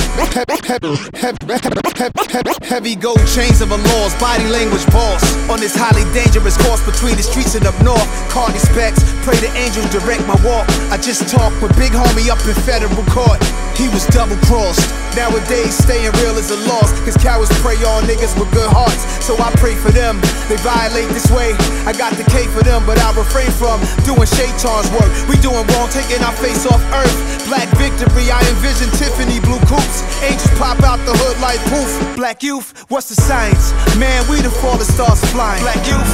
Heavy 2.68 2.96
gold 2.96 3.24
chains 3.32 3.64
of 3.64 3.72
a 3.72 3.80
laws, 3.80 4.12
body 4.20 4.44
language 4.52 4.84
boss. 4.92 5.24
On 5.48 5.56
this 5.56 5.72
highly 5.86 6.02
dangerous 6.10 6.58
course 6.66 6.82
between 6.82 7.14
the 7.14 7.22
streets 7.22 7.54
and 7.54 7.64
up 7.64 7.78
north. 7.82 8.02
Cardi 8.28 8.58
specs, 8.58 9.06
pray 9.22 9.38
the 9.38 9.50
angels 9.54 9.86
direct 9.94 10.26
my 10.26 10.34
walk. 10.42 10.66
I 10.90 10.98
just 10.98 11.30
talk 11.30 11.54
with 11.62 11.70
big 11.78 11.92
homie 11.94 12.26
up 12.26 12.42
in 12.42 12.58
federal 12.66 13.06
court. 13.14 13.38
He 13.76 13.92
was 13.92 14.08
double 14.08 14.36
crossed. 14.48 14.88
Nowadays, 15.16 15.76
staying 15.76 16.12
real 16.24 16.36
is 16.40 16.50
a 16.50 16.56
loss. 16.68 16.92
Cause 17.04 17.16
cowards 17.16 17.52
prey 17.60 17.76
on 17.84 18.04
niggas 18.04 18.32
with 18.40 18.48
good 18.52 18.68
hearts. 18.72 19.04
So 19.24 19.36
I 19.36 19.52
pray 19.60 19.76
for 19.76 19.92
them. 19.92 20.20
They 20.48 20.56
violate 20.64 21.08
this 21.12 21.28
way. 21.30 21.52
I 21.84 21.92
got 21.92 22.16
the 22.16 22.24
K 22.24 22.48
for 22.48 22.64
them, 22.64 22.84
but 22.88 22.96
I 23.00 23.12
refrain 23.12 23.52
from 23.52 23.80
doing 24.08 24.28
Shaitan's 24.28 24.88
work. 24.96 25.08
We 25.28 25.36
doing 25.44 25.64
wrong, 25.76 25.88
taking 25.92 26.24
our 26.24 26.32
face 26.40 26.64
off 26.64 26.80
earth. 26.96 27.16
Black 27.48 27.68
victory, 27.76 28.32
I 28.32 28.40
envision 28.48 28.88
Tiffany 28.96 29.40
blue 29.44 29.60
coops. 29.68 30.04
Angels 30.24 30.52
pop 30.56 30.80
out 30.82 31.00
the 31.04 31.12
hood 31.12 31.36
like 31.44 31.60
poof. 31.68 31.92
Black 32.16 32.42
youth, 32.42 32.72
what's 32.88 33.08
the 33.08 33.16
science? 33.16 33.72
Man, 33.96 34.24
we 34.28 34.40
the 34.40 34.50
fallen 34.50 34.84
stars 34.84 35.20
flying. 35.32 35.62
Black 35.62 35.84
youth, 35.84 36.12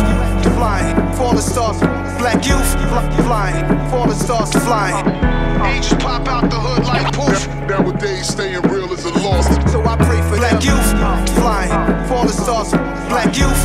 flying. 0.59 0.95
Fallen 1.15 1.43
stars. 1.43 1.79
Black 2.19 2.45
youth, 2.47 2.71
flying. 3.23 3.67
Fallen 3.91 4.19
stars 4.19 4.51
flying. 4.67 5.32
Angels 5.65 6.03
pop 6.03 6.27
out 6.29 6.51
the 6.51 6.59
hood 6.59 6.85
like 6.85 7.13
poof. 7.13 7.49
Nowadays, 7.69 8.29
staying 8.29 8.63
real 8.63 8.93
is 8.93 9.05
a 9.05 9.13
loss. 9.21 9.47
So 9.71 9.83
I 9.85 9.97
pray 9.97 10.21
for 10.29 10.37
Black 10.37 10.65
youth, 10.65 10.91
flying. 11.37 12.02
Fallen 12.13 12.29
stars. 12.29 12.71
Black 13.09 13.35
youth, 13.39 13.63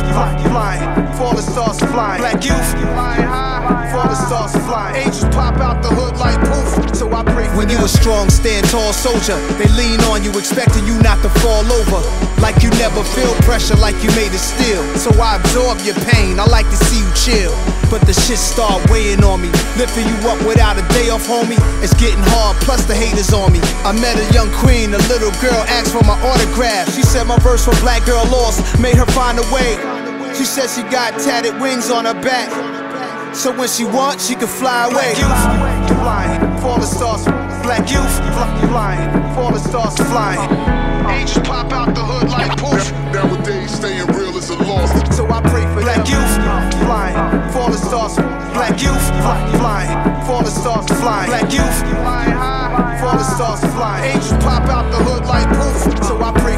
flying. 0.48 0.80
Fallen 1.18 1.42
stars 1.42 1.78
flying. 1.92 2.20
Black 2.22 2.42
youth. 2.42 2.68
Fallen 3.92 4.16
stars 4.16 4.56
flying. 4.64 4.96
Angels 5.04 5.28
pop 5.36 5.58
out 5.58 5.82
the 5.82 5.90
hood 5.90 6.16
like 6.16 6.40
poof. 6.48 6.96
So 6.96 7.12
I 7.12 7.22
pray 7.24 7.46
When 7.54 7.68
you 7.68 7.76
a 7.84 7.88
strong, 7.88 8.30
stand 8.30 8.66
tall 8.70 8.94
soldier, 8.94 9.36
they 9.60 9.68
lean 9.76 10.00
on 10.08 10.24
you, 10.24 10.32
expecting 10.32 10.86
you 10.86 10.96
not 11.02 11.20
to 11.22 11.28
fall 11.44 11.62
over. 11.70 12.00
Like 12.40 12.62
you 12.62 12.70
never 12.80 13.04
feel 13.04 13.34
pressure, 13.44 13.76
like 13.76 13.94
you 14.02 14.08
made 14.16 14.32
it 14.32 14.40
still. 14.40 14.82
So 14.96 15.10
I 15.20 15.36
absorb 15.36 15.84
your 15.84 15.94
pain. 16.08 16.40
I 16.40 16.46
like 16.46 16.66
to 16.70 16.78
see 16.88 17.04
you 17.04 17.10
chill. 17.12 17.52
But 17.90 18.04
the 18.04 18.12
shit 18.12 18.36
start 18.36 18.84
weighing 18.90 19.24
on 19.24 19.40
me. 19.40 19.48
Lifting 19.80 20.04
you 20.04 20.16
up 20.28 20.36
without 20.44 20.76
a 20.76 20.84
day 20.92 21.08
off, 21.08 21.24
homie. 21.26 21.56
It's 21.82 21.96
getting 21.96 22.20
hard, 22.36 22.56
plus 22.60 22.84
the 22.84 22.94
haters 22.94 23.32
on 23.32 23.52
me. 23.52 23.60
I 23.80 23.92
met 23.96 24.20
a 24.20 24.26
young 24.32 24.52
queen, 24.60 24.92
a 24.92 25.00
little 25.08 25.32
girl 25.40 25.56
asked 25.72 25.92
for 25.96 26.04
my 26.04 26.16
autograph. 26.20 26.92
She 26.94 27.02
said 27.02 27.24
my 27.24 27.38
verse 27.38 27.64
for 27.64 27.74
Black 27.80 28.04
Girl 28.04 28.24
Lost 28.38 28.78
made 28.78 28.94
her 28.94 29.06
find 29.06 29.36
a 29.38 29.46
way. 29.52 29.74
She 30.36 30.44
said 30.44 30.70
she 30.70 30.82
got 30.88 31.18
tatted 31.18 31.60
wings 31.60 31.90
on 31.90 32.04
her 32.04 32.14
back. 32.14 32.48
So 33.34 33.50
when 33.50 33.68
she 33.68 33.84
wants, 33.84 34.28
she 34.28 34.34
can 34.36 34.46
fly 34.46 34.86
away. 34.86 35.14
Black 35.14 35.18
youth, 35.18 35.98
flying, 35.98 36.40
fallen 36.62 36.86
stars. 36.86 37.24
Black 37.66 37.90
youth, 37.90 38.14
flying, 38.70 39.10
fallen 39.34 39.60
stars 39.60 39.96
flying. 40.10 40.40
Angels 41.10 41.46
pop 41.46 41.72
out 41.72 41.94
the 41.94 42.04
hood 42.04 42.30
like 42.30 42.56
poof. 42.56 42.92
Nowadays, 43.12 43.72
staying 43.74 44.06
real 44.14 44.36
is 44.36 44.50
a 44.50 44.56
loss. 44.70 44.90
So 45.16 45.26
I 45.26 45.42
pray 45.42 45.66
for 45.74 45.82
Black 45.82 46.06
youth, 46.08 46.34
flying, 46.86 47.18
fallen 47.50 47.78
stars. 47.78 48.14
Black 48.54 48.80
youth, 48.80 49.06
flying, 49.58 49.90
fallen 50.26 50.46
stars 50.46 50.86
flying. 51.00 51.28
Black 51.30 51.52
youth, 51.52 51.78
flying 52.06 52.32
high, 52.32 52.98
fallen 53.00 53.24
stars 53.24 53.60
flying. 53.74 54.14
Angels 54.14 54.44
pop 54.44 54.62
out 54.70 54.90
the 54.92 54.98
hood 55.02 55.26
like 55.26 55.48
poof. 55.58 56.06
So 56.06 56.14
I 56.22 56.30
pray 56.32 56.38
for 56.38 56.42
them. 56.42 56.48
Pray 56.48 56.57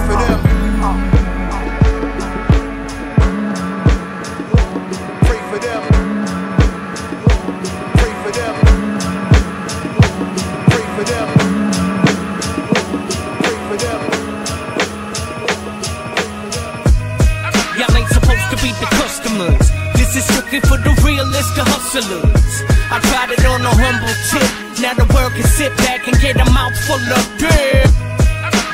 This 20.10 20.26
is 20.26 20.34
strictly 20.34 20.58
for 20.66 20.74
the 20.74 20.90
realist, 21.06 21.54
the 21.54 21.62
hustlers. 21.62 22.54
I 22.90 22.98
tried 22.98 23.30
it 23.30 23.46
on 23.46 23.62
a 23.62 23.70
humble 23.70 24.10
tip. 24.26 24.82
Now 24.82 24.98
the 24.98 25.06
world 25.14 25.30
can 25.38 25.46
sit 25.46 25.70
back 25.86 26.02
and 26.10 26.18
get 26.18 26.34
a 26.34 26.50
mouthful 26.50 26.98
of 26.98 27.22
beer. 27.38 27.86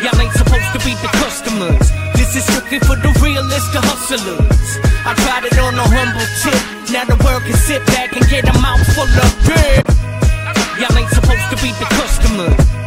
Y'all 0.01 0.17
ain't 0.17 0.33
supposed 0.33 0.71
to 0.73 0.81
be 0.81 0.97
the 1.05 1.13
customers. 1.21 1.93
This 2.17 2.41
is 2.41 2.45
strictly 2.49 2.81
for 2.89 2.97
the 2.97 3.13
realist, 3.21 3.69
the 3.77 3.85
hustlers. 3.85 4.81
I 5.05 5.13
tried 5.29 5.45
it 5.45 5.61
on 5.61 5.77
a 5.77 5.85
humble 5.85 6.25
tip. 6.41 6.57
Now 6.89 7.05
the 7.05 7.21
world 7.21 7.45
can 7.45 7.59
sit 7.69 7.85
back 7.93 8.17
and 8.17 8.25
get 8.33 8.49
a 8.49 8.57
mouthful 8.57 9.05
of 9.05 9.33
beer. 9.45 9.85
Y'all 10.81 10.97
ain't 10.97 11.13
supposed 11.13 11.53
to 11.53 11.57
be 11.61 11.69
the 11.77 11.85
customers. 12.01 12.86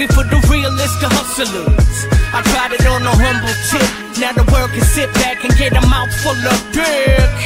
This 0.00 0.16
for 0.16 0.24
the 0.24 0.40
realist, 0.48 0.96
the 1.04 1.12
hustlers. 1.12 2.08
I 2.32 2.40
tried 2.40 2.72
it 2.72 2.88
on 2.88 3.04
a 3.04 3.12
humble 3.20 3.52
tip. 3.68 3.84
Now 4.16 4.32
the 4.32 4.48
world 4.48 4.72
can 4.72 4.80
sit 4.80 5.12
back 5.20 5.44
and 5.44 5.52
get 5.60 5.76
a 5.76 5.84
mouthful 5.92 6.32
of 6.40 6.56
dick. 6.72 7.36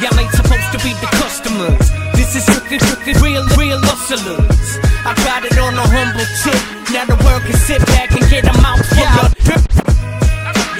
Y'all 0.00 0.16
ain't 0.16 0.32
supposed 0.32 0.72
to 0.72 0.80
be 0.80 0.96
the 1.04 1.10
customers. 1.20 1.92
This 2.16 2.32
is 2.32 2.48
strictly, 2.48 2.80
strictly 2.80 3.12
real, 3.20 3.44
real 3.60 3.76
hustlers. 3.84 4.80
I 5.04 5.12
tried 5.20 5.44
it 5.44 5.60
on 5.60 5.76
a 5.76 5.84
humble 5.84 6.24
tip. 6.40 6.56
Now 6.96 7.04
the 7.12 7.18
world 7.28 7.44
can 7.44 7.60
sit 7.60 7.84
back 7.92 8.08
and 8.16 8.24
get 8.32 8.48
a 8.48 8.56
mouthful 8.64 9.12
of 9.20 9.36
dick. 9.44 9.60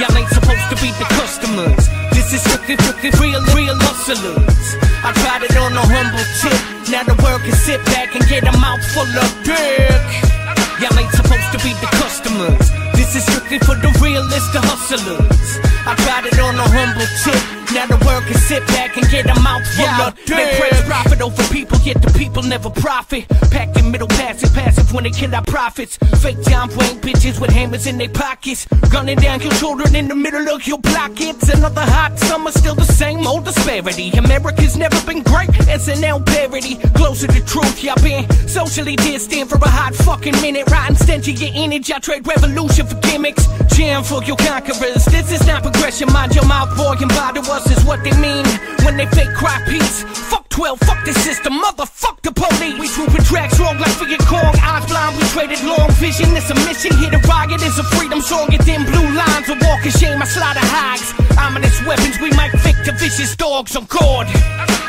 Y'all 0.00 0.16
ain't 0.16 0.32
supposed 0.32 0.64
to 0.72 0.76
be 0.80 0.96
the 0.96 1.04
customers. 1.20 1.92
This 2.16 2.32
is 2.32 2.40
strictly, 2.40 2.80
strictly 2.88 3.12
real, 3.20 3.44
real 3.52 3.76
hustlers. 3.84 4.64
I 5.04 5.12
tried 5.20 5.44
it 5.44 5.52
on 5.60 5.76
a 5.76 5.84
humble 5.84 6.24
tip. 6.40 6.56
Now 6.88 7.04
the 7.04 7.20
world 7.20 7.44
can 7.44 7.52
sit 7.52 7.84
back 7.92 8.16
and 8.16 8.24
get 8.32 8.48
a 8.48 8.54
mouthful 8.56 9.04
of 9.04 9.28
dick. 9.44 10.40
Y'all 10.82 10.98
ain't 10.98 11.12
supposed 11.12 11.52
to 11.52 11.58
be 11.58 11.72
the 11.74 11.86
customers. 11.92 12.72
This 12.94 13.14
is 13.14 13.22
strictly 13.22 13.60
for 13.60 13.76
the 13.76 13.96
realist, 14.02 14.52
the 14.52 14.58
hustlers. 14.60 15.60
I 15.86 15.94
tried 15.94 16.26
it 16.26 16.40
on 16.40 16.56
a 16.56 16.66
humble 16.66 17.06
tip. 17.22 17.61
Now 17.72 17.86
the 17.86 17.96
world 18.04 18.24
can 18.24 18.34
sit 18.34 18.66
back 18.68 18.96
and 18.96 19.08
get 19.10 19.26
a 19.26 19.40
mouthful 19.40 19.86
of 19.86 20.14
dick. 20.16 20.36
They 20.36 20.58
praise 20.58 20.82
profit 20.82 21.20
over 21.22 21.42
people, 21.54 21.78
yet 21.78 22.02
the 22.02 22.12
people 22.18 22.42
never 22.42 22.70
profit. 22.70 23.28
Packing 23.50 23.90
middle 23.90 24.08
passive, 24.08 24.52
passive 24.52 24.92
when 24.92 25.04
they 25.04 25.10
kill 25.10 25.34
our 25.34 25.44
profits. 25.44 25.96
Fake 26.20 26.42
time 26.42 26.68
playing 26.68 26.98
bitches 27.00 27.40
with 27.40 27.50
hammers 27.50 27.86
in 27.86 27.98
their 27.98 28.08
pockets. 28.08 28.66
Gunning 28.90 29.18
down 29.18 29.40
your 29.40 29.52
children 29.52 29.94
in 29.96 30.08
the 30.08 30.14
middle 30.14 30.48
of 30.48 30.66
your 30.66 30.78
block. 30.78 31.12
It's 31.20 31.48
another 31.48 31.82
hot 31.82 32.18
summer, 32.18 32.50
still 32.50 32.74
the 32.74 32.84
same 32.84 33.26
old 33.26 33.44
disparity. 33.44 34.10
America's 34.10 34.76
never 34.76 35.00
been 35.06 35.22
great, 35.22 35.50
SNL 35.50 36.24
parody. 36.26 36.76
Closer 36.94 37.26
to 37.28 37.44
truth, 37.44 37.82
y'all 37.82 37.96
been 38.02 38.28
socially 38.48 38.96
distant 38.96 39.48
for 39.48 39.56
a 39.56 39.68
hot 39.68 39.94
fucking 39.94 40.40
minute. 40.42 40.70
Riding 40.70 40.96
stench 40.96 41.28
of 41.28 41.40
your 41.40 41.50
energy, 41.54 41.92
I 41.94 41.98
trade 41.98 42.26
revolution 42.26 42.86
for 42.86 42.96
gimmicks. 43.00 43.46
Jam 43.74 44.02
for 44.04 44.22
your 44.24 44.36
conquerors. 44.36 45.04
This 45.06 45.32
is 45.32 45.46
not 45.46 45.62
progression, 45.62 46.12
mind 46.12 46.34
your 46.34 46.46
mouth, 46.46 46.76
boy, 46.76 46.96
and 47.00 47.08
bother 47.10 47.40
us 47.52 47.68
is 47.70 47.84
what 47.84 48.02
they 48.02 48.16
mean 48.16 48.44
when 48.84 48.96
they 48.96 49.06
fake 49.12 49.32
cry 49.36 49.60
peace. 49.68 50.02
Fuck 50.32 50.48
12, 50.48 50.80
fuck 50.80 51.04
the 51.04 51.12
system, 51.12 51.52
motherfuck 51.60 52.20
the 52.22 52.32
police. 52.32 52.78
We 52.80 52.88
trooping 52.88 53.24
tracks 53.24 53.60
wrong 53.60 53.78
like 53.78 53.92
Viet 54.00 54.20
Cong, 54.24 54.54
eyes 54.64 54.86
blind, 54.88 55.16
we 55.20 55.24
traded 55.36 55.60
long 55.64 55.90
vision. 56.00 56.32
It's 56.36 56.50
a 56.50 56.56
mission, 56.66 56.96
hit 56.96 57.12
to 57.12 57.20
riot 57.28 57.60
it's 57.60 57.78
a 57.78 57.84
freedom 57.94 58.20
stronger 58.20 58.58
than 58.58 58.84
blue 58.88 59.08
lines. 59.12 59.48
A 59.52 59.56
walk 59.60 59.84
of 59.84 59.92
shame, 59.92 60.20
I 60.20 60.26
slaughter 60.26 60.64
hogs. 60.64 61.12
Ominous 61.36 61.78
weapons, 61.84 62.16
we 62.20 62.30
might 62.32 62.52
fake 62.64 62.80
the 62.84 62.92
vicious 62.92 63.36
dogs 63.36 63.76
on 63.76 63.84
guard. 63.84 64.28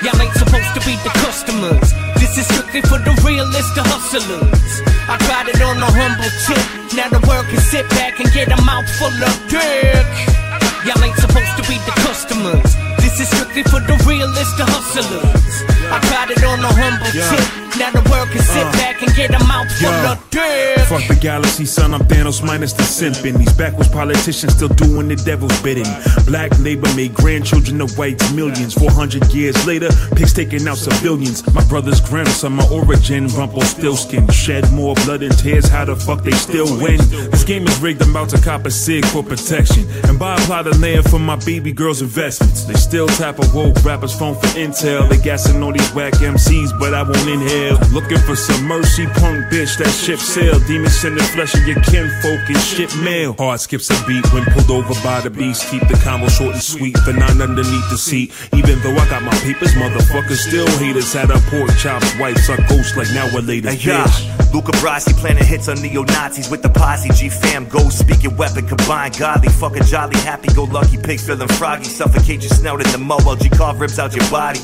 Y'all 0.03 0.19
ain't 0.19 0.35
supposed 0.35 0.71
to 0.75 0.81
be 0.87 0.95
the 1.03 1.13
customers. 1.23 1.91
This 2.19 2.37
is 2.39 2.47
strictly 2.47 2.81
for 2.87 2.99
the 2.99 3.13
realist, 3.23 3.75
the 3.75 3.83
hustlers. 3.83 4.71
I 5.11 5.19
tried 5.27 5.47
it 5.51 5.59
on 5.61 5.77
a 5.83 5.91
humble 5.91 6.31
tip. 6.47 6.63
Now 6.95 7.11
the 7.11 7.23
world 7.27 7.45
can 7.51 7.59
sit 7.59 7.87
back 7.91 8.19
and 8.19 8.31
get 8.31 8.51
a 8.51 8.59
mouthful 8.63 9.11
of 9.11 9.35
dick. 9.51 10.42
Y'all 10.85 11.01
ain't 11.03 11.15
supposed 11.15 11.55
to 11.55 11.63
be 11.69 11.77
the 11.87 11.93
customers. 12.03 12.75
This 12.99 13.19
is 13.19 13.29
strictly 13.29 13.63
for 13.63 13.79
the 13.79 13.95
realist, 14.07 14.57
the 14.57 14.65
hustlers. 14.67 15.55
I 15.91 15.99
tried 16.11 16.31
it 16.31 16.43
on 16.43 16.59
a 16.59 16.67
humble 16.67 17.07
Yeah. 17.15 17.29
tip. 17.31 17.72
Now 17.79 17.89
the 17.91 18.07
world 18.11 18.29
can 18.29 18.41
sit 18.41 18.65
Uh. 18.67 18.71
back 18.73 19.01
and 19.01 19.13
get 19.15 19.29
a 19.33 19.43
mouthful 19.45 19.89
Yeah. 19.89 20.11
of 20.11 20.19
dick. 20.29 20.79
Fuck 20.87 21.07
the 21.07 21.15
galaxy, 21.15 21.65
son. 21.65 21.93
I'm 21.93 22.01
Thanos 22.05 22.43
minus 22.43 22.73
the 22.73 22.83
simping. 22.83 23.37
These 23.37 23.53
backwards 23.53 23.89
politicians 23.89 24.53
still 24.53 24.67
doing 24.67 25.07
the 25.07 25.15
devil's 25.15 25.57
bidding. 25.61 25.87
Black 26.27 26.51
labor 26.59 26.87
made 26.93 27.15
grandchildren 27.15 27.81
of 27.81 27.97
whites 27.97 28.31
millions. 28.31 28.73
400 28.75 29.33
years 29.33 29.65
later, 29.65 29.89
pigs 30.15 30.33
taking 30.33 30.67
out 30.67 30.77
civilians. 30.77 31.43
My 31.53 31.63
brother's 31.63 31.99
grandson, 31.99 32.53
my 32.53 32.67
origin, 32.69 33.27
Rumpelstiltskin. 33.29 34.27
Shed 34.31 34.71
more 34.71 34.93
blood 35.05 35.23
and 35.23 35.35
tears. 35.37 35.67
How 35.67 35.85
the 35.85 35.95
fuck 35.95 36.23
they 36.23 36.31
still 36.47 36.69
win? 36.79 36.99
This 37.31 37.43
game 37.43 37.65
is 37.67 37.79
rigged. 37.79 38.03
I'm 38.03 38.11
about 38.11 38.29
to 38.29 38.37
cop 38.39 38.65
a 38.67 38.71
sig 38.71 39.03
for 39.07 39.23
protection. 39.23 39.87
And 40.07 40.19
buy 40.19 40.35
a 40.35 40.39
plot 40.41 40.67
of 40.67 40.79
land 40.79 41.09
for 41.09 41.17
my 41.19 41.37
baby 41.37 41.71
girl's 41.71 42.01
investments. 42.03 42.65
They 42.65 42.75
still 42.75 43.07
tap 43.07 43.39
a 43.39 43.47
woke 43.55 43.83
rapper's 43.83 44.13
phone 44.13 44.35
for 44.35 44.47
intel. 44.59 45.09
They 45.09 45.17
gassing 45.17 45.63
all 45.63 45.71
these 45.73 45.89
whack 45.95 46.13
MCs, 46.21 46.71
but 46.79 46.93
I 46.93 47.01
won't 47.01 47.27
inhale. 47.27 47.62
Looking 47.93 48.17
for 48.19 48.35
some 48.35 48.65
mercy, 48.65 49.05
punk 49.05 49.45
bitch. 49.51 49.77
That 49.77 49.91
ship 49.91 50.19
sail. 50.19 50.59
Demons 50.67 51.03
in 51.05 51.15
the 51.15 51.23
flesh 51.23 51.53
of 51.55 51.67
your 51.67 51.79
kinfolk 51.81 52.49
and 52.49 52.57
shit 52.59 52.95
mail. 52.97 53.33
Heart 53.33 53.61
skips 53.61 53.89
a 53.89 54.07
beat 54.07 54.25
when 54.33 54.43
pulled 54.45 54.71
over 54.71 54.93
by 55.03 55.21
the 55.21 55.29
beast. 55.29 55.69
Keep 55.69 55.87
the 55.87 55.99
combo 56.03 56.27
short 56.27 56.53
and 56.53 56.63
sweet. 56.63 56.95
The 57.05 57.13
nine 57.13 57.41
underneath 57.41 57.89
the 57.89 57.97
seat. 57.97 58.33
Even 58.53 58.79
though 58.81 58.95
I 58.95 59.07
got 59.09 59.23
my 59.23 59.35
papers, 59.45 59.73
motherfuckers 59.73 60.47
still 60.47 60.67
haters. 60.79 61.13
Had 61.13 61.29
a 61.29 61.39
pork 61.49 61.69
chops, 61.77 62.17
wife 62.19 62.37
suck 62.39 62.59
ghosts 62.67 62.97
like 62.97 63.09
now 63.13 63.29
we're 63.33 63.41
yeah. 63.41 64.05
bitch. 64.05 64.53
Luca 64.53 64.71
Brasi 64.73 65.13
planning 65.17 65.43
hits 65.43 65.67
on 65.67 65.81
neo 65.81 66.03
Nazis 66.03 66.49
with 66.49 66.61
the 66.61 66.69
posse. 66.69 67.09
G 67.09 67.29
fam 67.29 67.67
goes 67.67 67.97
speaking 67.97 68.35
weapon 68.37 68.67
combined. 68.67 69.17
Godly, 69.17 69.49
fucking 69.49 69.83
jolly, 69.83 70.17
happy 70.17 70.53
go 70.53 70.63
lucky. 70.63 70.97
Pigs 70.97 71.25
feeling 71.25 71.47
froggy. 71.47 71.85
Suffocate 71.85 72.41
your 72.41 72.49
snout 72.49 72.81
in 72.85 72.91
the 72.91 72.97
mud 72.97 73.25
while 73.25 73.35
G 73.35 73.49
carve 73.49 73.79
ribs 73.79 73.99
out 73.99 74.15
your 74.15 74.29
body. 74.29 74.59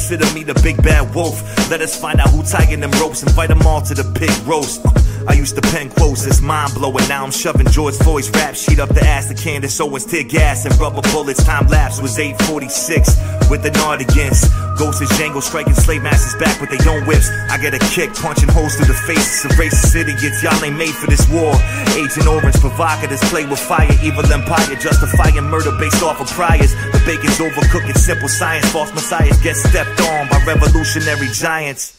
Consider 0.00 0.32
me 0.34 0.42
the 0.44 0.54
big 0.62 0.82
bad 0.82 1.14
wolf. 1.14 1.42
Let 1.70 1.82
us 1.82 1.94
find 1.94 2.20
out 2.20 2.30
who 2.30 2.42
tighten 2.42 2.80
them 2.80 2.90
ropes. 2.92 3.22
Invite 3.22 3.50
them 3.50 3.60
all 3.66 3.82
to 3.82 3.92
the 3.92 4.02
pig 4.18 4.32
roast. 4.48 4.80
I 5.28 5.34
used 5.34 5.56
to 5.56 5.60
pen 5.60 5.90
quotes, 5.90 6.24
it's 6.24 6.40
mind 6.40 6.72
blowing. 6.72 7.06
Now 7.06 7.22
I'm 7.22 7.30
shoving 7.30 7.68
George 7.68 7.96
Floyd's 7.96 8.30
rap 8.30 8.54
sheet 8.54 8.80
up 8.80 8.88
the 8.88 9.02
ass 9.02 9.28
to 9.28 9.34
Candace 9.34 9.78
Owens, 9.78 10.06
tear 10.06 10.24
gas 10.24 10.64
and 10.64 10.74
rubber 10.80 11.02
bullets. 11.12 11.44
Time 11.44 11.66
lapse 11.66 12.00
was 12.00 12.18
846 12.18 13.50
with 13.50 13.62
the 13.62 13.68
Nardigans. 13.70 14.69
Ghosts 14.80 15.02
is 15.04 15.12
Django 15.20 15.44
striking 15.44 15.76
slave 15.76 16.00
masters 16.00 16.40
back 16.40 16.56
with 16.56 16.72
their 16.72 16.80
own 16.88 17.04
whips. 17.04 17.28
I 17.52 17.60
get 17.60 17.76
a 17.76 17.82
kick, 17.92 18.16
punching 18.16 18.48
holes 18.48 18.80
through 18.80 18.88
the 18.88 18.96
faces 18.96 19.44
of 19.44 19.52
racist 19.60 19.92
idiots. 19.92 20.40
Y'all 20.42 20.56
ain't 20.64 20.80
made 20.80 20.96
for 20.96 21.04
this 21.04 21.20
war. 21.28 21.52
Agent 22.00 22.24
Orange, 22.24 22.56
provocateurs 22.56 23.20
play 23.28 23.44
with 23.44 23.60
fire. 23.60 23.92
Evil 24.00 24.24
empire, 24.32 24.72
justifying 24.80 25.36
murder 25.52 25.76
based 25.76 26.02
off 26.02 26.18
of 26.18 26.32
priors. 26.32 26.72
The 26.96 27.00
bacon's 27.04 27.36
overcooked, 27.36 27.92
it's 27.92 28.00
simple 28.00 28.32
science. 28.32 28.72
False 28.72 28.88
messiahs 28.96 29.36
get 29.44 29.56
stepped 29.60 30.00
on 30.00 30.32
by 30.32 30.40
revolutionary 30.48 31.28
giants. 31.28 31.92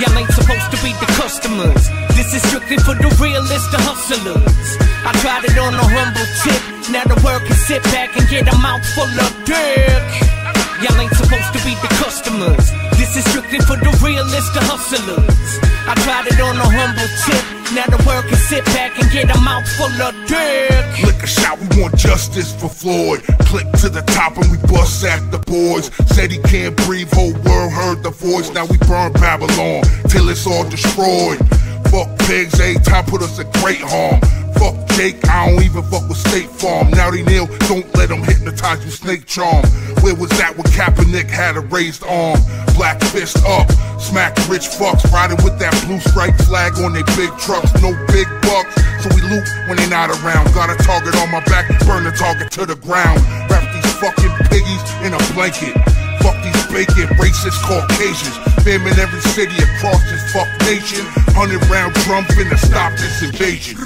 Y'all 0.00 0.16
ain't 0.16 0.32
supposed 0.32 0.72
to 0.72 0.80
be 0.80 0.96
the 1.04 1.10
customers. 1.20 1.84
This 2.16 2.32
is 2.32 2.40
strictly 2.48 2.80
for 2.80 2.96
the 2.96 3.12
realist, 3.20 3.68
the 3.76 3.80
hustlers. 3.84 4.40
I 5.04 5.12
tried 5.20 5.44
it 5.44 5.58
on 5.60 5.76
a 5.76 5.84
humble 5.84 6.28
tip. 6.48 6.88
Now 6.88 7.04
the 7.04 7.20
world 7.20 7.44
can 7.44 7.60
sit 7.68 7.82
back 7.92 8.16
and 8.16 8.24
get 8.32 8.48
a 8.48 8.56
mouthful 8.56 9.04
of 9.04 9.44
dick. 9.44 10.43
Y'all 10.82 10.98
ain't 10.98 11.14
supposed 11.14 11.50
to 11.54 11.60
be 11.62 11.74
the 11.78 11.90
customers. 12.02 12.66
This 12.98 13.16
is 13.16 13.24
strictly 13.30 13.60
for 13.60 13.76
the 13.76 13.92
realist, 14.02 14.54
the 14.54 14.62
hustlers. 14.66 15.60
I 15.86 15.94
tried 16.02 16.26
it 16.26 16.40
on 16.40 16.56
a 16.56 16.66
humble 16.66 17.10
tip. 17.22 17.44
Now 17.74 17.86
the 17.86 18.02
world 18.06 18.24
can 18.26 18.38
sit 18.38 18.64
back 18.66 18.98
and 18.98 19.10
get 19.12 19.30
a 19.30 19.38
mouthful 19.40 19.90
of 20.02 20.14
dick. 20.26 21.22
a 21.22 21.26
shot, 21.26 21.58
we 21.60 21.80
want 21.80 21.96
justice 21.96 22.54
for 22.54 22.68
Floyd. 22.68 23.22
Click 23.46 23.70
to 23.82 23.88
the 23.88 24.02
top 24.02 24.36
and 24.36 24.50
we 24.50 24.58
bust 24.66 25.04
at 25.04 25.22
the 25.30 25.38
boys. 25.38 25.94
Said 26.14 26.30
he 26.30 26.38
can't 26.42 26.76
breathe, 26.84 27.10
whole 27.12 27.32
world 27.46 27.72
heard 27.72 28.02
the 28.02 28.10
voice. 28.10 28.50
Now 28.50 28.66
we 28.66 28.78
burn 28.78 29.12
Babylon 29.12 29.82
till 30.08 30.28
it's 30.28 30.46
all 30.46 30.68
destroyed. 30.68 31.38
Fuck 31.94 32.18
pigs, 32.26 32.58
every 32.58 32.82
time 32.82 33.04
put 33.04 33.22
us 33.22 33.38
in 33.38 33.46
great 33.62 33.78
harm. 33.78 34.18
Fuck 34.58 34.74
Jake, 34.98 35.22
I 35.30 35.46
don't 35.46 35.62
even 35.62 35.86
fuck 35.86 36.08
with 36.08 36.18
State 36.18 36.50
Farm. 36.50 36.90
Now 36.90 37.08
they 37.12 37.22
kneel, 37.22 37.46
don't 37.70 37.86
let 37.94 38.08
them 38.08 38.18
hypnotize 38.18 38.84
you, 38.84 38.90
snake 38.90 39.26
charm. 39.26 39.62
Where 40.02 40.16
was 40.16 40.28
that 40.42 40.58
when 40.58 40.66
Kaepernick 40.74 41.30
had 41.30 41.54
a 41.56 41.60
raised 41.60 42.02
arm? 42.02 42.42
Black 42.74 42.98
fist 43.14 43.38
up, 43.46 43.70
smack 44.02 44.34
rich 44.50 44.66
fucks, 44.74 45.06
riding 45.14 45.38
with 45.46 45.56
that 45.62 45.70
blue 45.86 46.00
stripe 46.00 46.34
flag 46.50 46.74
on 46.82 46.98
their 46.98 47.06
big 47.14 47.30
trucks. 47.38 47.70
No 47.78 47.94
big 48.10 48.26
bucks, 48.42 48.74
so 48.98 49.14
we 49.14 49.22
loot 49.30 49.46
when 49.70 49.78
they 49.78 49.86
not 49.86 50.10
around. 50.10 50.50
Got 50.50 50.74
a 50.74 50.76
target 50.82 51.14
on 51.22 51.30
my 51.30 51.46
back, 51.46 51.70
burn 51.86 52.02
the 52.02 52.10
target 52.10 52.50
to 52.58 52.66
the 52.66 52.74
ground. 52.74 53.22
Wrap 53.46 53.62
these 53.70 53.94
fucking 54.02 54.34
piggies 54.50 54.82
in 55.06 55.14
a 55.14 55.22
blanket. 55.30 55.78
Fuck 56.24 56.42
these 56.42 56.66
bacon, 56.72 57.14
racist 57.18 57.60
Caucasians. 57.68 58.34
Fam 58.64 58.80
in 58.86 58.98
every 58.98 59.20
city 59.36 59.62
across 59.62 60.02
this 60.10 60.32
fuck 60.32 60.48
nation. 60.62 61.04
Hundred 61.36 61.62
round 61.68 61.92
drum 62.06 62.24
finna 62.24 62.56
stop 62.56 62.92
this 62.92 63.22
invasion. 63.22 63.76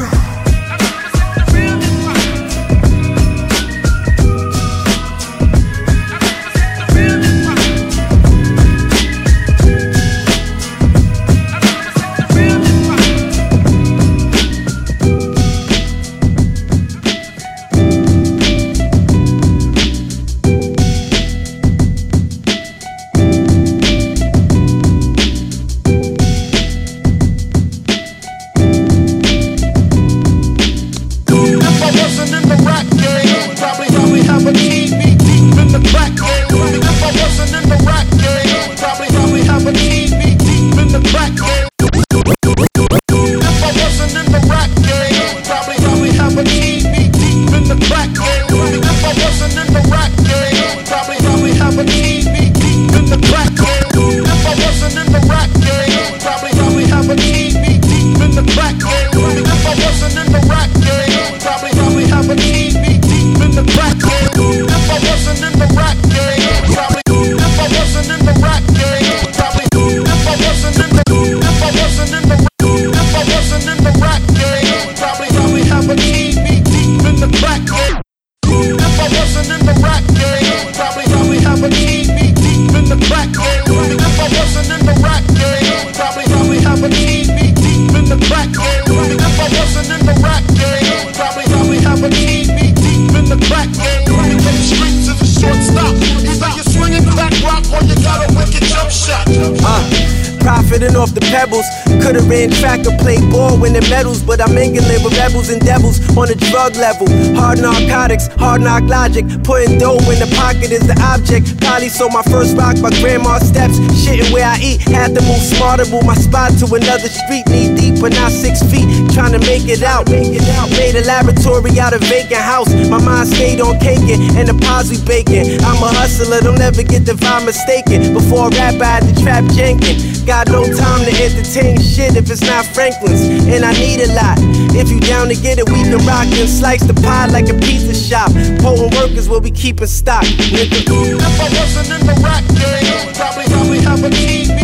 Hard 108.48 108.62
knock 108.62 108.84
logic. 108.88 109.24
Putting 109.44 109.78
dough 109.78 110.00
in 110.08 110.18
the 110.24 110.30
pocket 110.40 110.72
is 110.72 110.86
the 110.88 110.96
object. 111.04 111.60
Probably 111.60 111.92
sold 111.92 112.12
my 112.12 112.24
first 112.32 112.56
rock 112.56 112.80
by 112.80 112.88
grandma's 113.00 113.44
steps. 113.44 113.76
Shitting 114.00 114.32
where 114.32 114.48
I 114.48 114.56
eat, 114.60 114.80
had 114.88 115.12
to 115.14 115.20
move 115.28 115.42
smarter, 115.52 115.84
move 115.92 116.06
my 116.08 116.16
spot 116.16 116.56
to 116.60 116.66
another 116.72 117.12
street. 117.12 117.44
Knee 117.52 117.68
deep, 117.76 117.77
but 118.00 118.14
not 118.14 118.30
six 118.30 118.62
feet. 118.62 118.86
Trying 119.12 119.32
to 119.32 119.42
make 119.46 119.66
it 119.68 119.82
out. 119.82 120.08
Made 120.10 120.94
a 120.94 121.04
laboratory 121.04 121.78
out 121.78 121.92
of 121.92 122.00
vacant 122.02 122.40
house. 122.40 122.70
My 122.88 122.98
mind 123.02 123.28
stayed 123.28 123.60
on 123.60 123.78
caking 123.78 124.20
and 124.36 124.48
the 124.48 124.54
pies 124.54 124.90
we 124.90 124.98
baking. 125.04 125.60
I'm 125.62 125.82
a 125.82 125.90
hustler, 125.92 126.40
don't 126.40 126.60
ever 126.60 126.82
get 126.82 127.04
the 127.04 127.12
vibe 127.12 127.46
mistaken. 127.46 128.14
Before 128.14 128.50
rap, 128.50 128.80
I 128.80 129.00
had 129.00 129.04
to 129.06 129.14
trap 129.22 129.44
Jenkins. 129.52 130.22
Got 130.22 130.48
no 130.48 130.64
time 130.64 131.04
to 131.04 131.12
entertain 131.12 131.80
shit 131.80 132.16
if 132.16 132.30
it's 132.30 132.42
not 132.42 132.66
Franklin's. 132.66 133.22
And 133.48 133.64
I 133.64 133.72
need 133.72 134.00
a 134.00 134.12
lot. 134.12 134.38
If 134.74 134.90
you 134.90 135.00
down 135.00 135.28
to 135.28 135.36
get 135.36 135.58
it, 135.58 135.68
we 135.68 135.82
can 135.82 135.98
rock 136.06 136.28
and 136.28 136.48
slice 136.48 136.84
the 136.84 136.94
pie 136.94 137.26
like 137.26 137.48
a 137.48 137.54
pizza 137.54 137.94
shop. 137.94 138.30
Potent 138.60 138.94
workers 138.94 139.28
will 139.28 139.40
be 139.40 139.50
keeping 139.50 139.86
stock. 139.86 140.24
Nigga. 140.52 140.84
If 140.84 141.40
I 141.40 141.48
wasn't 141.58 142.00
in 142.00 142.06
the 142.06 142.16
rap 142.22 142.44
game, 142.54 143.14
probably 143.14 143.46
probably 143.46 143.80
have 143.80 144.02
a 144.04 144.10
deep 144.10 144.57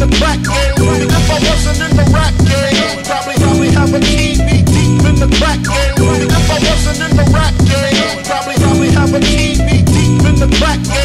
in 0.00 0.10
the 0.10 0.16
crack 0.16 0.38
game. 0.38 1.08
If 1.10 1.30
I 1.30 1.38
wasn't 1.48 1.90
in 1.90 1.96
the 1.96 2.04
rap 2.12 2.34
game, 2.46 3.02
probably 3.04 3.34
probably 3.42 3.70
have 3.70 3.92
a 3.94 4.00
key 4.00 4.34
deep 4.36 5.04
in 5.04 5.16
the 5.18 5.28
crack 5.38 5.58
game. 5.58 6.28
If 6.28 6.50
I 6.50 6.58
wasn't 6.58 7.10
in 7.10 7.16
the 7.16 7.26
rap 7.34 7.54
game, 7.66 8.22
probably 8.24 8.54
probably 8.62 8.90
have 8.90 9.12
a 9.14 9.20
deep 9.20 9.58
deep 9.58 10.24
in 10.24 10.36
the 10.36 10.48
crack 10.58 10.82
game. 10.84 10.97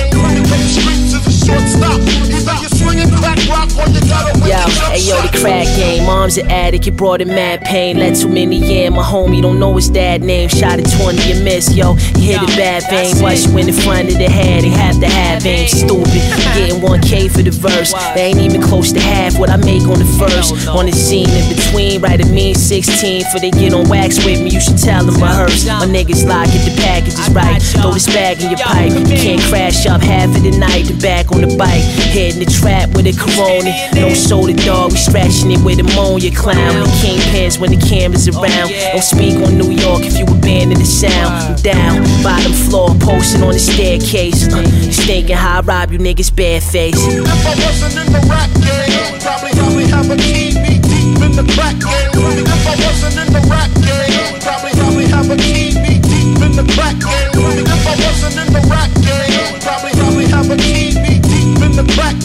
Hey 4.91 4.99
yo, 4.99 5.21
the 5.21 5.37
crack 5.37 5.67
game. 5.75 6.05
Mom's 6.05 6.37
an 6.37 6.49
addict, 6.49 6.87
it 6.87 6.97
brought 6.97 7.21
him 7.21 7.29
mad 7.29 7.61
pain. 7.61 7.97
Led 7.97 8.15
too 8.15 8.29
many 8.29 8.57
yeah, 8.57 8.89
my 8.89 9.03
homie 9.03 9.41
don't 9.41 9.59
know 9.59 9.75
his 9.75 9.89
dad 9.89 10.21
name. 10.21 10.49
Shot 10.49 10.79
at 10.79 10.89
20 11.01 11.31
and 11.31 11.43
miss, 11.43 11.75
yo. 11.75 11.93
He 12.15 12.31
hit 12.31 12.41
a 12.41 12.47
bad 12.57 12.83
vein. 12.89 13.21
Watch 13.21 13.45
you 13.45 13.57
in 13.57 13.67
the 13.67 13.73
front 13.73 14.09
of 14.09 14.17
the 14.17 14.29
head, 14.29 14.63
they 14.63 14.69
have 14.69 14.99
to 14.99 15.07
have 15.07 15.45
aim. 15.45 15.67
Stupid. 15.67 16.07
Getting 16.55 16.81
1K 16.81 17.31
for 17.31 17.41
the 17.41 17.51
verse. 17.51 17.93
They 18.15 18.31
ain't 18.31 18.39
even 18.39 18.61
close 18.61 18.91
to 18.93 18.99
half 18.99 19.37
what 19.39 19.49
I 19.49 19.57
make 19.57 19.83
on 19.83 19.99
the 19.99 20.09
first. 20.19 20.67
On 20.67 20.85
the 20.85 20.91
scene 20.91 21.29
in 21.29 21.55
between, 21.55 22.01
right 22.01 22.19
at 22.19 22.29
me 22.29 22.53
16. 22.53 23.25
For 23.31 23.39
they 23.39 23.51
get 23.51 23.73
on 23.73 23.87
wax 23.89 24.23
with 24.25 24.41
me, 24.41 24.49
you 24.49 24.61
should 24.61 24.77
tell 24.77 25.05
them 25.05 25.15
rehearse. 25.15 25.65
My 25.65 25.85
niggas 25.85 26.25
lie, 26.27 26.45
get 26.45 26.63
the 26.65 26.75
packages 26.81 27.29
right. 27.31 27.61
Throw 27.61 27.91
this 27.91 28.07
bag 28.07 28.41
in 28.41 28.49
your 28.51 28.59
pipe. 28.59 28.91
You 28.91 29.17
can't 29.17 29.41
crash 29.41 29.85
up 29.85 30.01
half 30.01 30.35
of 30.35 30.43
the 30.43 30.51
night 30.57 30.89
and 30.89 31.01
back 31.01 31.31
on 31.31 31.41
the 31.41 31.55
bike. 31.57 31.83
Head 32.13 32.33
in 32.33 32.39
the 32.39 32.45
trap 32.45 32.89
with 32.95 33.07
a 33.07 33.13
corona. 33.13 33.73
No 33.95 34.13
soda 34.13 34.53
dog, 34.65 34.91
we 34.91 34.97
scratching 34.97 35.51
it 35.51 35.61
with 35.63 35.79
ammonia 35.79 36.31
clown. 36.31 36.75
We 36.79 36.87
kingpins 37.03 37.59
when 37.59 37.71
the 37.71 37.77
camera's 37.77 38.27
around. 38.27 38.71
Don't 38.71 39.03
speak 39.03 39.35
on 39.43 39.57
New 39.57 39.71
York 39.71 40.03
if 40.03 40.17
you 40.17 40.25
abandon 40.25 40.79
the 40.79 40.87
sound. 40.87 41.61
Down, 41.63 42.03
bottom 42.23 42.53
floor, 42.53 42.95
posting 42.99 43.43
on 43.43 43.53
the 43.53 43.59
staircase. 43.59 44.47
Uh, 44.47 44.63
stinking 44.91 45.35
how 45.35 45.59
I 45.59 45.61
rob 45.61 45.91
you 45.91 45.99
niggas 45.99 46.33
barefaced. 46.33 46.97
If 46.97 47.27
I 47.27 47.55
wasn't 47.59 47.99
in 47.99 48.09
the 48.11 48.23
rap 48.31 48.49
game, 48.63 49.19
probably 49.19 49.51
probably 49.51 49.87
have 49.91 50.09
a 50.09 50.17
key 50.17 50.55
deep 50.55 51.19
in 51.19 51.33
the 51.35 51.45
crack 51.55 51.77
game. 51.79 52.47
If 52.47 52.67
I 52.67 52.75
wasn't 52.79 53.19
in 53.19 53.29
the 53.33 53.43
rap 53.51 53.71
game, 53.83 54.39
probably 54.39 54.71
probably 54.79 55.07
have 55.11 55.29
a 55.29 55.37
key 55.37 55.75
deep 55.75 56.39
in 56.39 56.53
the 56.55 56.65
crack 56.73 56.97
game. 57.03 57.67
If 57.67 57.85
I 57.87 57.95
wasn't 57.99 58.39
in 58.39 58.49
the 58.53 58.63
rap 58.71 58.91
game, 59.03 59.59
probably 59.59 59.91
probably 59.99 60.27
have 60.31 60.49
a 60.49 60.57
deep 60.57 60.95
deep 61.03 61.59
in 61.61 61.71
the 61.75 61.85
crack 61.95 62.22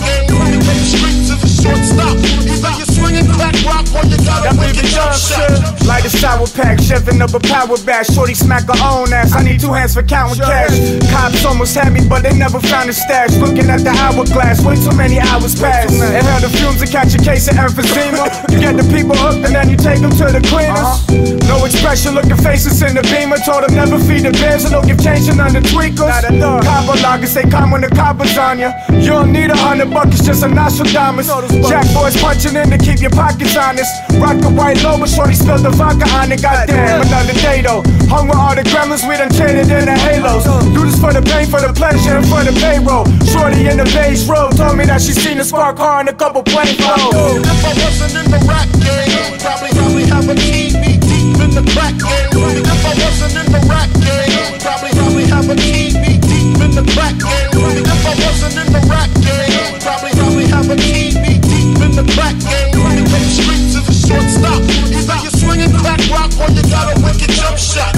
A 6.08 6.10
sour 6.10 6.46
pack, 6.46 6.80
shoving 6.80 7.20
up 7.20 7.34
a 7.34 7.38
power 7.38 7.76
bash. 7.84 8.06
Shorty 8.14 8.32
smack 8.32 8.62
her 8.62 8.80
own 8.82 9.12
ass. 9.12 9.34
I 9.34 9.42
need 9.42 9.60
two 9.60 9.74
hands 9.74 9.92
for 9.92 10.02
counting 10.02 10.40
cash. 10.40 10.72
Almost 11.58 11.74
had 11.74 11.90
me, 11.90 11.98
but 12.06 12.22
they 12.22 12.30
never 12.38 12.60
found 12.60 12.88
a 12.88 12.92
stash. 12.92 13.34
Looking 13.42 13.66
at 13.66 13.82
the 13.82 13.90
hourglass, 13.90 14.62
way 14.62 14.78
too 14.78 14.94
many 14.94 15.18
hours 15.18 15.58
passed. 15.58 15.90
Inhale 15.90 16.38
the 16.38 16.46
fumes 16.54 16.78
and 16.78 16.86
catch 16.86 17.10
a 17.14 17.18
case 17.18 17.50
of 17.50 17.58
emphysema. 17.58 18.30
You 18.46 18.62
get 18.62 18.78
the 18.78 18.86
people 18.94 19.18
hooked 19.18 19.42
and 19.42 19.50
then 19.50 19.66
you 19.66 19.74
take 19.74 19.98
them 19.98 20.14
to 20.22 20.30
the 20.30 20.38
cleaners. 20.38 21.02
No 21.50 21.58
expression, 21.66 22.14
looking 22.14 22.38
faces 22.38 22.78
in 22.86 22.94
the 22.94 23.02
beamer. 23.10 23.42
Told 23.42 23.66
them 23.66 23.74
never 23.74 23.98
feed 23.98 24.22
the 24.22 24.30
bears 24.38 24.70
and 24.70 24.78
don't 24.78 24.86
give 24.86 25.02
change 25.02 25.26
to 25.26 25.34
none 25.34 25.50
the 25.50 25.58
tweakers. 25.58 26.06
Cabo 26.62 26.94
loggers, 27.02 27.34
they 27.34 27.42
come 27.42 27.74
when 27.74 27.82
the 27.82 27.90
coppers 27.90 28.38
on 28.38 28.62
ya. 28.62 28.70
You 28.94 29.18
don't 29.18 29.34
need 29.34 29.50
a 29.50 29.58
hundred 29.58 29.90
bucks, 29.90 30.22
just 30.22 30.46
a 30.46 30.48
Nostradamus. 30.48 31.26
Jack 31.66 31.90
boys 31.90 32.14
punching 32.22 32.54
in 32.54 32.70
to 32.70 32.78
keep 32.78 33.02
your 33.02 33.10
pockets 33.10 33.58
honest. 33.58 33.90
Rock 34.22 34.38
a 34.46 34.50
white 34.54 34.78
low, 34.86 34.94
but 34.94 35.10
shorty 35.10 35.34
spilled 35.34 35.66
the 35.66 35.74
vodka 35.74 36.06
on 36.22 36.30
it. 36.30 36.38
Goddamn, 36.38 37.02
another 37.02 37.34
day 37.42 37.66
though. 37.66 37.82
Hung 38.06 38.30
with 38.30 38.38
all 38.38 38.54
the 38.54 38.62
gremlins, 38.62 39.02
we 39.10 39.18
done 39.18 39.34
traded 39.34 39.66
in 39.66 39.90
the 39.90 39.98
halos. 39.98 40.46
Do 40.70 40.86
this 40.86 41.02
for 41.02 41.10
the 41.10 41.18
pain, 41.18 41.47
for 41.48 41.60
the 41.64 41.72
pleasure, 41.72 42.20
and 42.20 42.26
for 42.28 42.44
the 42.44 42.52
payroll. 42.60 43.08
Shorty 43.32 43.68
in 43.68 43.80
the 43.80 43.88
beige 43.96 44.28
road 44.28 44.52
told 44.52 44.76
me 44.76 44.84
that 44.84 45.00
she 45.00 45.16
seen 45.16 45.40
a 45.40 45.44
spark 45.44 45.76
car 45.76 46.00
and 46.00 46.08
a 46.08 46.12
couple 46.12 46.42
plane 46.44 46.76
flows. 46.76 47.40
If 47.40 47.64
I 47.64 47.72
wasn't 47.72 48.14
in 48.20 48.28
the 48.28 48.40
rap 48.44 48.68
game, 48.76 49.40
probably 49.40 49.72
probably 49.72 50.04
have 50.12 50.28
a 50.28 50.36
key 50.36 50.76
deep 50.76 51.40
in 51.40 51.50
the 51.56 51.64
crack 51.72 51.96
game. 51.96 52.28
If 52.36 52.84
I 52.84 52.92
wasn't 53.00 53.36
in 53.40 53.48
the 53.48 53.60
rap 53.64 53.88
game, 53.96 54.60
probably 54.60 54.92
probably 54.92 55.24
have 55.32 55.48
a 55.48 55.56
key 55.56 55.96
deep 55.96 56.60
in 56.60 56.72
the 56.76 56.84
crack 56.92 57.16
game. 57.16 57.48
If 57.56 58.04
I 58.04 58.12
wasn't 58.12 58.56
in 58.60 58.68
the 58.68 58.82
rap 58.84 59.10
game, 59.24 59.80
probably 59.80 60.12
probably 60.20 60.46
have 60.52 60.68
a 60.68 60.76
key 60.76 61.16
deep 61.16 61.80
in 61.80 61.92
the 61.96 62.04
crack 62.12 62.36
game. 62.44 62.76
The 63.08 63.34
streets 63.34 63.72
to 63.74 63.80
the 63.88 63.94
shortstop, 63.96 64.60
either 64.92 65.16
you're 65.24 65.32
swinging 65.32 65.72
crack 65.80 66.00
rock 66.12 66.30
or 66.38 66.52
you 66.52 66.62
got 66.68 66.92
a 66.92 66.94
wicked 67.00 67.32
jump 67.32 67.56
shot. 67.56 67.96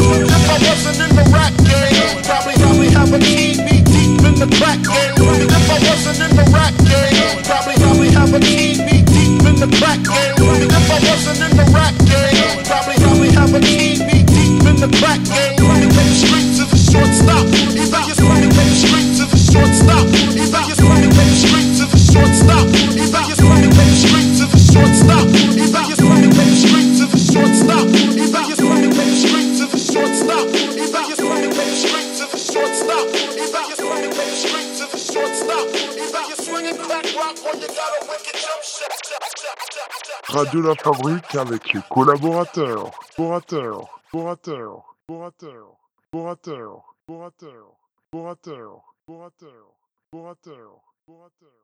Radio 40.41 40.63
La 40.63 40.75
Fabrique 40.75 41.35
avec 41.35 41.75
les 41.75 41.83
collaborateurs, 41.91 42.91
collaborateurs, 43.15 44.01
collaborateurs, 44.11 44.97
collaborateurs, 45.07 45.77
collaborateurs, 46.11 46.83
collaborateurs, 47.11 48.83
collaborateurs, 49.07 49.75
collaborateurs, 50.11 50.81
collaborateurs. 51.07 51.60